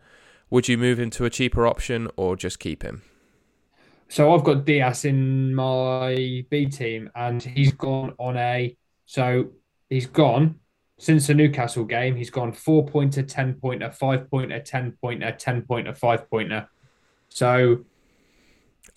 Would 0.49 0.67
you 0.67 0.77
move 0.77 0.99
him 0.99 1.11
to 1.11 1.23
a 1.23 1.29
cheaper 1.29 1.65
option 1.65 2.09
or 2.17 2.35
just 2.35 2.59
keep 2.59 2.83
him? 2.83 3.03
So 4.09 4.33
I've 4.33 4.43
got 4.43 4.65
Diaz 4.65 5.05
in 5.05 5.55
my 5.55 6.45
B 6.49 6.65
team, 6.67 7.09
and 7.15 7.41
he's 7.41 7.71
gone 7.71 8.13
on 8.19 8.37
a. 8.37 8.75
So 9.05 9.53
he's 9.93 10.07
gone 10.07 10.55
since 10.97 11.27
the 11.27 11.33
Newcastle 11.33 11.85
game. 11.85 12.15
He's 12.15 12.31
gone 12.31 12.51
four 12.51 12.85
pointer, 12.85 13.21
ten 13.21 13.53
pointer, 13.53 13.91
five 13.91 14.29
pointer, 14.29 14.59
ten 14.59 14.97
pointer, 14.99 15.31
ten 15.31 15.61
pointer, 15.61 15.93
five 15.93 16.29
pointer. 16.29 16.67
So 17.29 17.85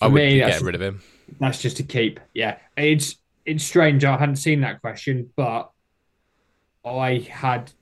I 0.00 0.08
would 0.08 0.18
get 0.18 0.60
rid 0.62 0.74
of 0.74 0.80
him. 0.80 1.02
That's 1.38 1.60
just 1.60 1.76
to 1.78 1.82
keep. 1.82 2.20
Yeah, 2.32 2.58
it's 2.76 3.16
it's 3.44 3.64
strange. 3.64 4.04
I 4.04 4.16
hadn't 4.16 4.36
seen 4.36 4.62
that 4.62 4.80
question, 4.80 5.30
but 5.36 5.70
I 6.84 7.26
had 7.30 7.72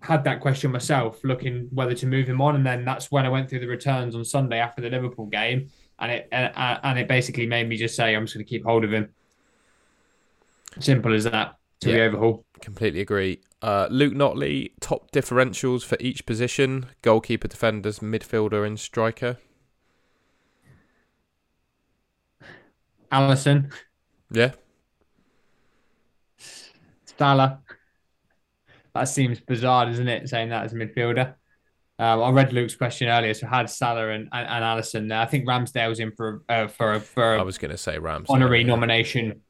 had 0.00 0.24
that 0.24 0.40
question 0.40 0.70
myself, 0.70 1.20
looking 1.24 1.68
whether 1.72 1.94
to 1.94 2.06
move 2.06 2.28
him 2.28 2.42
on, 2.42 2.56
and 2.56 2.66
then 2.66 2.84
that's 2.84 3.10
when 3.10 3.24
I 3.24 3.30
went 3.30 3.48
through 3.48 3.60
the 3.60 3.68
returns 3.68 4.14
on 4.14 4.24
Sunday 4.24 4.58
after 4.58 4.82
the 4.82 4.90
Liverpool 4.90 5.26
game, 5.26 5.70
and 5.98 6.12
it 6.12 6.28
and, 6.30 6.52
and 6.56 6.98
it 6.98 7.08
basically 7.08 7.46
made 7.46 7.68
me 7.68 7.76
just 7.76 7.96
say 7.96 8.14
I'm 8.14 8.24
just 8.24 8.34
going 8.34 8.44
to 8.44 8.50
keep 8.50 8.64
hold 8.64 8.84
of 8.84 8.92
him. 8.92 9.14
Simple 10.78 11.14
as 11.14 11.24
that. 11.24 11.56
To 11.80 11.90
yeah, 11.90 12.04
overhaul. 12.04 12.44
Completely 12.60 13.00
agree. 13.00 13.40
Uh, 13.60 13.88
Luke 13.90 14.14
Notley, 14.14 14.72
top 14.80 15.10
differentials 15.10 15.84
for 15.84 15.96
each 16.00 16.26
position: 16.26 16.86
goalkeeper, 17.02 17.48
defenders, 17.48 17.98
midfielder, 17.98 18.66
and 18.66 18.78
striker. 18.78 19.38
Alisson. 23.12 23.72
Yeah. 24.30 24.52
Salah. 27.18 27.60
That 28.94 29.04
seems 29.04 29.40
bizarre, 29.40 29.86
doesn't 29.86 30.08
it? 30.08 30.28
Saying 30.28 30.50
that 30.50 30.64
as 30.64 30.72
a 30.72 30.76
midfielder. 30.76 31.34
Um, 31.98 32.22
I 32.22 32.30
read 32.30 32.52
Luke's 32.52 32.74
question 32.74 33.08
earlier, 33.08 33.34
so 33.34 33.46
had 33.46 33.70
Salah 33.70 34.10
and, 34.10 34.28
and, 34.32 34.48
and 34.48 34.64
Alisson 34.64 35.08
there. 35.08 35.20
I 35.20 35.26
think 35.26 35.46
Ramsdale's 35.46 36.00
in 36.00 36.10
for 36.12 36.42
uh, 36.48 36.66
for 36.66 36.98
for. 36.98 37.38
I 37.38 37.42
was 37.42 37.56
going 37.56 37.70
to 37.70 37.76
say 37.76 37.98
Ramsdale 37.98 38.30
honorary 38.30 38.62
yeah. 38.62 38.66
nomination. 38.66 39.40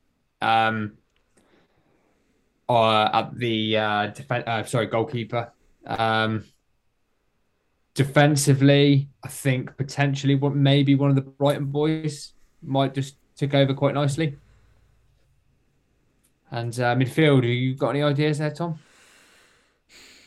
Um, 0.42 0.98
uh, 2.68 3.10
at 3.12 3.36
the 3.36 3.76
uh, 3.76 4.06
def- 4.08 4.30
uh, 4.30 4.64
sorry 4.64 4.86
goalkeeper. 4.86 5.52
Um, 5.86 6.44
defensively, 7.94 9.08
I 9.22 9.28
think 9.28 9.76
potentially 9.76 10.34
what 10.34 10.54
maybe 10.54 10.94
one 10.94 11.10
of 11.10 11.16
the 11.16 11.22
Brighton 11.22 11.66
boys 11.66 12.32
might 12.62 12.94
just 12.94 13.16
take 13.36 13.54
over 13.54 13.74
quite 13.74 13.94
nicely. 13.94 14.36
And 16.50 16.72
uh, 16.78 16.94
midfield, 16.94 17.36
have 17.36 17.44
you 17.44 17.74
got 17.74 17.90
any 17.90 18.02
ideas 18.02 18.38
there, 18.38 18.50
Tom? 18.50 18.78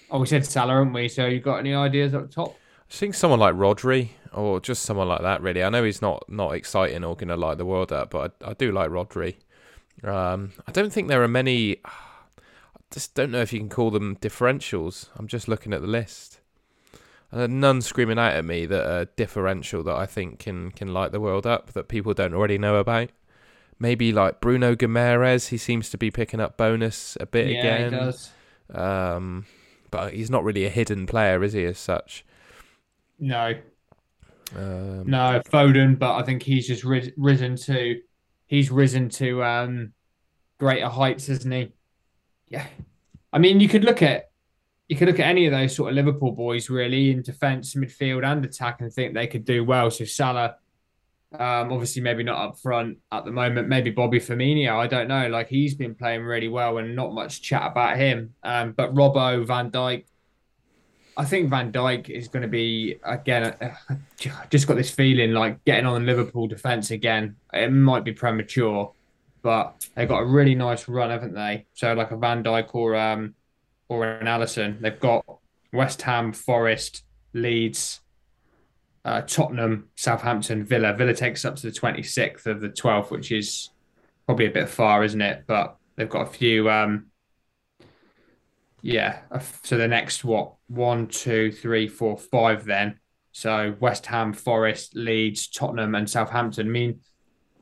Oh, 0.10 0.20
we 0.20 0.28
said 0.28 0.46
Salah, 0.46 0.74
haven't 0.74 0.94
we? 0.94 1.08
So 1.10 1.26
you 1.26 1.40
got 1.40 1.58
any 1.58 1.74
ideas 1.74 2.14
up 2.14 2.32
top? 2.32 2.56
I 2.90 2.94
think 2.94 3.14
someone 3.14 3.40
like 3.40 3.56
Rodri 3.56 4.10
or 4.34 4.60
just 4.60 4.84
someone 4.84 5.08
like 5.08 5.22
that. 5.22 5.42
Really, 5.42 5.64
I 5.64 5.70
know 5.70 5.84
he's 5.84 6.02
not 6.02 6.24
not 6.30 6.54
exciting 6.54 7.04
or 7.04 7.16
going 7.16 7.28
to 7.28 7.36
light 7.36 7.58
the 7.58 7.66
world 7.66 7.92
up, 7.92 8.12
but 8.12 8.36
I, 8.42 8.52
I 8.52 8.54
do 8.54 8.72
like 8.72 8.90
Rodri. 8.90 9.36
Um, 10.04 10.54
I 10.68 10.72
don't 10.72 10.92
think 10.94 11.08
there 11.08 11.24
are 11.24 11.28
many. 11.28 11.82
I 12.90 12.94
just 12.94 13.16
don't 13.16 13.32
know 13.32 13.42
if 13.42 13.52
you 13.52 13.60
can 13.60 13.70
call 13.70 13.92
them 13.92 14.16
differentials. 14.18 15.10
I'm 15.16 15.28
just 15.28 15.48
looking 15.48 15.74
at 15.74 15.82
the 15.82 15.88
list. 15.88 16.40
And 17.32 17.60
none 17.60 17.82
screaming 17.82 18.18
out 18.18 18.34
at 18.34 18.46
me 18.46 18.66
that 18.66 18.90
are 18.90 19.06
differential 19.06 19.84
that 19.84 19.96
I 19.96 20.06
think 20.06 20.40
can 20.40 20.72
can 20.72 20.94
light 20.94 21.12
the 21.12 21.20
world 21.20 21.46
up 21.46 21.74
that 21.74 21.90
people 21.90 22.14
don't 22.14 22.34
already 22.34 22.58
know 22.58 22.78
about. 22.78 23.10
Maybe 23.80 24.14
like 24.14 24.40
Bruno 24.40 24.76
Guimaraes, 24.76 25.50
he 25.50 25.58
seems 25.58 25.90
to 25.90 25.98
be 25.98 26.10
picking 26.10 26.40
up 26.40 26.56
bonus 26.56 27.18
a 27.20 27.26
bit 27.26 27.50
yeah, 27.50 27.60
again. 27.60 27.94
He 27.94 28.00
does. 28.00 28.32
Um, 28.74 29.46
but 29.92 30.14
he's 30.14 30.30
not 30.30 30.44
really 30.44 30.66
a 30.66 30.70
hidden 30.70 31.06
player, 31.06 31.44
is 31.44 31.54
he? 31.54 31.66
As 31.66 31.78
such, 31.78 32.26
no, 33.20 33.54
um, 34.56 35.04
no 35.06 35.42
Foden. 35.52 36.00
But 36.00 36.16
I 36.16 36.24
think 36.24 36.44
he's 36.44 36.68
just 36.68 36.84
ris- 36.84 37.12
risen 37.18 37.56
to, 37.58 38.00
he's 38.46 38.72
risen 38.72 39.10
to 39.10 39.44
um, 39.44 39.94
greater 40.60 40.90
heights, 40.90 41.30
isn't 41.30 41.52
he? 41.52 41.72
Yeah, 42.50 42.66
I 43.34 43.40
mean, 43.40 43.60
you 43.60 43.68
could 43.68 43.84
look 43.84 44.02
at 44.02 44.28
you 44.88 44.96
could 44.96 45.08
look 45.08 45.20
at 45.20 45.28
any 45.28 45.46
of 45.46 45.52
those 45.52 45.76
sort 45.76 45.90
of 45.90 45.96
Liverpool 45.96 46.32
boys 46.32 46.70
really 46.70 47.12
in 47.12 47.22
defence, 47.22 47.76
midfield, 47.76 48.26
and 48.26 48.46
attack, 48.46 48.80
and 48.82 48.92
think 48.92 49.14
they 49.14 49.28
could 49.28 49.44
do 49.44 49.64
well. 49.64 49.92
So 49.92 50.06
Salah, 50.06 50.56
um, 51.34 51.74
obviously 51.74 52.02
maybe 52.02 52.24
not 52.24 52.38
up 52.38 52.58
front 52.58 53.00
at 53.12 53.26
the 53.26 53.32
moment. 53.32 53.68
Maybe 53.68 53.90
Bobby 53.90 54.20
Firmino. 54.20 54.78
I 54.78 54.88
don't 54.88 55.10
know. 55.10 55.28
Like 55.28 55.50
he's 55.50 55.76
been 55.76 55.94
playing 55.94 56.24
really 56.24 56.48
well, 56.48 56.78
and 56.78 56.96
not 56.96 57.14
much 57.14 57.42
chat 57.42 57.70
about 57.70 57.98
him. 57.98 58.34
Um, 58.44 58.72
but 58.72 58.94
Robbo, 58.94 59.46
Van 59.46 59.72
Dijk. 59.72 60.06
I 61.18 61.26
think 61.26 61.50
Van 61.50 61.72
Dijk 61.72 62.10
is 62.10 62.30
going 62.30 62.44
to 62.44 62.48
be 62.48 62.98
again. 63.04 63.56
Uh, 63.60 63.96
just 64.50 64.68
got 64.68 64.78
this 64.78 64.92
feeling 64.92 65.34
like 65.34 65.66
getting 65.66 65.86
on 65.86 66.00
the 66.00 66.08
Liverpool 66.08 66.48
defence 66.48 66.92
again. 66.92 67.36
It 67.52 67.74
might 67.74 68.06
be 68.06 68.14
premature, 68.14 68.94
but 69.48 69.86
they've 69.96 70.10
got 70.10 70.24
a 70.24 70.26
really 70.26 70.56
nice 70.56 70.90
run, 70.90 71.10
haven't 71.10 71.34
they? 71.34 71.68
So 71.74 71.94
like 71.94 72.12
a 72.12 72.18
Van 72.18 72.44
Dijk 72.44 72.76
or 72.76 72.98
um, 72.98 73.34
or 73.88 74.06
an 74.06 74.28
Alisson, 74.28 74.82
They've 74.82 75.00
got 75.00 75.24
West 75.72 76.02
Ham, 76.02 76.34
Forest, 76.34 77.06
Leeds, 77.34 78.02
uh, 79.06 79.22
Tottenham, 79.22 79.88
Southampton, 79.96 80.66
Villa. 80.66 80.94
Villa 80.94 81.14
takes 81.14 81.46
up 81.46 81.56
to 81.56 81.72
the 81.72 81.80
26th 81.80 82.46
of 82.46 82.60
the 82.60 82.68
12th, 82.68 83.10
which 83.10 83.32
is 83.32 83.70
probably 84.26 84.48
a 84.48 84.52
bit 84.52 84.68
far, 84.68 85.06
isn't 85.06 85.22
it? 85.22 85.46
But 85.48 85.78
they've 85.96 86.10
got 86.10 86.28
a 86.28 86.30
few. 86.30 86.70
Um, 86.70 87.06
yeah. 88.82 89.20
So 89.64 89.78
the 89.78 89.88
next, 89.88 90.26
what? 90.26 90.56
One, 90.68 91.08
two, 91.08 91.54
three, 91.54 91.88
four, 91.88 92.18
five 92.18 92.66
then. 92.66 93.00
So 93.32 93.78
West 93.80 94.08
Ham, 94.08 94.34
Forest, 94.34 94.94
Leeds, 94.94 95.48
Tottenham, 95.48 95.96
and 95.96 96.10
Southampton. 96.10 96.68
I 96.68 96.70
mean, 96.70 97.00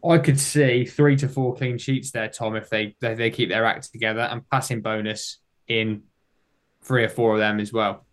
I 0.08 0.18
could 0.18 0.40
see 0.40 0.86
three 0.86 1.16
to 1.18 1.28
four 1.28 1.56
clean 1.56 1.78
sheets 1.78 2.12
there, 2.12 2.30
Tom, 2.30 2.56
if 2.56 2.70
they 2.70 2.96
they, 3.02 3.16
they 3.16 3.32
keep 3.32 3.50
their 3.50 3.66
act 3.66 3.92
together 3.92 4.22
and 4.22 4.48
passing 4.50 4.82
bonus 4.82 5.40
in 5.68 6.04
three 6.82 7.04
or 7.04 7.10
four 7.10 7.34
of 7.34 7.40
them 7.40 7.60
as 7.60 7.74
well. 7.74 8.06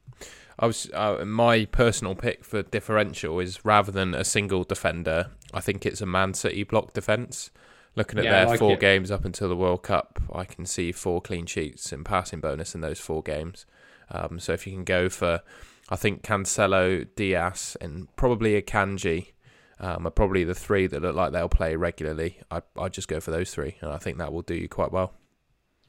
I 0.59 0.67
was 0.67 0.91
uh, 0.95 1.25
my 1.25 1.65
personal 1.67 2.15
pick 2.15 2.45
for 2.45 2.63
differential 2.63 3.41
is 3.41 3.65
rather 3.65 3.91
than 3.91 4.15
a 4.15 4.25
single 4.25 4.65
defender, 4.65 5.31
I 5.53 5.61
think 5.61 5.85
it's 5.85 6.01
a 6.01 6.07
Man 6.07 6.35
City 6.35 6.65
block 6.65 6.93
defense. 6.93 7.51
Looking 7.95 8.21
at 8.21 8.25
yeah, 8.25 8.31
their 8.31 8.47
like 8.47 8.59
four 8.59 8.73
it. 8.73 8.81
games 8.81 9.11
up 9.11 9.27
until 9.27 9.51
the 9.51 9.57
World 9.57 9.83
Cup, 9.83 10.19
I 10.33 10.45
can 10.45 10.65
see 10.65 10.93
four 10.93 11.21
clean 11.21 11.45
sheets 11.45 11.93
and 11.93 12.07
passing 12.07 12.41
bonus 12.41 12.75
in 12.75 12.81
those 12.81 12.99
four 12.99 13.23
games. 13.23 13.67
Um, 14.11 14.41
so 14.41 14.55
if 14.55 14.67
you 14.67 14.73
can 14.73 14.85
go 14.85 15.11
for, 15.11 15.43
I 15.91 15.97
think 15.97 16.23
Cancelo, 16.23 17.07
Dias, 17.17 17.77
and 17.83 18.09
probably 18.17 18.61
Akanji 18.61 19.33
um, 19.81 20.07
are 20.07 20.11
probably 20.11 20.45
the 20.45 20.55
three 20.55 20.87
that 20.87 21.03
look 21.03 21.15
like 21.15 21.33
they'll 21.33 21.49
play 21.49 21.77
regularly. 21.77 22.39
I 22.51 22.63
I 22.79 22.89
just 22.89 23.09
go 23.09 23.21
for 23.21 23.31
those 23.31 23.53
three, 23.53 23.77
and 23.81 23.91
I 23.91 23.99
think 23.99 24.19
that 24.19 24.33
will 24.33 24.43
do 24.43 24.55
you 24.55 24.69
quite 24.69 24.93
well. 24.93 25.15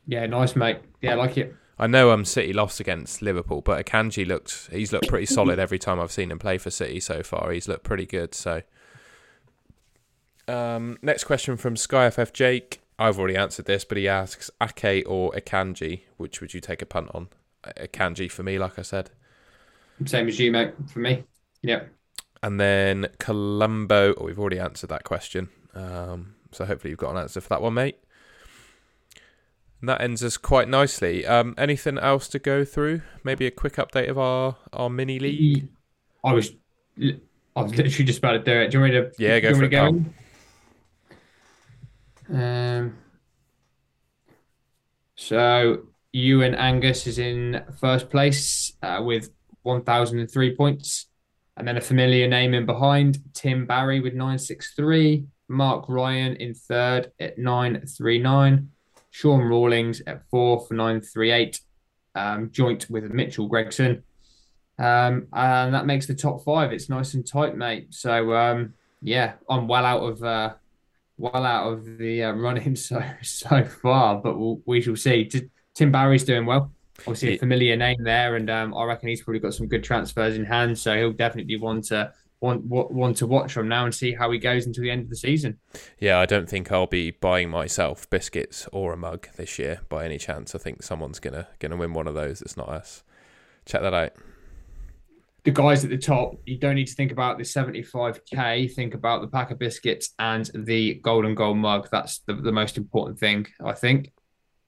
Yeah, 0.06 0.26
nice, 0.26 0.56
mate. 0.56 0.80
Yeah, 1.02 1.12
I 1.12 1.16
like 1.16 1.38
it. 1.38 1.56
I 1.80 1.88
know 1.88 2.12
um 2.12 2.26
City 2.26 2.54
lost 2.54 2.80
against 2.80 3.22
Liverpool, 3.22 3.62
but 3.62 3.84
Akanji 3.84 4.28
looked 4.28 4.70
he's 4.72 4.94
looked 4.94 5.08
pretty 5.08 5.26
solid 5.38 5.60
every 5.60 5.80
time 5.80 6.00
I've 6.00 6.12
seen 6.12 6.32
him 6.32 6.40
play 6.40 6.58
for 6.58 6.70
City 6.70 7.00
so 7.00 7.24
far. 7.24 7.52
He's 7.52 7.68
looked 7.68 7.84
pretty 7.84 8.06
good. 8.06 8.36
So, 8.36 8.62
um, 10.48 10.98
next 11.02 11.24
question 11.24 11.58
from 11.58 11.76
SkyFF 11.76 12.34
Jake. 12.34 12.80
I've 13.00 13.18
already 13.18 13.36
answered 13.36 13.66
this, 13.66 13.84
but 13.84 13.98
he 13.98 14.08
asks 14.08 14.52
Ake 14.62 15.04
or 15.08 15.32
Akanji, 15.32 16.02
which 16.18 16.42
would 16.42 16.54
you 16.54 16.62
take 16.62 16.82
a 16.82 16.86
punt 16.86 17.10
on? 17.14 17.30
Akanji 17.66 18.30
for 18.30 18.44
me, 18.44 18.60
like 18.60 18.78
I 18.78 18.84
said. 18.84 19.10
Same 20.06 20.28
as 20.28 20.40
you, 20.40 20.52
mate. 20.52 20.74
For 20.92 21.00
me, 21.00 21.24
yeah. 21.62 21.84
And 22.44 22.60
then 22.60 23.08
Colombo. 23.18 24.14
Oh, 24.18 24.26
we've 24.26 24.38
already 24.38 24.60
answered 24.60 24.90
that 24.90 25.04
question. 25.04 25.50
Um, 25.74 26.36
so 26.52 26.66
hopefully 26.66 26.92
you've 26.92 27.00
got 27.00 27.12
an 27.12 27.18
answer 27.18 27.42
for 27.42 27.50
that 27.50 27.62
one, 27.62 27.74
mate. 27.74 27.98
And 29.80 29.90
that 29.90 30.02
ends 30.02 30.24
us 30.24 30.38
quite 30.38 30.70
nicely. 30.70 31.26
Um, 31.26 31.56
anything 31.58 31.98
else 31.98 32.28
to 32.28 32.40
go 32.40 32.64
through? 32.64 33.02
Maybe 33.24 33.48
a 33.48 33.52
quick 33.52 33.78
update 33.78 34.10
of 34.10 34.18
our, 34.20 34.58
our 34.72 34.90
mini 34.90 35.20
league. 35.20 35.70
I 36.24 36.34
was, 36.34 36.52
I 37.02 37.62
was 37.62 37.76
literally 37.76 38.06
just 38.06 38.20
about 38.20 38.34
to 38.34 38.40
do 38.40 38.52
it. 38.52 38.72
Do 38.72 38.78
you 38.78 38.82
want 38.82 38.94
me 38.94 39.00
to? 39.00 39.12
Yeah, 39.18 39.40
go 39.40 39.56
for 39.56 39.64
it. 39.64 39.70
Go? 39.70 40.06
Um. 42.30 42.98
So 45.16 45.88
you 46.12 46.42
and 46.44 46.56
Angus 46.56 47.08
is 47.08 47.20
in 47.20 47.64
first 47.80 48.10
place 48.10 48.74
uh, 48.82 49.02
with 49.04 49.30
one 49.64 49.84
thousand 49.84 50.20
and 50.20 50.32
three 50.32 50.56
points, 50.56 51.08
and 51.58 51.68
then 51.68 51.78
a 51.78 51.82
familiar 51.82 52.28
name 52.28 52.54
in 52.54 52.66
behind 52.66 53.20
Tim 53.34 53.66
Barry 53.66 54.00
with 54.00 54.14
nine 54.14 54.40
six 54.40 54.74
three. 54.74 55.26
Mark 55.50 55.86
Ryan 55.88 56.36
in 56.38 56.54
third 56.54 57.12
at 57.20 57.38
nine 57.38 57.86
three 57.86 58.20
nine. 58.20 58.70
Sean 59.12 59.42
Rawlings 59.42 60.02
at 60.08 60.28
four 60.32 60.66
for 60.66 60.74
938, 60.74 61.60
um, 62.16 62.50
joint 62.52 62.90
with 62.90 63.04
Mitchell 63.12 63.48
Gregson. 63.48 64.02
Um, 64.80 65.28
and 65.32 65.72
that 65.76 65.86
makes 65.86 66.08
the 66.08 66.16
top 66.16 66.44
five. 66.44 66.74
It's 66.74 66.90
nice 66.90 67.14
and 67.14 67.26
tight, 67.26 67.56
mate. 67.56 67.94
So 67.94 68.34
um, 68.34 68.74
yeah, 69.04 69.34
I'm 69.48 69.68
well 69.68 69.86
out 69.86 70.02
of 70.02 70.24
uh, 70.24 70.54
well 71.18 71.46
out 71.46 71.72
of 71.72 71.98
the 72.00 72.24
uh, 72.24 72.32
running 72.32 72.76
so 72.76 73.04
so 73.22 73.64
far, 73.64 74.16
but 74.16 74.38
we'll, 74.38 74.62
we 74.66 74.82
shall 74.82 74.96
see. 74.96 75.30
Tim 75.76 75.92
Barry's 75.92 76.24
doing 76.24 76.48
well. 76.48 76.72
Obviously, 77.08 77.36
a 77.36 77.38
familiar 77.38 77.76
name 77.76 78.04
there, 78.04 78.36
and 78.36 78.50
um, 78.50 78.74
I 78.74 78.86
reckon 78.86 79.10
he's 79.10 79.22
probably 79.22 79.40
got 79.40 79.54
some 79.54 79.68
good 79.68 79.84
transfers 79.84 80.36
in 80.36 80.46
hand. 80.46 80.78
So 80.78 80.96
he'll 80.96 81.12
definitely 81.12 81.58
want 81.58 81.86
to 81.86 82.12
want 82.44 82.66
want 82.66 83.18
to 83.18 83.26
watch 83.26 83.54
from 83.54 83.70
now 83.70 83.86
and 83.86 83.96
see 83.96 84.14
how 84.14 84.30
he 84.30 84.38
goes 84.38 84.66
until 84.66 84.84
the 84.84 84.92
end 84.92 85.04
of 85.04 85.10
the 85.10 85.16
season. 85.16 85.58
Yeah, 85.98 86.20
I 86.20 86.26
don't 86.26 86.50
think 86.50 86.72
I'll 86.72 86.88
be 86.88 87.12
buying 87.12 87.50
myself 87.50 88.10
biscuits 88.10 88.68
or 88.72 88.94
a 88.94 88.98
mug 88.98 89.30
this 89.38 89.58
year 89.58 89.82
by 89.90 90.06
any 90.06 90.18
chance. 90.18 90.54
I 90.54 90.60
think 90.60 90.84
someone's 90.84 91.20
gonna 91.20 91.48
gonna 91.60 91.78
win 91.78 91.94
one 91.94 92.08
of 92.08 92.14
those. 92.14 92.42
It's 92.42 92.58
not 92.58 92.70
us. 92.70 93.04
Check 93.66 93.82
that 93.82 93.94
out. 93.94 94.12
The 95.46 95.52
guys 95.52 95.84
at 95.84 95.90
the 95.90 95.98
top, 95.98 96.36
you 96.46 96.58
don't 96.58 96.76
need 96.76 96.88
to 96.88 96.96
think 96.96 97.12
about 97.12 97.38
the 97.38 97.44
75k. 97.44 98.74
Think 98.74 98.94
about 98.94 99.22
the 99.22 99.28
pack 99.28 99.52
of 99.52 99.60
biscuits 99.60 100.12
and 100.18 100.50
the 100.54 100.96
golden 100.96 101.36
gold 101.36 101.58
mug. 101.58 101.90
That's 101.92 102.20
the, 102.20 102.34
the 102.34 102.54
most 102.54 102.78
important 102.78 103.20
thing, 103.20 103.48
I 103.64 103.74
think. 103.74 104.14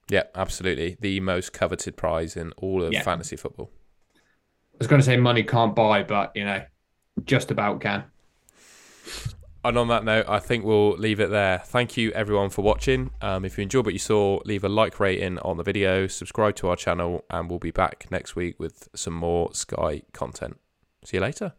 Yeah, 0.08 0.24
absolutely. 0.34 0.96
The 1.00 1.20
most 1.20 1.52
coveted 1.52 1.96
prize 1.96 2.36
in 2.36 2.52
all 2.52 2.82
of 2.82 2.92
yeah. 2.92 3.02
fantasy 3.02 3.36
football. 3.36 3.70
I 4.14 4.78
was 4.78 4.86
going 4.86 5.00
to 5.00 5.06
say 5.06 5.16
money 5.16 5.42
can't 5.42 5.74
buy, 5.74 6.02
but 6.02 6.32
you 6.34 6.44
know, 6.44 6.62
just 7.24 7.50
about 7.50 7.80
can. 7.80 8.04
And 9.64 9.76
on 9.76 9.88
that 9.88 10.04
note, 10.04 10.26
I 10.28 10.38
think 10.38 10.64
we'll 10.64 10.92
leave 10.92 11.18
it 11.18 11.30
there. 11.30 11.58
Thank 11.58 11.96
you 11.96 12.12
everyone 12.12 12.50
for 12.50 12.62
watching. 12.62 13.10
Um, 13.20 13.44
if 13.44 13.58
you 13.58 13.62
enjoyed 13.62 13.84
what 13.84 13.94
you 13.94 13.98
saw, 13.98 14.40
leave 14.44 14.62
a 14.62 14.68
like 14.68 15.00
rating 15.00 15.40
on 15.40 15.56
the 15.56 15.64
video, 15.64 16.06
subscribe 16.06 16.54
to 16.56 16.68
our 16.68 16.76
channel, 16.76 17.24
and 17.30 17.50
we'll 17.50 17.58
be 17.58 17.72
back 17.72 18.06
next 18.08 18.36
week 18.36 18.60
with 18.60 18.88
some 18.94 19.14
more 19.14 19.52
Sky 19.54 20.02
content. 20.12 20.60
See 21.04 21.16
you 21.16 21.20
later. 21.20 21.54